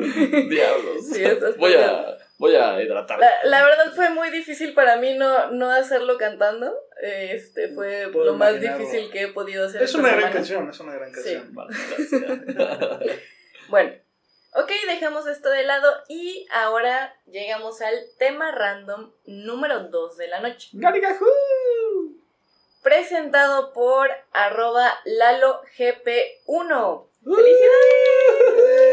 Diablos. 0.50 1.08
Sí, 1.14 1.24
estás 1.24 1.56
voy 1.58 1.74
perdido. 1.74 1.92
a, 1.92 2.18
voy 2.40 2.56
a 2.56 2.82
hidratar. 2.82 3.20
La, 3.20 3.30
la 3.44 3.64
verdad 3.66 3.94
fue 3.96 4.10
muy 4.10 4.32
difícil 4.32 4.74
para 4.74 4.98
mí 4.98 5.14
no, 5.16 5.52
no 5.52 5.70
hacerlo 5.70 6.18
cantando. 6.18 6.74
Este 7.02 7.68
fue 7.70 8.08
Puedo 8.12 8.26
lo 8.28 8.34
más 8.34 8.52
imaginarlo. 8.54 8.86
difícil 8.86 9.12
que 9.12 9.24
he 9.24 9.28
podido 9.28 9.66
hacer. 9.68 9.82
Es 9.84 9.90
esta 9.90 10.00
una 10.00 10.16
gran 10.16 10.32
canción, 10.34 10.70
es 10.70 10.80
una 10.80 10.94
gran 10.96 11.10
Sí. 11.14 11.16
canción. 11.16 11.54
Maldita 11.54 11.96
sea. 12.10 13.00
Bueno, 13.70 13.94
ok, 14.54 14.72
dejamos 14.88 15.28
esto 15.28 15.50
de 15.50 15.64
lado 15.64 15.92
y 16.08 16.48
ahora 16.52 17.14
llegamos 17.26 17.82
al 17.82 17.96
tema 18.18 18.52
random 18.52 19.12
número 19.26 19.90
2 19.90 20.18
de 20.18 20.28
la 20.28 20.40
noche. 20.40 20.70
Garigajú. 20.74 21.26
Presentado 22.82 23.74
por 23.74 24.10
arroba 24.32 24.94
LaloGP1. 25.06 27.04
Eh, 28.40 28.88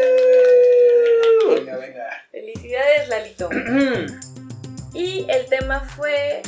Venga, 1.47 1.77
venga. 1.77 2.23
Felicidades, 2.31 3.09
Lalito. 3.09 3.49
Y 4.93 5.25
el 5.29 5.47
tema 5.49 5.81
fue 5.81 6.41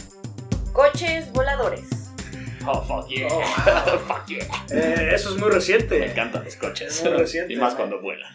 coches 0.72 1.32
voladores. 1.34 1.97
Oh, 2.68 2.82
fuck 2.82 3.08
yeah. 3.10 3.28
Oh, 3.32 3.42
fuck 4.08 4.28
yeah. 4.28 4.46
Eh, 4.72 5.12
eso 5.14 5.30
es 5.30 5.38
muy 5.38 5.50
reciente. 5.50 6.00
Me 6.00 6.12
encantan 6.12 6.44
los 6.44 6.56
coches. 6.58 7.02
Muy 7.04 7.14
reciente, 7.14 7.54
y 7.54 7.56
más 7.56 7.76
cuando 7.76 8.02
vuelan. 8.02 8.32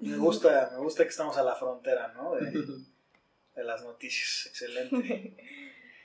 Me 0.00 0.16
gusta, 0.16 0.70
me 0.72 0.78
gusta 0.78 1.02
que 1.04 1.08
estamos 1.10 1.36
a 1.38 1.42
la 1.42 1.54
frontera, 1.54 2.12
¿no? 2.14 2.34
De, 2.34 2.50
de 3.56 3.64
las 3.64 3.82
noticias. 3.82 4.46
Excelente. 4.46 5.34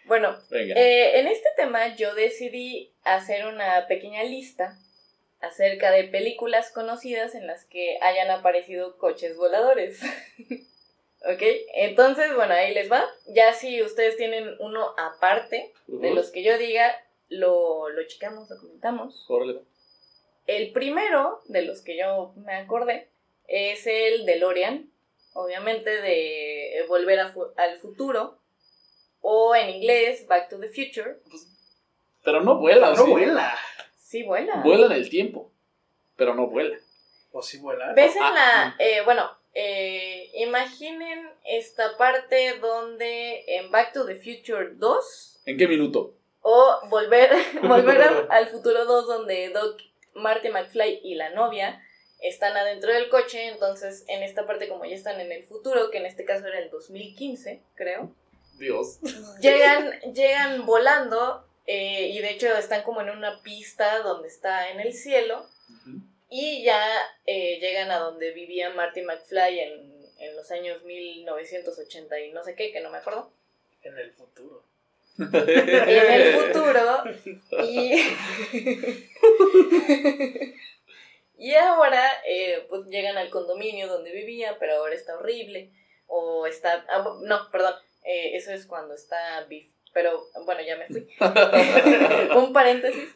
Bueno, 0.06 0.38
Venga. 0.50 0.76
eh, 0.76 1.20
en 1.20 1.28
este 1.28 1.50
tema 1.58 1.96
yo 1.96 2.16
decidí 2.16 2.94
hacer 3.04 3.46
una 3.46 3.88
pequeña 3.88 4.24
lista 4.24 4.78
acerca 5.42 5.92
de 5.92 6.06
películas 6.06 6.72
conocidas 6.72 7.36
en 7.36 7.46
las 7.46 7.66
que 7.66 7.98
hayan 8.02 8.32
aparecido 8.32 8.98
coches 8.98 9.36
voladores. 9.38 10.02
¿Ok? 11.26 11.42
Entonces, 11.76 12.34
bueno, 12.34 12.54
ahí 12.54 12.74
les 12.74 12.90
va. 12.92 13.06
Ya 13.28 13.54
si 13.54 13.82
ustedes 13.84 14.16
tienen 14.18 14.56
uno 14.60 14.94
aparte 14.98 15.74
de 15.88 16.12
los 16.12 16.32
que 16.32 16.44
yo 16.44 16.58
diga, 16.58 16.96
lo, 17.30 17.90
lo 17.90 18.04
checamos, 18.08 18.50
lo 18.50 18.58
comentamos. 18.60 19.26
Órale. 19.30 19.62
El 20.48 20.72
primero 20.72 21.42
de 21.46 21.62
los 21.64 21.82
que 21.82 21.98
yo 21.98 22.34
me 22.38 22.56
acordé 22.56 23.10
es 23.48 23.86
el 23.88 24.26
DeLorean, 24.26 24.90
obviamente 25.34 25.90
de 26.02 26.86
Volver 26.88 27.20
a 27.20 27.30
fu- 27.32 27.52
al 27.56 27.78
Futuro, 27.78 28.38
o 29.22 29.56
en 29.56 29.70
inglés 29.70 30.26
Back 30.28 30.50
to 30.50 30.60
the 30.60 30.70
Future. 30.70 31.18
Pero 32.24 32.42
no 32.42 32.58
vuela, 32.58 32.92
No 32.92 33.06
¿sí? 33.06 33.12
vuela. 33.12 33.58
Sí, 33.98 34.24
vuela. 34.24 34.62
Vuela 34.64 34.88
en 34.88 34.92
el 34.94 35.10
tiempo. 35.10 35.52
Pero 36.16 36.34
no 36.34 36.48
vuela. 36.48 36.78
O 37.32 37.42
sí 37.44 37.60
vuela. 37.60 37.94
¿Ves 37.94 38.16
en 38.16 38.24
Ah, 38.24 38.32
la... 38.34 38.84
eh, 38.84 39.02
bueno, 39.06 39.30
eh, 39.54 40.32
imaginen 40.34 41.30
esta 41.46 41.96
parte 41.98 42.58
donde 42.60 43.44
en 43.48 43.70
Back 43.72 43.94
to 43.94 44.06
the 44.06 44.16
Future 44.16 44.72
2 44.74 45.42
¿En 45.46 45.58
qué 45.58 45.68
minuto? 45.68 46.16
O 46.42 46.80
Volver, 46.90 47.30
volver 47.64 48.02
a- 48.02 48.28
al 48.30 48.48
Futuro 48.50 48.86
2 48.86 49.08
donde 49.08 49.50
Doc, 49.50 49.80
Marty 50.14 50.50
McFly 50.50 51.02
y 51.04 51.16
la 51.16 51.30
novia 51.32 51.82
están 52.22 52.56
adentro 52.58 52.92
del 52.92 53.08
coche, 53.10 53.48
entonces 53.48 54.04
en 54.10 54.24
esta 54.24 54.46
parte 54.46 54.68
como 54.68 54.84
ya 54.86 54.96
están 54.96 55.22
en 55.22 55.32
el 55.32 55.44
futuro, 55.46 55.90
que 55.92 56.00
en 56.00 56.06
este 56.06 56.26
caso 56.26 56.48
era 56.48 56.60
el 56.60 56.70
2015, 56.70 57.62
creo, 57.76 58.14
Dios. 58.58 59.00
llegan, 59.42 59.92
llegan 60.14 60.66
volando 60.66 61.46
eh, 61.66 62.08
y 62.10 62.20
de 62.20 62.32
hecho 62.32 62.48
están 62.58 62.84
como 62.84 63.00
en 63.02 63.10
una 63.10 63.42
pista 63.42 64.00
donde 64.00 64.28
está 64.28 64.70
en 64.72 64.80
el 64.82 64.94
cielo 64.94 65.46
y 66.30 66.64
ya 66.64 66.84
eh, 67.26 67.60
llegan 67.62 67.90
a 67.92 68.00
donde 68.00 68.32
vivía 68.32 68.70
Marty 68.72 69.02
McFly 69.04 69.60
en, 69.60 70.06
en 70.20 70.36
los 70.36 70.52
años 70.52 70.84
1980 70.84 72.20
y 72.20 72.32
no 72.34 72.44
sé 72.44 72.56
qué, 72.56 72.72
que 72.74 72.82
no 72.82 72.90
me 72.90 72.98
acuerdo. 72.98 73.32
En 73.84 73.98
el 73.98 74.12
futuro. 74.12 74.64
En 75.20 76.14
el 76.14 76.34
futuro 76.36 77.04
y... 77.64 77.94
y 81.50 81.54
ahora 81.56 82.04
eh, 82.28 82.66
pues 82.70 82.86
llegan 82.88 83.18
al 83.18 83.30
condominio 83.30 83.88
donde 83.88 84.12
vivía, 84.12 84.58
pero 84.60 84.76
ahora 84.76 84.96
está 84.96 85.18
horrible. 85.18 85.72
O 86.08 86.46
está... 86.48 86.86
ah, 86.90 87.06
no, 87.24 87.52
perdón. 87.52 87.76
eh, 88.04 88.36
eso 88.36 88.52
es 88.52 88.66
cuando 88.66 88.94
está... 88.96 89.48
bif- 89.48 89.72
Pero 89.94 90.26
bueno, 90.46 90.62
ya 90.62 90.78
me 90.78 90.88
fui. 90.88 91.08
Un 92.38 92.54
paréntesis. 92.54 93.10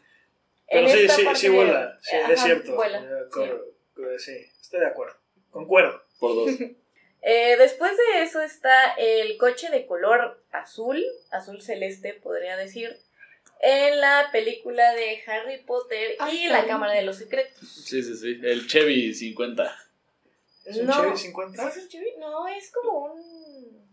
Pero 0.69 0.87
En 0.87 0.93
sí, 0.93 0.99
esta 1.01 1.13
sí, 1.15 1.23
parte- 1.23 1.39
sí 1.39 1.49
vuela. 1.49 1.99
Sí, 2.01 2.15
Ajá, 2.15 2.33
es 2.33 2.41
cierto. 2.41 2.75
vuela, 2.75 2.99
Eh, 2.99 3.29
cor- 3.31 3.73
eh, 3.97 4.19
sí, 4.19 4.37
estoy 4.61 4.79
de 4.79 4.87
acuerdo. 4.87 5.15
Concuerdo. 5.51 6.01
Por 6.19 6.35
dos. 6.35 6.51
Eh, 7.25 7.55
después 7.57 7.91
de 7.95 8.23
eso 8.23 8.41
está 8.41 8.93
el 8.97 9.37
coche 9.37 9.69
de 9.69 9.85
color 9.85 10.43
azul, 10.51 11.01
azul 11.31 11.61
celeste 11.61 12.13
podría 12.15 12.57
decir, 12.57 12.97
en 13.61 14.01
la 14.01 14.27
película 14.33 14.93
de 14.93 15.23
Harry 15.25 15.59
Potter 15.63 16.17
y 16.33 16.47
la 16.47 16.67
Cámara 16.67 16.93
de 16.93 17.03
los 17.03 17.17
Secretos. 17.17 17.65
Sí, 17.85 18.03
sí, 18.03 18.15
sí. 18.17 18.39
El 18.43 18.67
Chevy 18.67 19.13
50. 19.13 19.79
¿Es 20.65 20.77
un 20.77 20.85
No. 20.87 21.01
Chevy 21.01 21.17
¿Sí 21.17 21.23
50? 21.27 21.69
es 21.69 21.77
un 21.77 21.87
Chevy? 21.87 22.11
No, 22.19 22.47
es 22.49 22.71
como 22.71 23.05
un... 23.13 23.83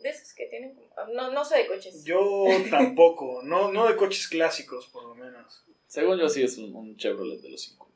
De 0.00 0.10
esos 0.10 0.32
que 0.34 0.46
tienen... 0.46 0.74
como- 0.74 1.12
No, 1.12 1.32
no 1.32 1.44
sé 1.44 1.58
de 1.58 1.66
coches. 1.66 2.04
Yo 2.04 2.44
tampoco. 2.70 3.40
No, 3.42 3.72
no 3.72 3.88
de 3.88 3.96
coches 3.96 4.28
clásicos, 4.28 4.86
por 4.86 5.02
lo 5.04 5.14
menos. 5.16 5.64
Según 5.88 6.18
yo, 6.18 6.28
sí 6.28 6.42
es 6.44 6.56
un, 6.58 6.72
un 6.74 6.96
Chevrolet 6.96 7.40
de 7.40 7.50
los 7.50 7.62
50. 7.62 7.93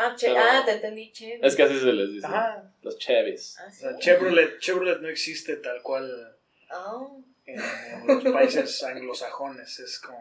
Ah, 0.00 0.14
che- 0.16 0.28
Pero- 0.28 0.40
ah, 0.40 0.62
te 0.64 0.72
entendí, 0.72 1.10
Chevy. 1.12 1.40
Es 1.42 1.56
que 1.56 1.62
así 1.64 1.78
se 1.80 1.92
les 1.92 2.12
dice. 2.12 2.26
Ajá. 2.26 2.72
Los 2.82 2.98
Chevys. 2.98 3.56
Ah, 3.58 3.70
sí. 3.70 3.84
Chevrolet, 3.98 4.58
Chevrolet 4.60 5.00
no 5.00 5.08
existe 5.08 5.56
tal 5.56 5.82
cual 5.82 6.36
Ah, 6.70 7.06
en, 7.46 7.58
en 7.60 8.06
los 8.06 8.32
países 8.32 8.82
anglosajones. 8.84 9.78
Es 9.80 9.98
como 9.98 10.18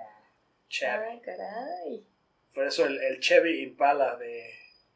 Chevy. 0.70 0.92
ah, 0.92 1.22
caray. 1.24 2.04
Por 2.54 2.66
eso 2.66 2.86
el, 2.86 2.98
el 3.04 3.20
Chevy 3.20 3.62
Impala 3.62 4.16
de 4.16 4.50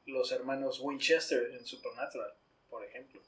los 0.08 0.32
hermanos 0.32 0.80
Winchester 0.82 1.52
en 1.54 1.64
Supernatural, 1.66 2.34
por 2.70 2.84
ejemplo. 2.84 3.22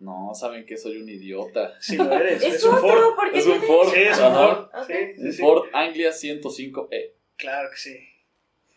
No, 0.00 0.32
saben 0.32 0.64
que 0.64 0.76
soy 0.76 0.98
un 0.98 1.08
idiota. 1.08 1.74
Si 1.80 1.96
lo 1.96 2.12
eres, 2.12 2.40
Es, 2.42 2.54
es, 2.56 2.64
un 2.64 2.78
Ford. 2.78 3.14
porque 3.16 3.38
Es 3.38 3.46
un 3.46 3.60
Ford. 3.62 3.88
Sí, 3.92 4.00
es 4.00 4.18
un 4.18 4.24
Ajá. 4.26 4.54
Ford. 4.70 4.82
Ok. 4.82 4.86
Sí, 4.86 5.22
sí, 5.22 5.32
sí. 5.32 5.42
Ford 5.42 5.68
Anglia 5.72 6.10
105E. 6.12 7.12
Claro 7.36 7.70
que 7.70 7.76
sí. 7.76 7.98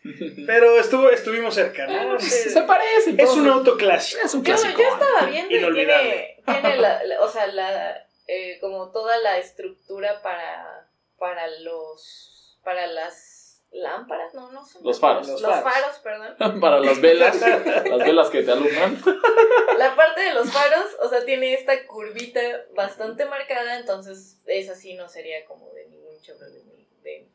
Pero 0.46 0.78
estuvo, 0.78 1.08
estuvimos 1.10 1.54
cerca, 1.54 1.86
¿no? 1.86 2.18
Se, 2.18 2.50
Sí. 2.50 2.58
parecen. 2.66 3.18
Es 3.20 3.30
un 3.30 3.48
auto 3.48 3.76
clásico. 3.76 4.20
Es 4.24 4.34
un 4.34 4.42
Yo, 4.42 4.54
clásico. 4.54 4.80
yo 4.82 4.88
estaba 4.88 5.26
viendo 5.30 5.54
y 5.54 5.74
tiene, 5.74 6.42
tiene 6.44 6.76
la, 6.76 7.02
la- 7.04 7.20
o 7.22 7.28
sea, 7.28 7.46
la, 7.46 8.06
eh, 8.26 8.58
como 8.60 8.90
toda 8.90 9.16
la 9.18 9.38
estructura 9.38 10.20
para, 10.22 10.88
para 11.18 11.46
los, 11.60 12.58
para 12.64 12.86
las 12.88 13.62
lámparas, 13.70 14.34
no, 14.34 14.50
no 14.52 14.66
son 14.66 14.82
Los 14.84 15.00
faros. 15.00 15.26
Los 15.28 15.40
Los 15.40 15.50
faros, 15.60 15.62
faros. 15.72 15.98
perdón. 16.00 16.60
Para 16.60 16.78
las 16.80 17.00
velas. 17.00 17.40
las 17.40 17.98
velas 17.98 18.28
que 18.28 18.42
te 18.42 18.50
alumbran. 18.52 19.00
La 19.78 19.96
parte 19.96 20.20
de 20.20 20.34
los 20.34 20.50
faros, 20.52 20.86
o 21.00 21.08
sea, 21.08 21.24
tiene 21.24 21.54
esta 21.54 21.86
curvita 21.86 22.40
bastante 22.74 23.24
marcada, 23.24 23.78
entonces 23.78 24.36
esa 24.46 24.74
sí 24.74 24.92
no 24.94 25.08
sería 25.08 25.44
como 25.46 25.70
de 25.72 25.86
ningún 25.86 26.20
Chevrolet. 26.20 26.62
ni 26.64 26.86
de- 27.02 27.28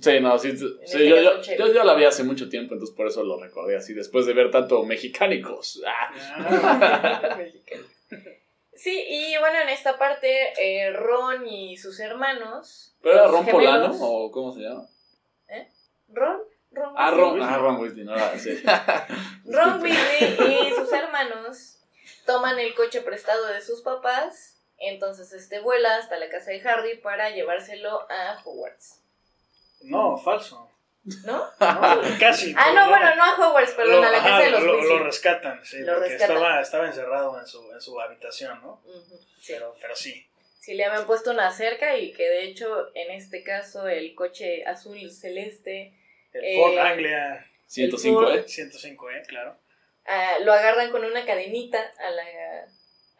Sí, 0.00 0.20
no, 0.20 0.38
sí, 0.38 0.56
sí, 0.56 1.08
yo, 1.08 1.16
yo, 1.20 1.40
yo, 1.42 1.72
yo 1.72 1.84
la 1.84 1.94
vi 1.94 2.04
hace 2.04 2.24
mucho 2.24 2.48
tiempo, 2.48 2.74
entonces 2.74 2.96
por 2.96 3.06
eso 3.06 3.22
lo 3.22 3.38
recordé 3.40 3.76
así, 3.76 3.92
después 3.94 4.24
de 4.26 4.32
ver 4.32 4.50
tanto 4.50 4.82
mexicánicos. 4.84 5.82
Ah. 5.86 6.10
Ah, 7.32 7.38
Sí, 8.74 9.04
y 9.08 9.36
bueno, 9.38 9.58
en 9.60 9.68
esta 9.68 9.98
parte, 9.98 10.54
eh, 10.58 10.90
Ron 10.92 11.46
y 11.46 11.76
sus 11.76 12.00
hermanos. 12.00 12.94
¿Pero 13.02 13.14
era 13.14 13.26
Ron 13.28 13.44
gemelos- 13.44 13.52
Polano 13.52 13.96
o 14.00 14.30
cómo 14.30 14.52
se 14.54 14.60
llama? 14.60 14.86
Ron, 16.08 16.38
Ron, 16.72 16.94
Ah. 16.96 17.10
Ron, 17.10 17.42
ah, 17.42 17.58
Ron 17.58 17.76
Weasley, 17.80 18.04
no, 18.04 18.14
era- 18.16 18.38
sí. 18.38 18.62
Ron 19.44 19.82
Weasley 19.82 20.68
y 20.68 20.74
sus 20.74 20.90
hermanos 20.92 21.78
toman 22.24 22.58
el 22.58 22.74
coche 22.74 23.02
prestado 23.02 23.46
de 23.48 23.60
sus 23.60 23.82
papás. 23.82 24.56
Entonces 24.78 25.32
este 25.34 25.60
vuela 25.60 25.96
hasta 25.96 26.16
la 26.18 26.30
casa 26.30 26.50
de 26.52 26.66
Harry 26.66 26.96
para 26.96 27.28
llevárselo 27.30 28.10
a 28.10 28.40
Hogwarts. 28.42 28.99
No, 29.82 30.16
falso. 30.18 30.66
¿No? 31.24 31.38
No, 31.58 32.00
casi. 32.20 32.54
Ah, 32.56 32.72
no, 32.74 32.88
bueno, 32.90 33.14
no 33.16 33.24
a 33.24 33.34
Hogwarts, 33.48 33.72
perdón, 33.72 34.04
a 34.04 34.10
la 34.10 34.18
casa 34.18 34.36
ajá, 34.36 34.44
de 34.44 34.50
los 34.50 34.62
lo, 34.62 34.82
lo 34.82 34.98
rescatan, 35.04 35.64
sí, 35.64 35.78
Lo 35.80 35.94
porque 35.94 36.10
rescatan. 36.10 36.36
Estaba, 36.36 36.60
estaba 36.60 36.86
encerrado 36.86 37.40
en 37.40 37.46
su, 37.46 37.72
en 37.72 37.80
su 37.80 37.98
habitación, 38.00 38.60
¿no? 38.62 38.82
Sí. 39.40 39.54
Pero, 39.54 39.74
pero 39.80 39.96
sí. 39.96 40.26
Sí, 40.60 40.74
le 40.74 40.84
habían 40.84 41.06
puesto 41.06 41.30
una 41.30 41.50
cerca 41.52 41.96
y 41.96 42.12
que 42.12 42.22
de 42.28 42.44
hecho 42.44 42.90
en 42.94 43.10
este 43.12 43.42
caso 43.42 43.88
el 43.88 44.14
coche 44.14 44.62
azul 44.66 45.10
celeste 45.10 45.94
El 46.34 46.44
Eh, 46.44 46.56
Ford 46.56 46.76
Anglia 46.78 47.46
105, 47.66 48.20
Ford. 48.20 48.34
¿eh? 48.36 48.44
105E, 48.44 49.26
claro. 49.26 49.56
ah, 50.06 50.34
lo 50.44 50.52
agarran 50.52 50.90
con 50.90 51.02
una 51.02 51.24
cadenita 51.24 51.78
a 51.98 52.10
la, 52.10 52.22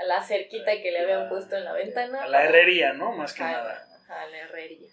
a 0.01 0.05
la 0.05 0.23
cerquita 0.23 0.73
que 0.83 0.91
le 0.91 1.01
habían 1.01 1.31
puesto 1.31 1.57
en 1.57 1.65
la 1.65 1.73
ventana. 1.73 2.25
A 2.25 2.29
la 2.29 2.45
herrería, 2.45 2.93
¿no? 2.93 3.13
Más 3.13 3.33
que 3.33 3.43
nada. 3.43 3.87
a 4.09 4.27
la 4.27 4.37
herrería. 4.39 4.91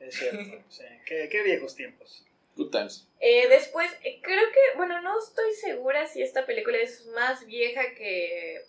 Es 0.00 0.14
cierto. 0.16 0.64
sí. 0.68 0.84
Qué, 1.06 1.28
qué 1.30 1.42
viejos 1.42 1.74
tiempos. 1.76 2.26
Good 2.56 2.70
times. 2.70 3.06
Eh, 3.20 3.48
después, 3.48 3.90
eh, 4.04 4.20
creo 4.22 4.44
que, 4.52 4.76
bueno, 4.76 5.00
no 5.02 5.18
estoy 5.18 5.52
segura 5.54 6.06
si 6.06 6.22
esta 6.22 6.46
película 6.46 6.78
es 6.78 7.06
más 7.14 7.46
vieja 7.46 7.94
que 7.96 8.62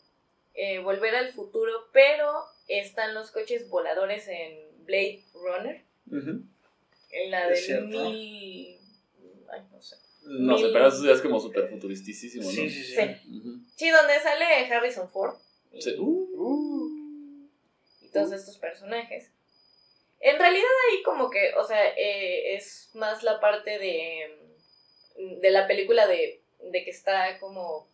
eh, 0.54 0.80
Volver 0.80 1.16
al 1.16 1.34
Futuro, 1.34 1.72
pero 1.92 2.46
están 2.68 3.14
los 3.14 3.32
coches 3.32 3.70
voladores 3.70 4.28
en 4.28 4.60
Blade 4.86 5.24
Runner, 5.34 5.84
en 6.12 7.32
la 7.32 7.44
Es 7.44 7.50
del 7.50 7.58
cierto. 7.58 8.10
mil... 8.10 8.78
Ay, 9.50 9.62
no 9.72 9.82
sé. 9.82 9.96
No 10.24 10.58
sé, 10.58 10.70
pero 10.72 10.88
eso 10.88 11.04
ya 11.04 11.14
es 11.14 11.22
como 11.22 11.40
súper 11.40 11.68
futuristicísimo, 11.70 12.46
¿no? 12.46 12.52
Sí, 12.52 12.70
sí, 12.70 12.84
sí. 12.84 12.96
Sí. 13.76 13.90
Donde 13.90 14.20
sale 14.22 14.46
Harrison 14.72 15.10
Ford 15.10 15.36
y, 15.72 15.82
Sí. 15.82 15.96
Uh, 15.98 17.50
y 18.02 18.08
todos 18.10 18.32
estos 18.32 18.58
personajes. 18.58 19.32
En 20.22 20.40
realidad 20.40 20.70
ahí 20.90 21.04
como 21.04 21.30
que, 21.30 21.54
o 21.56 21.64
sea, 21.64 21.90
eh, 21.98 22.56
es 22.56 22.92
más 22.94 23.24
la 23.24 23.40
parte 23.40 23.80
de, 23.80 24.38
de 25.18 25.50
la 25.50 25.68
película 25.68 26.08
de, 26.08 26.42
de 26.60 26.84
que 26.84 26.92
está 26.92 27.40
como 27.40 27.90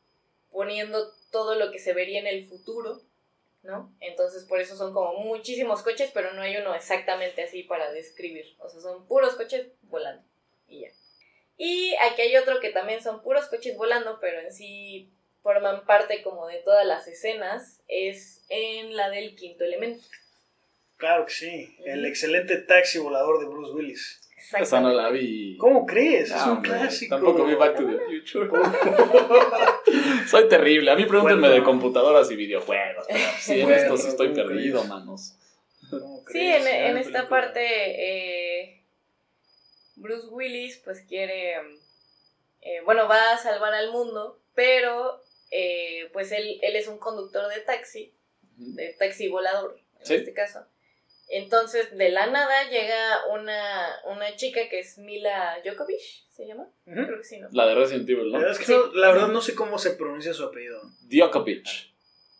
poniendo 0.51 1.13
todo 1.31 1.55
lo 1.55 1.71
que 1.71 1.79
se 1.79 1.93
vería 1.93 2.19
en 2.19 2.27
el 2.27 2.45
futuro, 2.45 3.01
¿no? 3.63 3.93
Entonces 3.99 4.43
por 4.45 4.59
eso 4.59 4.75
son 4.75 4.93
como 4.93 5.13
muchísimos 5.19 5.83
coches, 5.83 6.11
pero 6.13 6.33
no 6.33 6.41
hay 6.41 6.57
uno 6.57 6.73
exactamente 6.73 7.43
así 7.43 7.63
para 7.63 7.91
describir. 7.91 8.55
O 8.59 8.69
sea, 8.69 8.81
son 8.81 9.07
puros 9.07 9.35
coches 9.35 9.67
volando 9.83 10.23
y 10.67 10.81
ya. 10.81 10.89
Y 11.57 11.95
aquí 12.01 12.21
hay 12.21 12.37
otro 12.37 12.59
que 12.59 12.69
también 12.69 13.01
son 13.01 13.21
puros 13.23 13.47
coches 13.47 13.75
volando, 13.77 14.19
pero 14.19 14.39
en 14.39 14.53
sí 14.53 15.11
forman 15.41 15.85
parte 15.85 16.21
como 16.23 16.47
de 16.47 16.57
todas 16.57 16.85
las 16.85 17.07
escenas, 17.07 17.81
es 17.87 18.43
en 18.49 18.95
la 18.95 19.09
del 19.09 19.35
quinto 19.35 19.63
elemento. 19.63 20.05
Claro 20.97 21.25
que 21.25 21.31
sí. 21.31 21.77
El 21.85 22.05
excelente 22.05 22.57
taxi 22.57 22.97
volador 22.99 23.39
de 23.39 23.45
Bruce 23.45 23.71
Willis. 23.71 24.21
esa 24.59 24.79
no 24.81 24.91
la 24.91 25.09
vi. 25.09 25.55
¿Cómo 25.57 25.85
crees? 25.85 26.31
es 26.31 26.41
un 26.43 26.49
hombre, 26.49 26.71
clásico. 26.71 27.15
Tampoco 27.15 27.45
vi 27.45 27.53
Back 27.55 27.75
to 27.77 27.85
the 27.85 27.99
Future. 28.05 28.49
Soy 30.27 30.47
terrible. 30.49 30.91
A 30.91 30.95
mí 30.95 31.05
pregúntenme 31.05 31.41
Bueno. 31.47 31.55
de 31.55 31.63
computadoras 31.63 32.29
y 32.31 32.35
videojuegos. 32.35 33.05
pero 33.07 33.19
Sí, 33.39 33.61
en 33.61 33.71
esto 33.71 33.97
sí 33.97 34.07
estoy 34.09 34.27
¿cómo 34.29 34.47
perdido, 34.47 34.79
crees? 34.79 34.89
manos. 34.89 35.33
¿Cómo 35.89 36.23
Sí, 36.31 36.39
en, 36.41 36.97
esta 36.97 37.29
parte 37.29 37.61
eh, 37.61 38.83
Bruce 39.95 40.27
Willis 40.27 40.77
pues 40.83 41.01
quiere, 41.07 41.53
eh, 42.61 42.81
bueno, 42.83 43.07
va 43.07 43.31
a 43.33 43.37
salvar 43.37 43.73
al 43.73 43.91
mundo, 43.91 44.39
pero 44.53 45.23
eh, 45.51 46.09
pues 46.11 46.31
él, 46.33 46.59
él 46.61 46.75
es 46.75 46.87
un 46.89 46.97
conductor 46.97 47.47
de 47.53 47.61
taxi, 47.61 48.13
de 48.57 48.93
taxi 48.99 49.27
volador 49.29 49.79
en 50.01 50.05
Sí. 50.05 50.15
este 50.15 50.33
caso. 50.33 50.65
Entonces, 51.29 51.95
de 51.97 52.09
la 52.09 52.27
nada 52.27 52.69
llega 52.69 53.25
una, 53.33 53.87
una 54.05 54.35
chica 54.37 54.61
que 54.69 54.79
es 54.79 54.97
Mila 54.97 55.57
Djokovic, 55.63 55.99
¿se 56.29 56.47
llama? 56.47 56.69
Creo 56.85 57.17
que 57.17 57.23
sí, 57.23 57.39
¿no? 57.39 57.49
La 57.51 57.65
de 57.67 57.75
Resident 57.75 58.09
Evil, 58.09 58.31
La 58.31 58.37
¿no? 58.37 58.43
verdad, 58.45 58.51
es 58.53 58.59
que 58.59 58.65
Sí. 58.65 58.71
no, 58.73 58.93
la 58.93 59.11
verdad 59.11 59.27
no 59.27 59.41
sé 59.41 59.53
cómo 59.55 59.77
se 59.77 59.91
pronuncia 59.91 60.33
su 60.33 60.45
apellido. 60.45 60.79
Djokovic. 61.01 61.65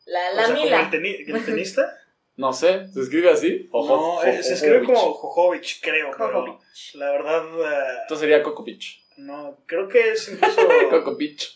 La, 0.06 0.32
O 0.32 0.36
la 0.36 0.46
sea, 0.46 0.56
Mila. 0.56 0.80
el, 0.82 0.88
teni- 0.90 1.36
el 1.36 1.46
tenista. 1.46 1.98
No 2.38 2.54
sé, 2.54 2.88
¿se 2.94 3.02
escribe 3.02 3.30
así? 3.32 3.68
O 3.72 3.86
no, 3.88 3.98
Jo- 3.98 4.24
eh, 4.24 4.42
se 4.44 4.54
escribe 4.54 4.84
como 4.86 5.00
Jojovic, 5.14 5.82
creo, 5.82 6.12
pero 6.16 6.30
Jojovic. 6.46 6.62
la 6.94 7.12
verdad 7.12 7.44
eh, 7.46 7.98
Entonces 8.04 8.20
sería 8.22 8.44
Kokopich. 8.44 9.04
no, 9.18 9.58
creo 9.66 9.88
que 9.90 10.12
es 10.12 10.30
incluso 10.30 10.62
Kokopich. 10.92 11.56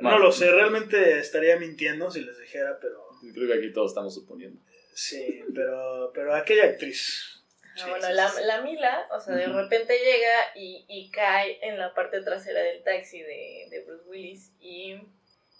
no 0.00 0.18
lo 0.18 0.32
sé, 0.32 0.50
realmente 0.50 1.18
estaría 1.18 1.56
mintiendo 1.58 2.10
si 2.10 2.22
les 2.22 2.38
dijera, 2.38 2.78
pero 2.80 3.06
Creo 3.34 3.48
que 3.48 3.54
aquí 3.58 3.72
todos 3.72 3.90
estamos 3.90 4.14
suponiendo. 4.14 4.58
Sí, 4.98 5.44
pero 5.54 6.10
pero 6.14 6.34
aquella 6.34 6.64
actriz. 6.64 7.42
Sí, 7.76 7.84
bueno, 7.88 8.08
sí, 8.08 8.12
la, 8.12 8.40
la 8.40 8.60
Mila, 8.62 9.06
o 9.12 9.20
sea, 9.20 9.36
de 9.36 9.46
repente 9.46 9.96
llega 9.96 10.52
y, 10.56 10.84
y 10.88 11.10
cae 11.10 11.58
en 11.62 11.78
la 11.78 11.94
parte 11.94 12.20
trasera 12.22 12.60
del 12.60 12.82
taxi 12.82 13.22
de, 13.22 13.68
de 13.70 13.84
Bruce 13.84 14.08
Willis 14.08 14.52
y 14.58 15.00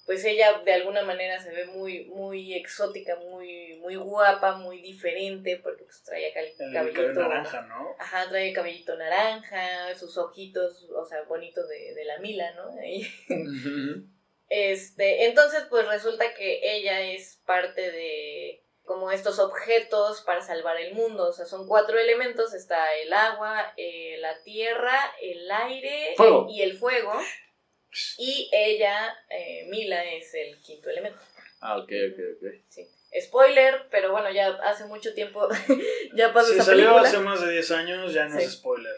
pues 0.08 0.24
ella 0.24 0.62
de 0.64 0.72
alguna 0.72 1.02
manera 1.02 1.38
se 1.38 1.50
ve 1.50 1.66
muy, 1.66 2.06
muy 2.06 2.54
exótica, 2.54 3.16
muy, 3.16 3.76
muy 3.76 3.94
guapa, 3.94 4.56
muy 4.56 4.80
diferente 4.80 5.60
porque 5.62 5.84
pues 5.84 6.02
El 6.08 6.72
cabellito 6.72 7.12
naranja, 7.12 7.60
¿no? 7.62 7.94
Ajá, 7.98 8.26
trae 8.30 8.48
el 8.48 8.54
cabellito 8.54 8.96
naranja, 8.96 9.94
sus 9.94 10.16
ojitos, 10.16 10.88
o 10.90 11.04
sea, 11.04 11.22
bonitos 11.24 11.68
de, 11.68 11.92
de 11.92 12.04
la 12.06 12.18
Mila, 12.20 12.52
¿no? 12.54 12.70
Ahí. 12.80 13.06
Este, 14.48 15.26
entonces, 15.26 15.66
pues 15.68 15.86
resulta 15.86 16.32
que 16.32 16.60
ella 16.62 17.02
es 17.02 17.42
parte 17.44 17.92
de 17.92 18.64
como 18.88 19.12
estos 19.12 19.38
objetos 19.38 20.22
para 20.22 20.40
salvar 20.42 20.76
el 20.78 20.94
mundo. 20.94 21.28
O 21.28 21.32
sea, 21.32 21.44
son 21.46 21.68
cuatro 21.68 21.96
elementos. 21.98 22.52
Está 22.54 22.92
el 22.96 23.12
agua, 23.12 23.72
eh, 23.76 24.16
la 24.18 24.42
tierra, 24.42 24.98
el 25.22 25.48
aire 25.48 26.14
Fuego. 26.16 26.46
y 26.50 26.62
el 26.62 26.76
fuego. 26.76 27.12
Y 28.18 28.50
ella, 28.52 29.16
eh, 29.30 29.66
Mila, 29.68 30.04
es 30.04 30.34
el 30.34 30.60
quinto 30.62 30.90
elemento. 30.90 31.20
Ah, 31.60 31.76
ok, 31.78 31.84
ok, 32.12 32.18
ok. 32.36 32.48
Sí. 32.68 32.88
Spoiler, 33.20 33.86
pero 33.90 34.10
bueno, 34.12 34.30
ya 34.30 34.48
hace 34.64 34.84
mucho 34.86 35.14
tiempo 35.14 35.48
ya 36.14 36.32
pasó 36.32 36.48
Si 36.48 36.54
esa 36.54 36.64
salió 36.64 36.86
película. 36.86 37.08
hace 37.08 37.18
más 37.18 37.40
de 37.40 37.50
10 37.52 37.70
años, 37.70 38.12
ya 38.12 38.26
no 38.26 38.38
Sí. 38.38 38.44
es 38.44 38.52
spoiler. 38.54 38.94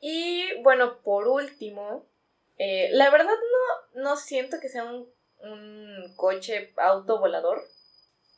Y 0.00 0.60
bueno, 0.62 1.00
por 1.02 1.26
último, 1.28 2.06
eh, 2.58 2.88
la 2.92 3.10
verdad 3.10 3.34
no, 3.94 4.02
no 4.02 4.16
siento 4.16 4.58
que 4.60 4.68
sea 4.68 4.84
un, 4.84 5.10
un 5.40 6.14
coche 6.16 6.72
auto 6.76 7.18
volador, 7.18 7.62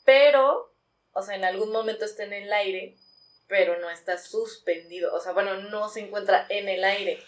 pero, 0.08 0.74
o 1.12 1.20
sea, 1.20 1.36
en 1.36 1.44
algún 1.44 1.70
momento 1.70 2.06
está 2.06 2.24
en 2.24 2.32
el 2.32 2.50
aire, 2.50 2.96
pero 3.46 3.78
no 3.78 3.90
está 3.90 4.16
suspendido, 4.16 5.14
o 5.14 5.20
sea, 5.20 5.32
bueno, 5.32 5.56
no 5.68 5.90
se 5.90 6.00
encuentra 6.00 6.46
en 6.48 6.66
el 6.66 6.82
aire, 6.82 7.22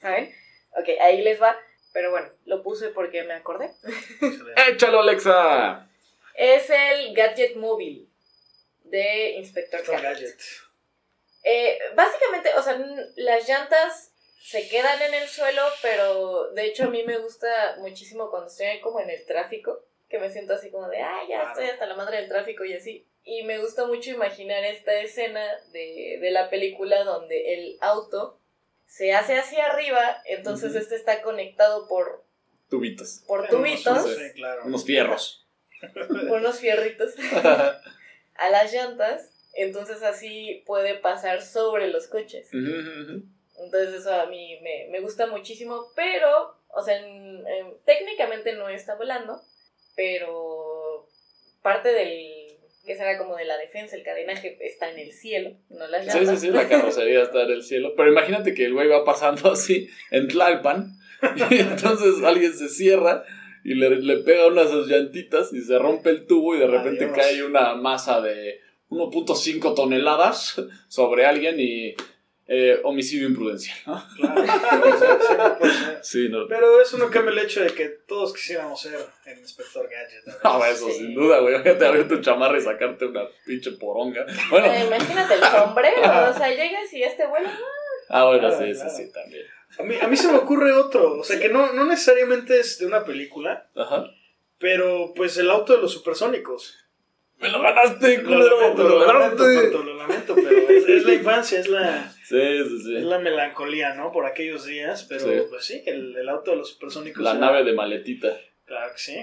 ¿saben? 0.00 0.34
Ok, 0.70 0.88
ahí 1.02 1.20
les 1.20 1.42
va, 1.42 1.60
pero 1.92 2.10
bueno, 2.10 2.30
lo 2.46 2.62
puse 2.62 2.88
porque 2.88 3.22
me 3.24 3.34
acordé. 3.34 3.70
¡Échalo, 4.66 5.00
Alexa! 5.00 5.90
Es 6.34 6.70
el 6.70 7.14
Gadget 7.14 7.56
Móvil 7.56 8.10
de 8.84 9.32
Inspector 9.32 9.82
Gadget. 9.86 10.02
Gadget. 10.02 10.40
Eh, 11.44 11.78
básicamente, 11.94 12.54
o 12.54 12.62
sea, 12.62 12.82
las 13.16 13.46
llantas 13.46 14.14
se 14.42 14.70
quedan 14.70 15.02
en 15.02 15.12
el 15.12 15.28
suelo, 15.28 15.64
pero 15.82 16.50
de 16.52 16.64
hecho 16.64 16.84
a 16.84 16.88
mí 16.88 17.02
me 17.02 17.18
gusta 17.18 17.76
muchísimo 17.80 18.30
cuando 18.30 18.48
estoy 18.48 18.80
como 18.80 19.00
en 19.00 19.10
el 19.10 19.26
tráfico, 19.26 19.84
que 20.12 20.18
me 20.20 20.30
siento 20.30 20.52
así 20.54 20.70
como 20.70 20.88
de, 20.88 21.00
ah, 21.00 21.20
ya 21.28 21.40
Claro. 21.40 21.48
estoy 21.50 21.64
hasta 21.70 21.86
la 21.86 21.96
madre 21.96 22.18
del 22.18 22.28
tráfico 22.28 22.64
y 22.64 22.74
así. 22.74 23.04
Y 23.24 23.42
me 23.44 23.58
gusta 23.58 23.86
mucho 23.86 24.10
imaginar 24.10 24.62
esta 24.64 24.94
escena 25.00 25.42
de, 25.72 26.18
de 26.20 26.30
la 26.30 26.50
película 26.50 27.02
donde 27.02 27.54
el 27.54 27.78
auto 27.80 28.38
se 28.86 29.12
hace 29.14 29.36
hacia 29.38 29.66
arriba, 29.66 30.22
entonces 30.26 30.74
este 30.74 30.94
está 30.96 31.22
conectado 31.22 31.88
por, 31.88 32.24
Tubitos. 32.68 33.24
por 33.26 33.48
tubitos, 33.48 34.04
Sí, 34.16 34.32
claro. 34.34 34.62
Unos 34.66 34.84
fierros. 34.84 35.46
por 35.80 36.10
unos 36.40 36.58
fierritos 36.60 37.14
a 38.34 38.50
las 38.50 38.72
llantas, 38.72 39.30
entonces 39.54 40.02
así 40.02 40.62
puede 40.66 40.94
pasar 40.96 41.42
sobre 41.42 41.88
los 41.88 42.06
coches. 42.08 42.50
Entonces 42.52 43.94
eso 43.94 44.12
a 44.12 44.26
mí 44.26 44.58
me, 44.62 44.88
me 44.90 45.00
gusta 45.00 45.26
muchísimo, 45.26 45.86
pero, 45.94 46.56
o 46.68 46.82
sea, 46.82 46.98
en- 46.98 47.46
en- 47.46 47.78
técnicamente 47.84 48.52
no 48.54 48.68
está 48.68 48.94
volando, 48.96 49.40
pero 49.96 51.06
parte 51.62 51.92
del, 51.92 52.26
que 52.84 52.96
será 52.96 53.18
como 53.18 53.36
de 53.36 53.44
la 53.44 53.56
defensa, 53.58 53.96
el 53.96 54.02
cadenaje 54.02 54.58
está 54.60 54.90
en 54.90 54.98
el 54.98 55.12
cielo, 55.12 55.52
no 55.70 55.86
las 55.86 56.04
Sí, 56.04 56.10
sí, 56.10 56.18
llantas. 56.18 56.40
sí, 56.40 56.48
la 56.50 56.68
carrocería 56.68 57.22
está 57.22 57.42
en 57.42 57.50
el 57.52 57.62
cielo. 57.62 57.94
Pero 57.96 58.10
imagínate 58.10 58.54
que 58.54 58.64
el 58.66 58.72
güey 58.74 58.88
va 58.88 59.04
pasando 59.04 59.50
así 59.52 59.88
en 60.10 60.28
Tlalpan 60.28 60.92
y 61.50 61.54
entonces 61.60 62.22
alguien 62.24 62.52
se 62.52 62.68
cierra 62.68 63.24
y 63.64 63.74
le, 63.74 63.90
le 63.90 64.16
pega 64.18 64.48
una 64.48 64.64
de 64.64 64.70
sus 64.70 64.88
llantitas 64.88 65.52
y 65.52 65.60
se 65.60 65.78
rompe 65.78 66.10
el 66.10 66.26
tubo 66.26 66.56
y 66.56 66.58
de 66.58 66.66
repente 66.66 67.04
Adiós. 67.04 67.16
cae 67.16 67.42
una 67.44 67.74
masa 67.76 68.20
de 68.20 68.58
1.5 68.90 69.74
toneladas 69.76 70.60
sobre 70.88 71.24
alguien 71.26 71.60
y 71.60 71.94
eh, 72.48 72.80
homicidio 72.84 73.28
imprudencial. 73.28 73.76
¿no? 73.86 74.04
Claro, 74.16 74.34
puede 74.82 74.98
ser, 74.98 75.20
siempre 75.20 75.50
puede 75.58 75.72
ser. 75.74 75.98
Sí, 76.02 76.28
no. 76.28 76.46
Pero 76.48 76.80
eso 76.80 76.98
no 76.98 77.10
cambia 77.10 77.32
el 77.32 77.38
hecho 77.38 77.62
de 77.62 77.72
que 77.72 77.88
todos 77.88 78.32
quisiéramos 78.34 78.80
ser 78.80 78.98
el 79.26 79.38
inspector 79.38 79.88
Gadget. 79.88 80.44
a 80.44 80.48
No, 80.48 80.60
veces. 80.60 80.76
eso 80.78 80.88
Sí. 80.90 80.98
sin 80.98 81.14
duda, 81.14 81.38
güey. 81.40 81.62
Te 81.62 81.86
abrir 81.86 82.08
tu 82.08 82.20
chamarra 82.20 82.58
y 82.58 82.60
sacarte 82.60 83.06
una 83.06 83.22
pinche 83.46 83.72
poronga. 83.72 84.26
Bueno, 84.50 84.66
Eh, 84.66 84.84
imagínate 84.86 85.34
el 85.34 85.40
sombrero, 85.44 85.96
o 86.30 86.34
sea, 86.36 86.48
llegas 86.50 86.92
y 86.92 87.02
este 87.02 87.26
vuelo, 87.26 87.48
ah, 88.08 88.24
bueno, 88.26 88.40
Claro, 88.48 88.58
sí, 88.66 88.72
claro. 88.72 88.90
sí, 88.90 89.04
sí, 89.06 89.12
también. 89.12 89.46
A 89.78 89.82
mí, 89.84 89.94
a 90.02 90.06
mí 90.08 90.16
se 90.16 90.30
me 90.30 90.36
ocurre 90.38 90.72
otro. 90.72 91.18
O 91.20 91.24
sea, 91.24 91.40
que 91.40 91.48
no, 91.48 91.72
no 91.72 91.84
necesariamente 91.86 92.60
es 92.60 92.78
de 92.78 92.86
una 92.86 93.04
película, 93.04 93.70
Ajá. 93.74 94.04
pero 94.58 95.12
pues 95.16 95.36
el 95.38 95.48
auto 95.50 95.74
de 95.74 95.80
los 95.80 95.92
supersónicos. 95.92 96.78
Me 97.42 97.48
lo 97.48 97.60
ganaste, 97.60 98.18
Lo 98.18 98.28
culero. 98.28 98.74
me 98.74 98.82
lo 98.84 98.88
lo 99.00 99.06
lamento, 99.06 99.82
lo 99.82 99.94
lamento, 99.94 100.34
pero 100.34 100.50
es, 100.70 100.88
es 100.88 101.04
la 101.04 101.12
infancia, 101.14 101.58
es 101.60 101.68
la, 101.68 102.12
Sí, 102.24 102.38
sí, 102.68 102.78
sí. 102.84 102.96
es 102.96 103.02
la 103.02 103.18
melancolía, 103.18 103.94
¿no? 103.94 104.12
Por 104.12 104.26
aquellos 104.26 104.64
días, 104.64 105.04
pero 105.08 105.20
Sí. 105.26 105.42
pues 105.50 105.64
sí, 105.64 105.82
el, 105.86 106.16
el 106.16 106.28
auto 106.28 106.52
de 106.52 106.58
los 106.58 106.70
supersónicos. 106.70 107.22
La 107.22 107.32
era- 107.32 107.40
nave 107.40 107.64
de 107.64 107.72
maletita. 107.72 108.38
Claro 108.64 108.92
que 108.92 108.98
sí. 108.98 109.16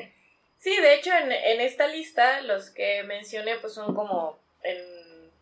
Sí, 0.58 0.76
de 0.82 0.96
hecho 0.96 1.12
en, 1.14 1.32
en 1.32 1.62
esta 1.62 1.88
lista 1.88 2.42
los 2.42 2.70
que 2.72 3.04
mencioné 3.04 3.56
pues 3.62 3.74
son 3.74 3.96
como 3.96 4.38
en, 4.64 4.78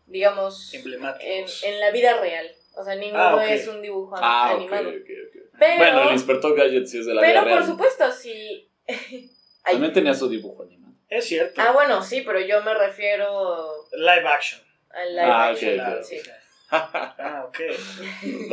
digamos, 0.06 0.72
en, 0.72 0.80
Emblemáticos. 0.80 1.64
en 1.64 1.80
la 1.80 1.90
vida 1.90 2.20
real. 2.20 2.46
O 2.76 2.84
sea, 2.84 2.94
ninguno 2.94 3.20
Ah, 3.22 3.34
ok. 3.34 3.42
es 3.50 3.66
un 3.66 3.82
dibujo 3.82 4.14
Ah, 4.16 4.52
ok, 4.54 4.60
animado. 4.60 4.88
ok, 4.90 4.94
ok. 4.96 5.42
Pero, 5.58 5.76
Bueno, 5.78 6.02
el 6.08 6.12
inspector 6.12 6.56
Gadget 6.56 6.86
sí 6.86 6.98
es 7.00 7.06
de 7.06 7.14
la 7.14 7.20
pero 7.22 7.32
vida 7.32 7.40
por 7.42 7.50
real. 7.50 7.66
supuesto, 7.66 8.12
si... 8.12 8.68
Ay. 8.86 9.72
También 9.72 9.92
tenía 9.92 10.14
su 10.14 10.28
dibujo 10.28 10.62
animado. 10.62 10.77
Es 11.08 11.24
cierto. 11.26 11.60
Ah, 11.60 11.72
bueno, 11.72 12.02
sí, 12.02 12.20
pero 12.22 12.40
yo 12.40 12.62
me 12.62 12.74
refiero 12.74 13.86
Live 13.92 14.28
action. 14.28 14.60
al 14.90 15.10
live 15.14 15.22
Ah, 15.26 15.48
action. 15.48 15.70
ok, 15.70 15.76
Claro, 15.86 16.02
sí. 16.04 16.20
Ah, 16.70 17.44
ok. 17.48 17.60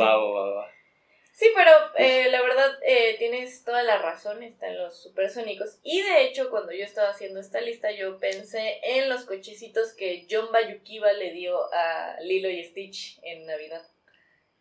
va, 0.00 0.16
va, 0.16 0.30
va, 0.30 0.54
va. 0.54 0.70
Sí, 1.32 1.50
pero 1.54 1.70
eh, 1.98 2.30
la 2.30 2.40
verdad 2.40 2.78
eh, 2.82 3.16
tienes 3.18 3.62
toda 3.62 3.82
la 3.82 3.98
razón, 3.98 4.42
están 4.42 4.78
los 4.78 5.02
supersónicos. 5.02 5.78
Y 5.82 6.00
de 6.00 6.22
hecho, 6.24 6.48
cuando 6.48 6.72
yo 6.72 6.82
estaba 6.82 7.10
haciendo 7.10 7.40
esta 7.40 7.60
lista, 7.60 7.90
yo 7.90 8.18
pensé 8.18 8.80
en 8.82 9.10
los 9.10 9.26
cochecitos 9.26 9.92
que 9.92 10.26
John 10.30 10.50
Bayukiba 10.50 11.12
le 11.12 11.32
dio 11.32 11.58
a 11.74 12.16
Lilo 12.22 12.48
y 12.48 12.64
Stitch 12.64 13.18
en 13.22 13.44
Navidad. 13.44 13.82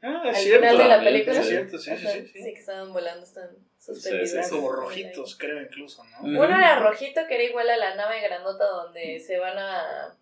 Ah, 0.02 0.24
es 0.26 0.36
Al 0.38 0.44
cierto. 0.44 0.60
final 0.68 0.78
de 0.78 0.84
la 0.84 0.96
también, 0.96 1.14
película. 1.14 1.40
Es 1.40 1.48
cierto, 1.48 1.78
sí, 1.80 1.92
sí, 1.96 2.08
sí. 2.08 2.28
sí. 2.44 2.54
que 2.54 2.60
estaban 2.60 2.92
volando, 2.92 3.26
están 3.26 3.50
Sí, 3.94 4.26
sí, 4.26 4.38
como 4.50 4.72
el 4.72 4.78
rojitos, 4.78 5.36
creo 5.38 5.62
incluso, 5.62 6.04
¿no? 6.06 6.28
Mm. 6.28 6.38
Uno 6.38 6.44
era 6.58 6.80
rojito, 6.80 7.22
que 7.28 7.36
era 7.36 7.44
igual 7.44 7.70
a 7.70 7.78
la 7.78 7.96
nave 7.96 8.22
grandota 8.22 8.66
donde 8.66 9.20
se 9.20 9.38
van 9.38 9.58
a, 9.58 10.18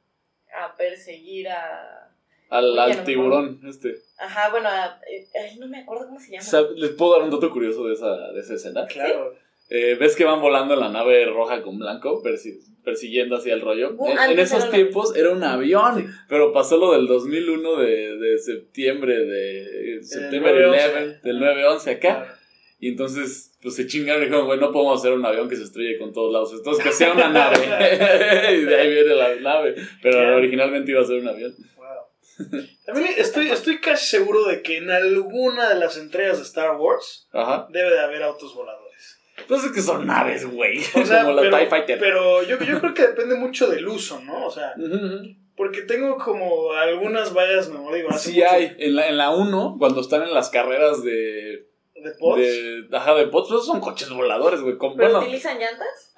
a 0.55 0.76
perseguir 0.76 1.47
a... 1.49 2.09
Al, 2.49 3.03
tiburón, 3.03 3.61
este. 3.68 3.95
Ajá, 4.20 4.49
bueno, 4.51 4.70
a- 4.70 4.99
eh, 5.09 5.28
ay, 5.41 5.57
no 5.57 5.68
me 5.68 5.80
acuerdo 5.80 6.05
cómo 6.05 6.20
se 6.20 6.32
llama. 6.34 6.43
¿Sab- 6.43 6.76
¿Les 6.76 6.91
puedo 6.91 7.14
dar 7.14 7.24
un 7.24 7.32
dato 7.32 7.49
curioso 7.49 7.88
de 7.88 7.93
esa, 7.95 8.32
de 8.32 8.39
esa 8.41 8.53
escena? 8.53 8.86
Claro. 8.86 9.34
Eh, 9.70 9.95
¿Ves 9.99 10.16
que 10.16 10.24
van 10.24 10.39
volando 10.39 10.76
en 10.76 10.82
la 10.82 10.89
nave 10.89 11.26
roja 11.26 11.64
con 11.64 11.80
blanco, 11.80 12.22
persi- 12.22 12.59
persiguiendo 12.84 13.38
hacia 13.38 13.55
el 13.55 13.61
rollo? 13.61 13.95
Uh, 13.97 14.09
en, 14.11 14.38
esos 14.38 14.70
tiempos 14.70 15.16
era 15.16 15.32
un 15.32 15.43
avión, 15.43 16.14
pero 16.30 16.53
pasó 16.53 16.78
lo 16.78 16.91
del 16.91 17.07
2001 17.07 17.78
de, 17.78 18.18
de 18.18 18.38
septiembre, 18.38 19.18
de 19.26 20.03
septiembre 20.03 20.53
9/11. 20.68 20.86
11, 20.86 21.20
del 21.24 21.39
9-11 21.39 21.88
acá. 21.88 21.99
Claro. 21.99 22.43
Y 22.84 22.90
entonces, 22.90 23.54
pues 23.62 23.76
se 23.76 23.88
chingaron 23.88 24.24
y 24.24 24.26
dijeron, 24.26 24.46
güey, 24.46 24.60
no 24.60 24.74
podemos 24.74 25.00
hacer 25.00 25.14
un 25.14 25.26
avión 25.26 25.48
que 25.48 25.56
se 25.56 25.64
estrelle 25.64 25.98
con 25.98 26.12
todos 26.12 26.34
lados. 26.34 26.52
Entonces, 26.52 26.84
que 26.84 26.92
sea 26.92 27.14
una 27.14 27.30
nave. 27.30 27.56
y 28.58 28.66
de 28.66 28.76
ahí 28.76 28.90
viene 28.94 29.16
la 29.16 29.36
nave. 29.36 29.76
Pero 30.02 30.36
originalmente 30.36 30.92
iba 30.92 31.00
a 31.00 31.06
ser 31.06 31.22
un 31.22 31.30
avión. 31.30 31.56
Wow. 31.78 32.58
También 32.86 33.08
estoy, 33.16 33.52
estoy 33.52 33.80
casi 33.80 34.06
seguro 34.06 34.44
de 34.44 34.62
que 34.62 34.80
en 34.80 34.92
alguna 34.92 35.70
de 35.70 35.76
las 35.80 35.96
entregas 35.98 36.40
de 36.40 36.44
Star 36.44 36.76
Wars 36.76 37.30
Ajá. 37.32 37.68
debe 37.70 37.90
de 37.92 38.02
haber 38.02 38.22
autos 38.24 38.54
voladores. 38.54 39.18
Pues 39.48 39.64
es 39.64 39.72
que 39.72 39.82
son 39.82 40.06
naves, 40.06 40.46
güey. 40.46 40.80
O 40.96 41.06
sea, 41.06 41.22
Como 41.24 41.36
la 41.36 41.42
pero, 41.44 41.58
TIE 41.60 41.68
Fighter. 41.68 42.00
pero 42.00 42.44
yo, 42.44 42.60
yo 42.60 42.82
creo 42.82 42.94
que 42.94 43.08
depende 43.08 43.36
mucho 43.36 43.70
del 43.70 43.88
uso, 43.88 44.20
¿no? 44.26 44.46
O 44.46 44.52
sea, 44.52 44.74
porque 45.56 45.84
tengo 45.84 46.18
como 46.18 46.74
algunas 46.74 47.34
vagas 47.34 47.70
memorias. 47.70 48.22
Sí 48.22 48.34
mucho- 48.34 48.52
hay. 48.52 48.76
En 48.78 48.94
la, 48.98 49.08
en 49.08 49.18
la 49.18 49.30
1, 49.30 49.78
cuando 49.80 50.02
están 50.02 50.24
en 50.24 50.34
las 50.34 50.50
carreras 50.50 51.02
de... 51.02 51.72
¿De 52.04 52.12
pods? 52.20 52.38
de 52.41 52.88
ajá, 52.91 53.16
de 53.16 53.28
pods, 53.28 53.47
esos 53.47 53.66
son 53.66 53.80
coches 53.80 54.10
voladores, 54.10 54.62
güey. 54.62 54.76
¿Pero 54.78 54.93
Bueno, 54.95 55.20
utilizan 55.20 55.58
llantas? 55.58 56.12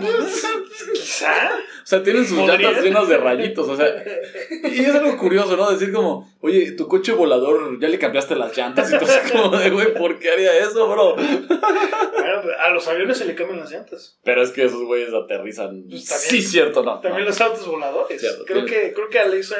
pues, 0.00 0.44
Quizá. 0.92 1.50
o 1.82 1.86
sea, 1.86 2.02
tienen 2.02 2.26
sus 2.26 2.38
¿Podrían? 2.38 2.60
llantas 2.62 2.84
llenas 2.84 3.08
de 3.08 3.16
rayitos, 3.18 3.68
o 3.68 3.76
sea, 3.76 3.86
y 4.64 4.80
es 4.80 4.94
algo 4.94 5.16
curioso, 5.18 5.56
¿no? 5.56 5.70
Decir 5.70 5.92
como, 5.92 6.32
oye, 6.40 6.72
tu 6.72 6.88
coche 6.88 7.12
volador, 7.12 7.78
ya 7.80 7.88
le 7.88 7.98
cambiaste 7.98 8.34
las 8.36 8.56
llantas, 8.56 8.90
y 8.90 8.94
entonces 8.94 9.30
como 9.32 9.56
de, 9.56 9.70
güey, 9.70 9.94
¿por 9.94 10.18
qué 10.18 10.30
haría 10.32 10.56
eso, 10.58 10.88
bro? 10.88 11.14
Bueno, 11.16 12.42
a 12.58 12.70
los 12.70 12.86
aviones 12.88 13.18
se 13.18 13.24
le 13.24 13.34
cambian 13.34 13.60
las 13.60 13.70
llantas. 13.70 14.18
Pero 14.24 14.42
es 14.42 14.50
que 14.50 14.64
esos 14.64 14.82
güeyes 14.84 15.12
aterrizan. 15.12 15.84
Pues 15.88 16.06
también- 16.06 16.30
sí, 16.30 16.42
cierto, 16.42 16.82
no. 16.82 17.00
También 17.00 17.24
no. 17.24 17.28
los 17.30 17.40
autos 17.40 17.66
voladores. 17.66 18.20
Cierto, 18.20 18.44
creo, 18.44 18.64
tiene- 18.64 18.80
que, 18.88 18.92
creo 18.94 19.08
que 19.08 19.18
Alexa 19.18 19.56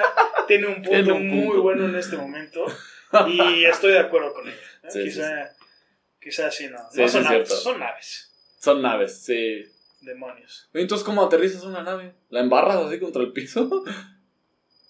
tiene 0.46 0.66
un 0.68 0.74
punto, 0.82 0.90
Tiene 0.90 1.12
un 1.12 1.28
muy 1.28 1.46
punto. 1.46 1.62
bueno 1.62 1.84
en 1.86 1.96
este 1.96 2.16
momento. 2.16 2.64
Y 3.28 3.64
estoy 3.66 3.92
de 3.92 3.98
acuerdo 3.98 4.32
con 4.32 4.48
ella. 4.48 4.56
¿Eh? 4.82 4.88
Sí, 4.90 4.98
sí, 4.98 5.04
quizá, 5.20 5.56
quizá 6.20 6.50
sí, 6.50 6.68
no. 6.68 6.78
Sí, 6.90 7.00
no 7.00 7.08
sí, 7.08 7.12
son 7.12 7.22
es 7.24 7.30
autos, 7.30 7.48
cierto. 7.48 7.54
son 7.56 7.78
naves. 7.80 8.30
Son 8.58 8.82
naves, 8.82 9.22
sí. 9.24 9.64
Demonios. 10.00 10.68
Entonces, 10.74 11.04
¿cómo 11.04 11.22
aterrizas 11.24 11.62
una 11.62 11.82
nave? 11.82 12.12
¿La 12.30 12.40
embarras 12.40 12.76
así 12.76 12.98
contra 12.98 13.22
el 13.22 13.32
piso? 13.32 13.84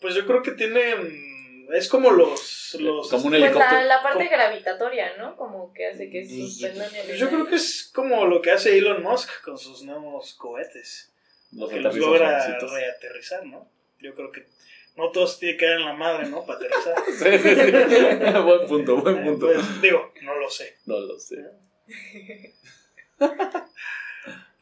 Pues 0.01 0.16
yo 0.16 0.26
creo 0.26 0.43
que 0.43 0.51
tienen. 0.51 1.68
Es 1.72 1.88
como 1.88 2.11
los. 2.11 2.76
los 2.80 3.09
Como 3.09 3.26
un 3.26 3.30
Pues 3.30 3.40
la, 3.40 3.47
helicóptero. 3.47 3.82
la 3.84 4.03
parte 4.03 4.26
gravitatoria, 4.26 5.16
¿no? 5.16 5.36
Como 5.36 5.72
que 5.72 5.86
hace 5.86 6.11
que 6.11 6.22
Pues, 6.28 6.32
suspendan 6.55 6.93
el 6.93 7.07
Pues 7.07 7.18
yo 7.20 7.28
creo 7.28 7.47
que 7.47 7.55
es 7.55 7.88
como 7.95 8.26
lo 8.26 8.43
que 8.43 8.51
hace 8.51 8.76
Elon 8.76 9.01
Musk 9.01 9.43
con 9.45 9.57
sus 9.57 9.84
nuevos 9.84 10.34
cohetes. 10.34 11.12
Los 11.53 11.70
que 11.70 11.78
los 11.78 11.95
logra 11.97 12.59
reaterrizar, 12.59 13.47
¿no? 13.47 13.70
Yo 14.01 14.12
creo 14.16 14.32
que 14.32 14.49
no 14.97 15.11
todos 15.11 15.38
tienen 15.38 15.59
que 15.59 15.64
caer 15.66 15.78
en 15.80 15.84
la 15.86 15.93
madre, 15.95 16.28
¿no? 16.28 16.45
Para 16.45 16.59
aterrizar. 16.59 16.95
Sí, 17.07 17.38
sí, 17.38 17.55
sí. 17.55 18.40
buen 18.45 18.66
punto, 18.68 18.97
buen 18.99 19.18
Eh, 19.18 19.24
punto. 19.24 19.47
pues, 19.47 19.82
digo, 19.82 20.12
no 20.22 20.36
lo 20.36 20.51
sé. 20.51 20.76
No 20.86 20.99
lo 21.01 21.18
sé. 21.18 21.36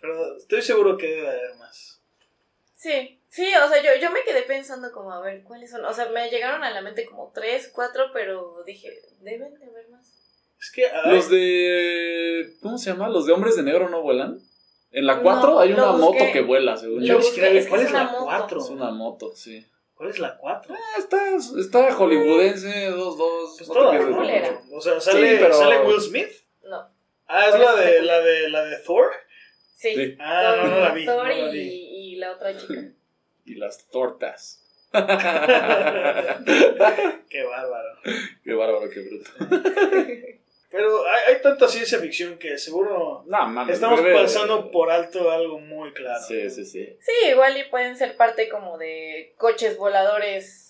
Pero 0.01 0.37
estoy 0.37 0.63
seguro 0.63 0.97
que 0.97 1.09
debe 1.09 1.29
haber 1.29 1.55
más. 1.57 2.01
Sí, 2.75 3.21
sí, 3.29 3.47
o 3.55 3.69
sea, 3.69 3.83
yo, 3.83 3.91
yo 4.01 4.11
me 4.11 4.23
quedé 4.23 4.43
pensando 4.43 4.91
como, 4.93 5.13
a 5.13 5.21
ver, 5.21 5.43
¿cuáles 5.43 5.71
son? 5.71 5.85
O 5.85 5.93
sea, 5.93 6.09
me 6.09 6.31
llegaron 6.31 6.65
a 6.65 6.71
la 6.71 6.81
mente 6.81 7.05
como 7.05 7.31
tres, 7.35 7.71
cuatro, 7.75 8.05
pero 8.15 8.63
dije, 8.65 8.89
deben 9.21 9.59
de 9.59 9.67
haber 9.67 9.89
más. 9.91 10.07
Es 10.59 10.71
que. 10.73 10.87
ay, 10.87 11.15
Los 11.15 11.29
de. 11.31 12.55
¿Cómo 12.63 12.79
se 12.79 12.91
llama? 12.91 13.09
¿Los 13.09 13.27
de 13.27 13.33
hombres 13.33 13.57
de 13.57 13.63
negro 13.63 13.89
no 13.91 14.01
vuelan? 14.03 14.41
En 14.93 15.07
la 15.07 15.17
No, 15.17 15.23
4 15.23 15.59
hay 15.61 15.73
una 15.73 15.91
busqué. 15.93 16.03
moto 16.21 16.33
que 16.33 16.41
vuela, 16.41 16.77
según 16.77 17.03
Yo 17.05 17.17
busqué, 17.19 17.59
es 17.59 17.65
que 17.65 17.69
cuál 17.71 17.81
es 17.83 17.87
es 17.89 17.93
la 17.93 18.03
una 18.03 18.11
moto. 18.13 18.25
4. 18.25 18.61
Es 18.61 18.71
una 18.71 18.91
moto, 18.91 19.33
sí. 19.37 19.67
¿Cuál 20.01 20.11
es 20.13 20.19
la 20.19 20.35
4? 20.39 20.75
Ah, 20.75 20.79
está, 20.97 21.37
está 21.37 21.93
hollywoodense, 21.95 22.91
2-2. 22.91 23.57
Pues 23.59 23.69
no 23.69 23.75
toda, 23.75 23.99
¿no? 23.99 24.23
O 24.75 24.81
sea, 24.81 24.99
sale, 24.99 25.37
pero- 25.37 25.53
sale 25.53 25.81
Will 25.81 26.01
Smith. 26.01 26.31
No. 26.65 26.89
Ah, 27.27 27.49
es 27.51 27.59
la 27.61 27.77
de, 27.77 28.01
la 28.01 28.21
de 28.21 28.49
la 28.49 28.65
de 28.65 28.79
Thor. 28.79 29.11
Sí. 29.77 29.95
Sí. 29.95 30.17
Ah, 30.19 30.57
no, 30.57 30.69
no 30.69 30.81
la 30.81 30.93
vi. 30.93 31.05
Thor 31.05 31.17
no 31.17 31.25
la 31.35 31.55
y, 31.55 31.59
y 32.15 32.17
la 32.17 32.33
otra 32.33 32.57
chica. 32.57 32.83
Y 33.45 33.57
las 33.57 33.87
tortas. 33.91 34.65
Qué 34.93 34.99
bárbaro. 37.45 37.99
Qué 38.43 38.55
bárbaro, 38.55 38.89
qué 38.89 39.01
bruto. 39.01 39.31
Pero 40.71 41.05
hay, 41.07 41.35
hay 41.35 41.43
tanta 41.43 41.67
ciencia 41.69 41.99
ficción 41.99 42.39
que 42.39 42.57
seguro 42.57 43.25
No, 43.27 43.47
mames. 43.49 43.75
estamos 43.75 44.03
bebé. 44.03 44.23
pasando 44.23 44.71
por 44.71 44.91
alto 44.91 45.31
algo 45.31 45.59
muy 45.59 45.93
claro. 45.93 46.23
Sí, 46.27 46.49
sí, 46.51 46.65
sí. 46.65 46.97
Sí, 47.01 47.29
igual 47.29 47.57
y 47.57 47.65
pueden 47.65 47.97
ser 47.97 48.17
parte 48.17 48.49
como 48.49 48.79
de 48.79 49.35
coches 49.37 49.77
voladores 49.77 50.67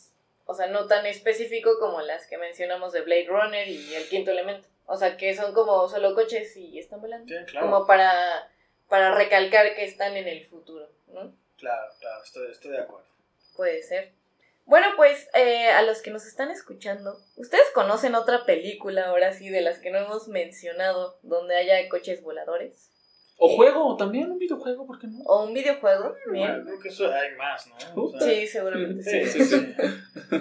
o 0.46 0.54
sea, 0.54 0.66
no 0.66 0.86
tan 0.88 1.06
específico 1.06 1.78
como 1.78 2.00
las 2.00 2.26
que 2.26 2.36
mencionamos 2.36 2.92
de 2.92 3.02
Blade 3.02 3.28
Runner 3.28 3.68
y 3.68 3.94
El 3.94 4.08
Quinto 4.08 4.32
Elemento. 4.32 4.66
O 4.86 4.96
sea, 4.96 5.16
que 5.16 5.32
son 5.36 5.54
como 5.54 5.88
solo 5.88 6.12
coches 6.16 6.56
y 6.56 6.76
están 6.76 7.00
volando. 7.00 7.28
Sí, 7.28 7.44
claro. 7.46 7.66
Como 7.66 7.86
para, 7.86 8.50
para 8.88 9.14
recalcar 9.14 9.76
que 9.76 9.84
están 9.84 10.16
en 10.16 10.26
el 10.26 10.44
futuro, 10.44 10.88
¿no? 11.06 11.32
Claro, 11.56 11.92
claro, 12.00 12.24
estoy, 12.24 12.50
estoy 12.50 12.72
de 12.72 12.78
acuerdo. 12.80 13.06
Puede 13.54 13.80
ser. 13.82 14.10
Bueno, 14.70 14.86
pues 14.96 15.28
eh, 15.34 15.66
a 15.66 15.82
los 15.82 16.00
que 16.00 16.12
nos 16.12 16.24
están 16.24 16.52
escuchando, 16.52 17.18
¿ustedes 17.34 17.64
conocen 17.74 18.14
otra 18.14 18.44
película 18.46 19.08
ahora 19.08 19.32
sí 19.32 19.48
de 19.48 19.62
las 19.62 19.80
que 19.80 19.90
no 19.90 19.98
hemos 19.98 20.28
mencionado 20.28 21.18
donde 21.24 21.56
haya 21.56 21.88
coches 21.88 22.22
voladores? 22.22 22.88
O 23.36 23.48
juego, 23.48 23.96
también 23.96 24.30
un 24.30 24.38
videojuego, 24.38 24.86
¿por 24.86 25.00
qué 25.00 25.08
no? 25.08 25.24
¿O 25.24 25.42
un 25.42 25.54
videojuego? 25.54 26.14
Bueno, 26.28 26.54
Bien. 26.54 26.64
creo 26.66 26.78
que 26.78 26.88
eso 26.88 27.12
hay 27.12 27.34
más, 27.34 27.66
¿no? 27.66 28.04
O 28.04 28.10
sea, 28.12 28.20
Sí, 28.20 28.46
seguramente 28.46 29.02
sí. 29.02 29.24
Sí, 29.24 29.42
sí, 29.42 29.56
sí. 29.56 29.74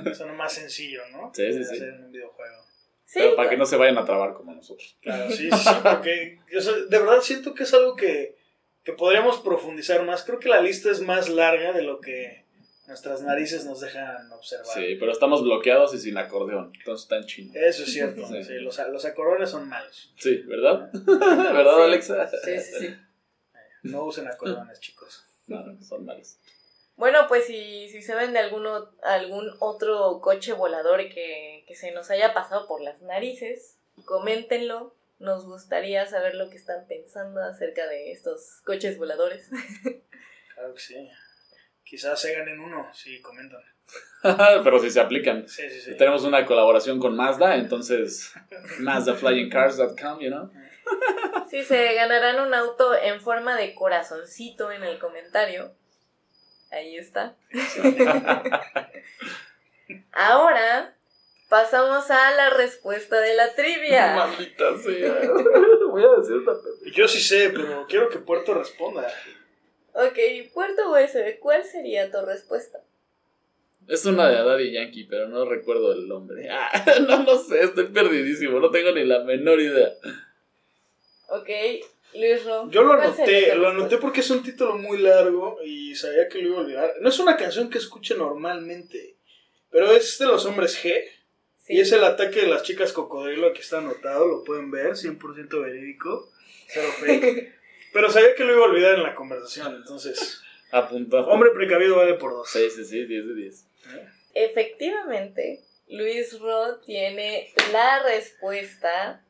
Eso 0.12 0.28
no 0.28 0.36
más 0.36 0.54
sencillo, 0.54 1.02
¿no? 1.12 1.32
Sí, 1.34 1.52
sí, 1.52 1.64
sí. 1.64 1.76
Hacer 1.78 1.90
en 1.90 2.04
un 2.04 2.12
videojuego. 2.12 2.64
Sí, 3.06 3.20
Pero 3.22 3.36
para 3.36 3.50
que 3.50 3.58
no 3.58 3.66
se 3.66 3.78
vayan 3.78 3.98
a 3.98 4.06
trabar 4.06 4.36
como 4.36 4.54
nosotros. 4.54 4.96
Claro, 5.02 5.28
sí, 5.32 5.50
sí, 5.50 5.58
sí, 5.58 5.70
porque 5.82 6.38
o 6.56 6.62
sea, 6.62 6.74
de 6.76 7.00
verdad 7.00 7.22
siento 7.22 7.56
que 7.56 7.64
es 7.64 7.74
algo 7.74 7.96
que, 7.96 8.38
que 8.84 8.94
podríamos 8.94 9.40
profundizar 9.40 10.04
más. 10.04 10.24
Creo 10.24 10.38
que 10.38 10.50
la 10.50 10.62
lista 10.62 10.92
es 10.92 11.02
más 11.02 11.30
larga 11.30 11.74
de 11.74 11.82
lo 11.82 12.00
que 12.00 12.48
nuestras 12.90 13.22
narices 13.22 13.66
nos 13.66 13.80
dejan 13.80 14.32
observar. 14.34 14.66
Sí, 14.66 14.98
pero 15.00 15.12
estamos 15.12 15.44
bloqueados 15.44 15.94
y 15.94 16.00
sin 16.00 16.18
acordeón. 16.18 16.74
Entonces 16.78 17.04
están 17.04 17.26
chinos. 17.26 17.56
Eso 17.56 17.84
es 17.84 17.94
cierto. 17.94 18.28
Sí. 18.28 18.44
sí, 18.44 18.54
los, 18.56 18.78
los 18.90 19.06
acordeones 19.06 19.50
son 19.50 19.70
malos. 19.70 20.12
Sí, 20.18 20.38
¿verdad? 20.48 20.90
¿Verdad, 20.94 21.76
Sí. 21.78 21.82
Alexa? 21.84 22.28
Sí, 22.28 22.60
sí, 22.60 22.74
sí. 22.80 22.96
No 23.84 24.04
usen 24.04 24.28
acordeones, 24.28 24.80
chicos. 24.82 25.24
No, 25.48 25.64
son 25.82 26.04
malos. 26.06 26.38
Bueno, 26.98 27.20
pues 27.30 27.46
si, 27.46 27.88
si 27.90 28.02
saben 28.02 28.34
de 28.34 28.40
alguno, 28.40 28.92
algún 29.04 29.50
otro 29.60 30.20
coche 30.20 30.52
volador 30.52 31.08
que, 31.10 31.64
que 31.66 31.76
se 31.76 31.92
nos 31.92 32.12
haya 32.12 32.34
pasado 32.34 32.68
por 32.68 32.82
las 32.82 33.02
narices, 33.02 33.78
coméntenlo. 34.04 34.94
Nos 35.20 35.46
gustaría 35.46 36.06
saber 36.08 36.36
lo 36.36 36.50
que 36.50 36.58
están 36.58 36.88
pensando 36.88 37.42
acerca 37.44 37.88
de 37.88 38.12
estos 38.12 38.62
coches 38.66 38.98
voladores. 38.98 39.50
Claro 40.56 40.74
que 40.74 40.82
sí. 40.82 41.10
Quizás 41.90 42.22
se 42.22 42.36
ganen 42.36 42.60
uno 42.60 42.88
si 42.94 43.20
comentan. 43.20 43.64
pero 44.64 44.80
si 44.80 44.92
se 44.92 45.00
aplican. 45.00 45.50
Sí, 45.50 45.68
sí, 45.72 45.82
sí. 45.82 45.98
Tenemos 45.98 46.24
una 46.24 46.46
colaboración 46.46 47.00
con 47.00 47.16
Mazda, 47.16 47.56
entonces 47.56 48.32
MazdaFlyingCars.com, 48.80 50.20
you 50.20 50.30
know. 50.30 50.52
Si 51.50 51.64
se 51.64 51.96
ganarán 51.96 52.40
un 52.46 52.54
auto 52.54 52.96
en 52.96 53.20
forma 53.20 53.56
de 53.56 53.74
corazoncito 53.74 54.72
en 54.72 54.84
el 54.84 55.00
comentario. 55.00 55.72
Ahí 56.70 56.96
está. 56.96 57.36
Ahora 60.12 60.94
pasamos 61.48 62.12
a 62.12 62.32
la 62.36 62.52
respuesta 62.52 63.20
de 63.20 63.34
la 63.34 63.56
trivia. 63.56 64.16
Maldita 64.16 64.78
sea. 64.78 65.22
Voy 65.90 66.04
a 66.04 66.20
decir 66.20 66.36
una 66.36 66.54
Yo 66.94 67.08
sí 67.08 67.20
sé, 67.20 67.50
pero 67.50 67.88
quiero 67.88 68.10
que 68.10 68.20
Puerto 68.20 68.54
responda. 68.54 69.12
Ok, 69.94 70.18
Puerto 70.54 70.92
USB, 70.92 71.40
¿cuál 71.40 71.64
sería 71.64 72.12
tu 72.12 72.22
respuesta? 72.26 72.80
Es 73.88 74.06
una 74.06 74.30
de 74.30 74.36
Daddy 74.36 74.72
Yankee, 74.72 75.06
pero 75.06 75.28
no 75.28 75.46
recuerdo 75.46 75.94
el 75.94 76.08
nombre. 76.08 76.48
Ah, 76.50 76.86
no, 77.08 77.24
no 77.24 77.38
sé, 77.40 77.64
estoy 77.64 77.88
perdidísimo. 77.88 78.60
No 78.60 78.70
tengo 78.70 78.92
ni 78.92 79.04
la 79.04 79.24
menor 79.24 79.60
idea. 79.60 79.90
Ok, 81.30 81.50
Luis 82.14 82.46
Ro. 82.46 82.70
Yo 82.70 82.84
lo 82.84 82.98
¿cuál 82.98 83.16
sería 83.16 83.54
anoté, 83.54 83.56
lo 83.56 83.68
anoté 83.70 83.98
porque 83.98 84.20
es 84.20 84.30
un 84.30 84.44
título 84.44 84.78
muy 84.78 85.00
largo 85.00 85.58
y 85.64 85.96
sabía 85.96 86.28
que 86.28 86.40
lo 86.40 86.50
iba 86.50 86.58
a 86.58 86.62
olvidar. 86.62 86.94
No 87.02 87.10
es 87.10 87.20
una 87.20 87.36
canción 87.36 87.70
que 87.72 87.80
escuche 87.80 88.16
normalmente, 88.16 89.16
pero 89.72 89.92
es 89.92 90.20
de 90.20 90.26
los 90.26 90.46
hombres 90.46 90.84
G. 90.84 90.94
Sí. 91.58 91.74
Y 91.74 91.80
es 91.82 91.92
el 91.92 92.04
ataque 92.04 92.42
de 92.42 92.48
las 92.48 92.64
chicas 92.64 92.94
cocodrilo, 92.94 93.48
aquí 93.48 93.62
está 93.62 93.80
anotado, 93.80 94.28
lo 94.28 94.44
pueden 94.44 94.70
ver, 94.72 94.94
100% 94.94 95.62
verídico, 95.62 96.32
cero 96.68 96.90
fake. 97.00 97.59
Pero 97.94 98.10
sabía 98.12 98.36
que 98.36 98.44
lo 98.44 98.54
iba 98.54 98.66
a 98.66 98.70
olvidar 98.70 98.96
en 98.96 99.04
la 99.04 99.16
conversación, 99.16 99.76
entonces, 99.76 100.42
Apunta. 100.72 101.18
hombre 101.22 101.52
precavido 101.52 101.96
vale 101.98 102.14
por 102.16 102.32
dos. 102.32 102.50
Sí, 102.50 102.70
sí, 102.70 102.86
sí, 102.86 103.06
10 103.06 103.28
de 103.28 103.36
10. 103.36 103.66
Efectivamente, 104.36 105.62
Luis 105.88 106.40
Ro 106.40 106.78
tiene 106.80 107.52
la 107.72 108.04
respuesta. 108.04 109.24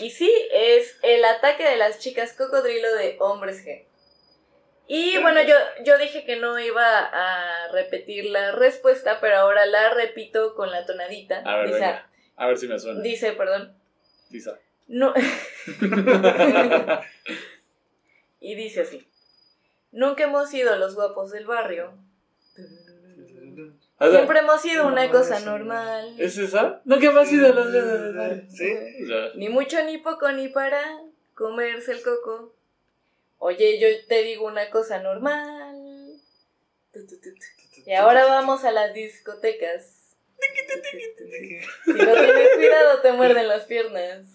Y 0.00 0.10
sí, 0.10 0.30
es 0.52 0.98
el 1.02 1.24
ataque 1.24 1.64
de 1.64 1.76
las 1.76 1.98
chicas 1.98 2.32
cocodrilo 2.34 2.94
de 2.96 3.16
hombres 3.20 3.64
G. 3.64 3.84
Y 4.88 5.16
bueno, 5.18 5.42
yo, 5.42 5.54
yo 5.84 5.96
dije 5.96 6.24
que 6.24 6.36
no 6.36 6.58
iba 6.58 6.84
a 6.84 7.68
repetir 7.72 8.26
la 8.26 8.52
respuesta, 8.52 9.20
pero 9.20 9.36
ahora 9.36 9.64
la 9.66 9.94
repito 9.94 10.54
con 10.54 10.70
la 10.70 10.84
tonadita. 10.84 11.42
A 11.46 11.56
ver, 11.58 11.72
dice. 11.72 12.00
A 12.36 12.46
ver 12.46 12.58
si 12.58 12.68
me 12.68 12.78
suena. 12.78 13.00
dice, 13.00 13.32
perdón. 13.32 13.74
Lisa. 14.30 14.58
No. 14.88 15.14
y 18.42 18.54
dice 18.56 18.82
así. 18.82 19.08
Nunca 19.92 20.24
hemos 20.24 20.50
sido 20.50 20.76
los 20.76 20.94
guapos 20.94 21.30
del 21.30 21.46
barrio. 21.46 21.92
O 23.98 24.04
sea, 24.06 24.10
Siempre 24.10 24.40
hemos 24.40 24.60
sido 24.60 24.86
una 24.88 25.06
No, 25.06 25.12
cosa 25.12 25.38
normal. 25.40 26.16
¿Es 26.18 26.36
esa? 26.36 26.82
¿qué 27.00 27.10
más 27.10 27.28
sido 27.28 27.52
los 27.52 27.68
Sí. 28.52 28.74
Ya. 29.06 29.28
Ni 29.36 29.48
mucho 29.48 29.82
ni 29.84 29.98
poco 29.98 30.30
ni 30.32 30.48
para 30.48 30.82
comerse 31.34 31.92
el 31.92 32.02
coco. 32.02 32.52
Oye, 33.38 33.78
yo 33.78 33.86
te 34.08 34.22
digo 34.22 34.46
una 34.46 34.70
cosa 34.70 35.00
normal. 35.00 35.76
Y 37.86 37.94
ahora 37.94 38.24
vamos 38.26 38.64
a 38.64 38.72
las 38.72 38.92
discotecas. 38.92 40.16
Si 41.84 41.92
no 41.92 42.12
tienes 42.12 42.48
cuidado 42.56 43.00
te 43.02 43.12
muerden 43.12 43.48
las 43.48 43.64
piernas. 43.64 44.26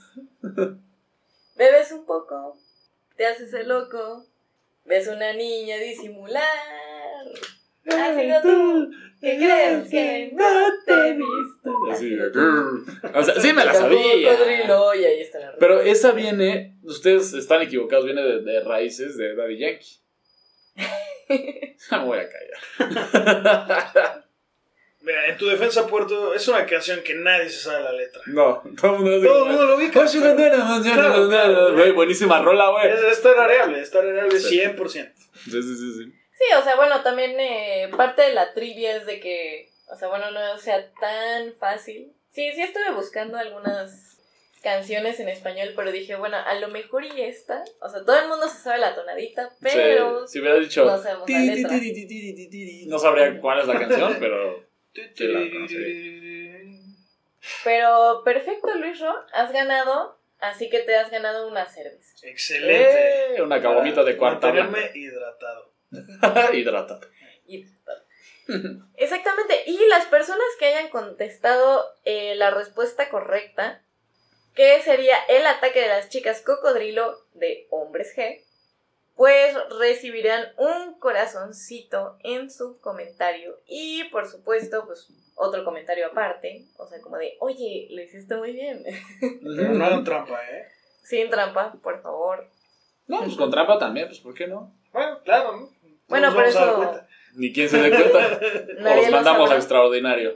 Bebes 1.55 1.91
un 1.91 2.05
poco, 2.05 2.57
te 3.17 3.25
haces 3.25 3.53
el 3.53 3.67
loco, 3.67 4.25
ves 4.85 5.07
una 5.07 5.33
niña 5.33 5.77
disimular. 5.77 6.43
¿Has 7.85 8.19
sido 8.19 8.41
tú 8.41 8.91
que 9.21 9.37
crees 9.37 9.89
que 9.89 10.31
no 10.33 10.45
te 10.85 10.93
he 10.93 11.13
visto? 11.13 11.73
Así 11.91 12.09
de, 12.09 12.27
O 13.13 13.23
sea, 13.23 13.39
sí 13.39 13.53
me 13.53 13.65
la 13.65 13.73
sabía. 13.73 14.31
Cocodrilo, 14.31 14.93
y 14.95 15.05
ahí 15.05 15.21
está 15.21 15.39
la 15.39 15.55
Pero 15.57 15.81
esa 15.81 16.11
viene, 16.11 16.77
ustedes 16.83 17.33
están 17.33 17.61
equivocados, 17.61 18.05
viene 18.05 18.21
de, 18.21 18.41
de 18.41 18.59
raíces 18.61 19.17
de 19.17 19.35
Daddy 19.35 19.57
Yankee. 19.57 19.99
Me 21.91 22.05
voy 22.05 22.19
a 22.19 22.29
callar. 22.29 24.23
Mira, 25.01 25.27
en 25.27 25.37
tu 25.37 25.47
defensa, 25.47 25.85
Puerto, 25.87 26.33
es 26.33 26.47
una 26.47 26.65
canción 26.65 27.01
que 27.03 27.13
nadie 27.15 27.49
se 27.49 27.59
sabe 27.59 27.83
la 27.83 27.91
letra. 27.93 28.21
No, 28.25 28.61
todo 28.79 28.95
el 28.95 29.01
mundo 29.03 29.27
Todo 29.27 29.43
el 29.45 29.49
mundo 29.51 29.65
lo 29.65 29.75
ubica. 29.77 30.01
Claro, 30.05 31.27
claro. 31.29 31.73
Güey, 31.75 31.91
buenísima 31.91 32.41
rola, 32.41 32.69
güey. 32.71 32.89
Es, 32.91 32.99
es 33.01 33.21
tarareable, 33.21 33.79
es 33.79 33.91
tarareable 33.91 34.39
Sí. 34.39 34.59
100%. 34.59 34.89
Sí, 34.89 35.51
sí, 35.51 35.61
sí, 35.61 35.93
sí. 35.93 36.13
Sí, 36.33 36.53
o 36.59 36.63
sea, 36.63 36.75
bueno, 36.75 37.01
también 37.03 37.39
eh, 37.39 37.89
parte 37.95 38.21
de 38.23 38.33
la 38.33 38.53
trivia 38.53 38.97
es 38.97 39.05
de 39.05 39.19
que, 39.19 39.69
o 39.91 39.95
sea, 39.95 40.07
bueno, 40.07 40.29
no 40.31 40.57
sea 40.57 40.91
tan 40.99 41.53
fácil. 41.59 42.11
Sí, 42.31 42.51
sí 42.53 42.61
estuve 42.61 42.91
buscando 42.93 43.37
algunas 43.37 44.17
canciones 44.61 45.19
en 45.19 45.29
español, 45.29 45.73
pero 45.75 45.91
dije, 45.91 46.15
bueno, 46.15 46.37
a 46.37 46.53
lo 46.55 46.67
mejor 46.67 47.05
y 47.05 47.21
esta, 47.21 47.63
o 47.79 47.89
sea, 47.89 48.03
todo 48.03 48.19
el 48.19 48.27
mundo 48.27 48.47
se 48.49 48.61
sabe 48.61 48.79
la 48.79 48.93
tonadita, 48.93 49.51
pero 49.61 50.27
Sí, 50.27 50.33
si 50.33 50.39
hubiera 50.41 50.57
dicho. 50.59 50.85
sabemos 51.01 51.29
la 51.29 51.39
letra. 51.39 51.71
No 52.87 52.99
sabría 52.99 53.39
cuál 53.39 53.59
es 53.61 53.67
la 53.67 53.79
canción, 53.79 54.17
pero. 54.19 54.66
Sí, 55.15 55.27
la 55.27 55.39
Pero 57.63 58.21
perfecto, 58.23 58.73
Luis 58.75 58.99
Ro, 58.99 59.13
has 59.33 59.51
ganado, 59.51 60.19
así 60.39 60.69
que 60.69 60.79
te 60.79 60.95
has 60.95 61.11
ganado 61.11 61.47
una 61.47 61.65
cerveza. 61.67 62.13
Excelente. 62.23 63.35
Eh, 63.35 63.41
una 63.41 63.61
caguamita 63.61 64.03
de 64.03 64.17
cuarta 64.17 64.47
Mantenerme 64.51 64.91
hidratado. 64.95 65.71
Hidrata. 66.53 66.99
Y- 67.45 67.65
Exactamente, 68.95 69.63
y 69.65 69.77
las 69.89 70.05
personas 70.05 70.47
que 70.57 70.67
hayan 70.67 70.89
contestado 70.89 71.85
eh, 72.05 72.33
la 72.35 72.49
respuesta 72.49 73.09
correcta, 73.09 73.83
que 74.55 74.81
sería 74.81 75.17
el 75.27 75.45
ataque 75.45 75.81
de 75.81 75.89
las 75.89 76.09
chicas 76.09 76.41
cocodrilo 76.41 77.25
de 77.33 77.67
hombres 77.69 78.15
G, 78.15 78.43
pues 79.17 79.57
recibirán 79.79 80.53
un 80.57 80.99
corazoncito 80.99 82.17
en 82.23 82.49
su 82.49 82.79
comentario 82.79 83.59
y 83.65 84.05
por 84.05 84.27
supuesto 84.27 84.85
pues 84.85 85.09
otro 85.35 85.65
comentario 85.65 86.07
aparte, 86.07 86.67
o 86.77 86.87
sea 86.87 87.01
como 87.01 87.17
de, 87.17 87.35
oye, 87.39 87.87
lo 87.91 88.01
hiciste 88.01 88.35
muy 88.37 88.53
bien, 88.53 88.83
Pero 89.19 89.73
no 89.73 89.85
hagan 89.85 90.03
trampa, 90.03 90.39
¿eh? 90.49 90.67
sin 91.03 91.29
trampa, 91.29 91.73
por 91.81 92.01
favor. 92.01 92.47
No, 93.07 93.19
pues 93.19 93.35
con 93.35 93.49
trampa 93.49 93.79
también, 93.79 94.07
pues 94.07 94.19
¿por 94.19 94.33
qué 94.33 94.47
no? 94.47 94.73
Bueno, 94.91 95.19
claro, 95.23 95.57
¿no? 95.57 95.69
Bueno, 96.07 96.33
por 96.33 96.45
eso-. 96.45 97.01
Ni 97.35 97.53
quien 97.53 97.69
se 97.69 97.77
dé 97.77 97.89
cuenta. 97.89 98.39
o 98.91 98.95
los 98.95 99.05
lo 99.05 99.11
mandamos 99.11 99.51
a 99.51 99.55
extraordinario. 99.55 100.35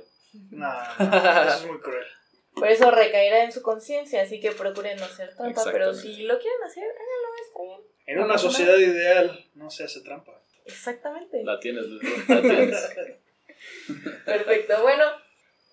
No, 0.50 0.72
no, 1.00 1.18
eso 1.18 1.56
es 1.56 1.66
muy 1.68 1.80
cruel. 1.80 2.06
Por 2.54 2.68
eso 2.68 2.92
recaerá 2.92 3.44
en 3.44 3.52
su 3.52 3.62
conciencia, 3.62 4.22
así 4.22 4.40
que 4.40 4.52
procuren 4.52 4.98
no 4.98 5.06
hacer 5.06 5.36
trampa, 5.36 5.64
pero 5.72 5.94
si 5.94 6.24
lo 6.24 6.38
quieren 6.38 6.64
hacer, 6.64 6.84
háganlo, 6.84 7.11
está 7.46 7.62
bien. 7.64 7.82
En 8.08 8.18
No 8.18 8.26
una 8.26 8.38
sociedad 8.38 8.78
ideal 8.78 9.46
no 9.56 9.70
se 9.70 9.84
hace 9.84 10.02
trampa. 10.02 10.42
Exactamente. 10.66 11.44
La 11.44 11.60
tienes, 11.60 11.86
Luis, 11.86 12.30
la 12.30 12.42
tienes. 12.42 12.96
Perfecto, 14.26 14.82
bueno, 14.82 15.04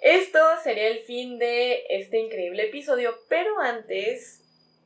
esto 0.01 0.39
sería 0.63 0.89
el 0.89 1.01
fin 1.01 1.39
de 1.39 1.85
este 1.89 2.19
increíble 2.19 2.67
episodio, 2.67 3.19
pero 3.29 3.59
antes, 3.61 4.43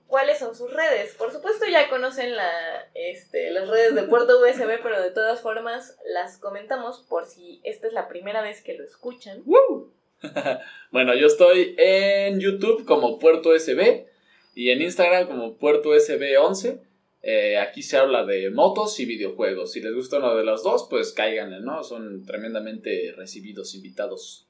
¿cuáles 0.07 0.39
son 0.39 0.55
sus 0.55 0.73
redes? 0.73 1.15
Por 1.15 1.33
supuesto 1.33 1.67
ya 1.67 1.89
conocen 1.91 2.37
la, 2.37 2.51
este, 2.95 3.51
las 3.51 3.69
redes 3.69 3.95
de 3.95 4.05
Puerto 4.05 4.41
USB, 4.41 4.79
pero 4.83 5.03
de 5.03 5.11
todas 5.11 5.41
formas 5.41 5.99
las 6.07 6.39
comentamos 6.39 7.05
por 7.09 7.27
si 7.27 7.61
esta 7.65 7.87
es 7.87 7.93
la 7.93 8.09
primera 8.09 8.43
vez 8.43 8.63
que 8.63 8.75
lo 8.75 8.85
escuchan. 8.85 9.43
bueno, 10.91 11.15
yo 11.15 11.27
estoy 11.27 11.75
en 11.79 12.41
YouTube 12.41 12.85
como 12.87 13.19
Puerto 13.19 13.51
USB 13.51 14.07
y 14.55 14.71
en 14.71 14.83
Instagram 14.83 15.27
como 15.27 15.57
Puerto 15.57 15.91
USB 15.91 16.39
11. 16.41 16.81
Eh, 17.25 17.57
aquí 17.57 17.83
se 17.83 17.97
habla 17.97 18.25
de 18.25 18.51
motos 18.51 18.99
y 18.99 19.07
videojuegos. 19.07 19.73
Si 19.73 19.81
les 19.81 19.95
gusta 19.95 20.19
una 20.19 20.35
de 20.35 20.45
las 20.45 20.63
dos, 20.65 20.89
pues 20.91 21.13
cáiganle, 21.13 21.61
¿no? 21.61 21.85
Son 21.85 22.27
tremendamente 22.27 23.15
recibidos, 23.17 23.75
invitados. 23.75 24.49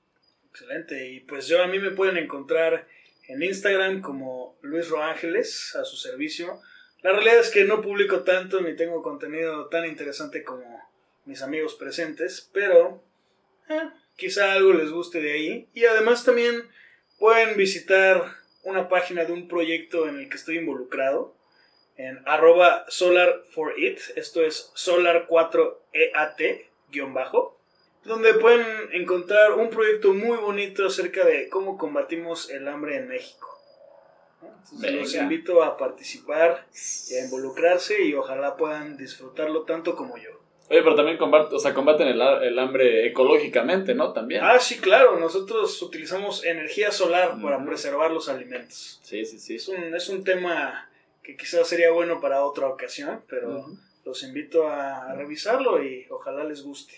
Excelente. 0.50 1.11
Y 1.11 1.20
pues 1.20 1.46
yo 1.48 1.62
a 1.62 1.66
mí 1.66 1.78
me 1.78 1.90
pueden 1.90 2.16
encontrar 2.16 2.88
en 3.28 3.42
Instagram 3.42 4.00
como 4.00 4.59
Luis 4.62 4.88
Roángeles, 4.88 5.76
a 5.76 5.84
su 5.84 5.96
servicio. 5.96 6.61
La 7.03 7.12
realidad 7.12 7.40
es 7.40 7.50
que 7.50 7.64
no 7.64 7.82
publico 7.82 8.22
tanto 8.22 8.61
ni 8.61 8.74
tengo 8.74 9.03
contenido 9.03 9.66
tan 9.66 9.84
interesante 9.84 10.42
como 10.42 10.80
mis 11.24 11.42
amigos 11.42 11.74
presentes, 11.74 12.48
pero 12.53 13.03
eh, 13.68 13.90
quizá 14.16 14.53
algo 14.53 14.72
les 14.72 14.90
guste 14.90 15.20
de 15.20 15.32
ahí. 15.32 15.68
Y 15.74 15.84
además 15.84 16.24
también 16.24 16.62
pueden 17.18 17.57
visitar 17.57 18.41
una 18.62 18.88
página 18.88 19.24
de 19.24 19.32
un 19.32 19.48
proyecto 19.48 20.08
en 20.08 20.18
el 20.18 20.28
que 20.28 20.36
estoy 20.36 20.58
involucrado 20.58 21.34
en 21.96 22.22
arroba 22.26 22.84
solar 22.88 23.42
for 23.50 23.78
it, 23.78 23.98
esto 24.16 24.42
es 24.42 24.72
solar4eat 24.74 26.66
guion 26.90 27.14
bajo, 27.14 27.58
donde 28.04 28.34
pueden 28.34 28.66
encontrar 28.92 29.52
un 29.52 29.70
proyecto 29.70 30.12
muy 30.12 30.36
bonito 30.38 30.86
acerca 30.86 31.24
de 31.24 31.48
cómo 31.48 31.78
combatimos 31.78 32.50
el 32.50 32.66
hambre 32.68 32.96
en 32.96 33.08
México. 33.08 33.48
Entonces, 34.72 34.92
los 34.92 35.14
invito 35.14 35.62
a 35.62 35.76
participar 35.76 36.66
y 37.10 37.14
a 37.14 37.24
involucrarse 37.24 38.02
y 38.02 38.14
ojalá 38.14 38.56
puedan 38.56 38.96
disfrutarlo 38.96 39.62
tanto 39.62 39.94
como 39.94 40.16
yo. 40.16 40.30
Oye, 40.72 40.82
pero 40.82 40.94
también 40.94 41.18
combaten, 41.18 41.54
o 41.54 41.58
sea, 41.58 41.74
combaten 41.74 42.08
el, 42.08 42.18
el, 42.18 42.58
hambre 42.58 43.06
ecológicamente, 43.06 43.94
¿no? 43.94 44.14
También. 44.14 44.40
Ah, 44.42 44.58
sí, 44.58 44.78
claro. 44.78 45.20
Nosotros 45.20 45.82
utilizamos 45.82 46.46
energía 46.46 46.90
solar 46.90 47.36
para 47.42 47.62
preservar 47.62 48.10
los 48.10 48.30
alimentos. 48.30 48.98
Sí, 49.02 49.22
sí, 49.26 49.38
sí. 49.38 49.56
Es 49.56 49.68
un, 49.68 49.94
es 49.94 50.08
un 50.08 50.24
tema 50.24 50.88
que 51.22 51.36
quizás 51.36 51.68
sería 51.68 51.90
bueno 51.90 52.22
para 52.22 52.42
otra 52.46 52.68
ocasión, 52.68 53.22
pero 53.28 53.66
los 54.06 54.22
invito 54.22 54.66
a 54.66 55.12
revisarlo 55.14 55.84
y 55.84 56.06
ojalá 56.08 56.42
les 56.44 56.62
guste. 56.62 56.94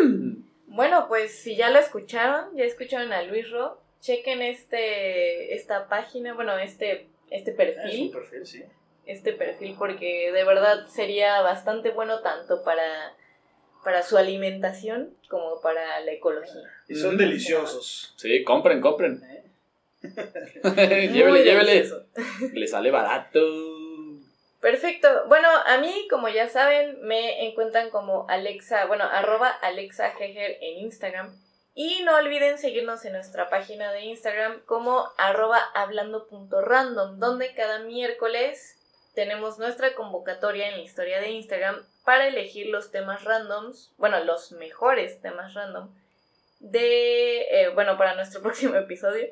Mm. 0.00 0.36
Bueno, 0.68 1.04
pues 1.06 1.38
si 1.38 1.54
ya 1.54 1.68
lo 1.68 1.78
escucharon, 1.78 2.56
ya 2.56 2.64
escucharon 2.64 3.12
a 3.12 3.24
Luis 3.24 3.50
Ro, 3.50 3.78
chequen 4.00 4.40
este 4.40 5.54
esta 5.54 5.86
página, 5.86 6.32
bueno, 6.32 6.56
este 6.56 7.08
este 7.30 7.52
perfil. 7.52 8.10
perfil, 8.10 8.46
sí. 8.46 8.64
Este 9.08 9.32
perfil 9.32 9.74
porque 9.78 10.30
de 10.32 10.44
verdad 10.44 10.86
sería 10.86 11.40
bastante 11.40 11.90
bueno 11.90 12.20
tanto 12.20 12.62
para 12.62 13.14
para 13.82 14.02
su 14.02 14.18
alimentación 14.18 15.16
como 15.28 15.60
para 15.60 16.00
la 16.00 16.12
ecología. 16.12 16.62
Y 16.88 16.94
son 16.94 17.16
deliciosos. 17.16 18.12
Sí, 18.16 18.44
compren, 18.44 18.80
compren. 18.80 19.22
¿Eh? 19.24 19.44
llévele, 21.12 21.42
llévele. 21.42 21.88
Le 22.52 22.66
sale 22.66 22.90
barato. 22.90 23.40
Perfecto. 24.60 25.08
Bueno, 25.28 25.48
a 25.66 25.78
mí, 25.78 26.06
como 26.10 26.28
ya 26.28 26.48
saben, 26.48 27.00
me 27.02 27.46
encuentran 27.46 27.90
como 27.90 28.26
Alexa, 28.28 28.86
bueno, 28.86 29.04
arroba 29.04 29.48
Alexa 29.48 30.12
en 30.20 30.78
Instagram. 30.78 31.34
Y 31.74 32.02
no 32.02 32.16
olviden 32.16 32.58
seguirnos 32.58 33.04
en 33.04 33.12
nuestra 33.12 33.48
página 33.50 33.92
de 33.92 34.02
Instagram 34.02 34.60
como 34.66 35.12
arroba 35.16 35.60
hablando.random, 35.74 37.20
donde 37.20 37.54
cada 37.54 37.78
miércoles 37.78 38.77
tenemos 39.18 39.58
nuestra 39.58 39.96
convocatoria 39.96 40.68
en 40.68 40.76
la 40.76 40.84
historia 40.84 41.20
de 41.20 41.30
Instagram 41.30 41.84
para 42.04 42.28
elegir 42.28 42.68
los 42.68 42.92
temas 42.92 43.24
randoms, 43.24 43.90
bueno, 43.98 44.22
los 44.22 44.52
mejores 44.52 45.20
temas 45.20 45.54
random 45.54 45.92
de, 46.60 47.40
eh, 47.50 47.68
bueno, 47.70 47.98
para 47.98 48.14
nuestro 48.14 48.40
próximo 48.44 48.76
episodio. 48.76 49.26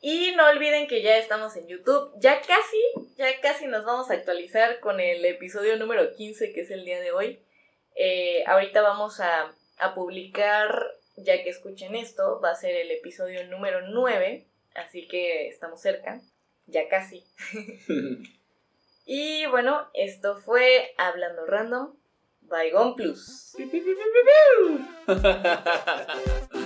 Y 0.00 0.32
no 0.34 0.48
olviden 0.48 0.86
que 0.86 1.02
ya 1.02 1.18
estamos 1.18 1.56
en 1.56 1.66
YouTube. 1.66 2.10
Ya 2.16 2.40
casi, 2.40 2.82
ya 3.18 3.38
casi 3.42 3.66
nos 3.66 3.84
vamos 3.84 4.10
a 4.10 4.14
actualizar 4.14 4.80
con 4.80 4.98
el 4.98 5.22
episodio 5.26 5.76
número 5.76 6.14
15, 6.14 6.54
que 6.54 6.62
es 6.62 6.70
el 6.70 6.86
día 6.86 6.98
de 6.98 7.12
hoy. 7.12 7.38
Eh, 7.96 8.44
ahorita 8.46 8.80
vamos 8.80 9.20
a, 9.20 9.52
a 9.76 9.94
publicar, 9.94 10.90
ya 11.16 11.42
que 11.42 11.50
escuchen 11.50 11.94
esto, 11.96 12.40
va 12.42 12.52
a 12.52 12.54
ser 12.54 12.74
el 12.74 12.90
episodio 12.90 13.46
número 13.48 13.82
9. 13.88 14.46
Así 14.74 15.06
que 15.06 15.48
estamos 15.48 15.82
cerca, 15.82 16.22
ya 16.66 16.88
casi. 16.88 17.22
y 19.06 19.46
bueno, 19.46 19.88
esto 19.94 20.36
fue 20.36 20.92
Hablando 20.98 21.46
Random. 21.46 21.94
Bygone 22.42 22.94
Plus. 22.96 23.56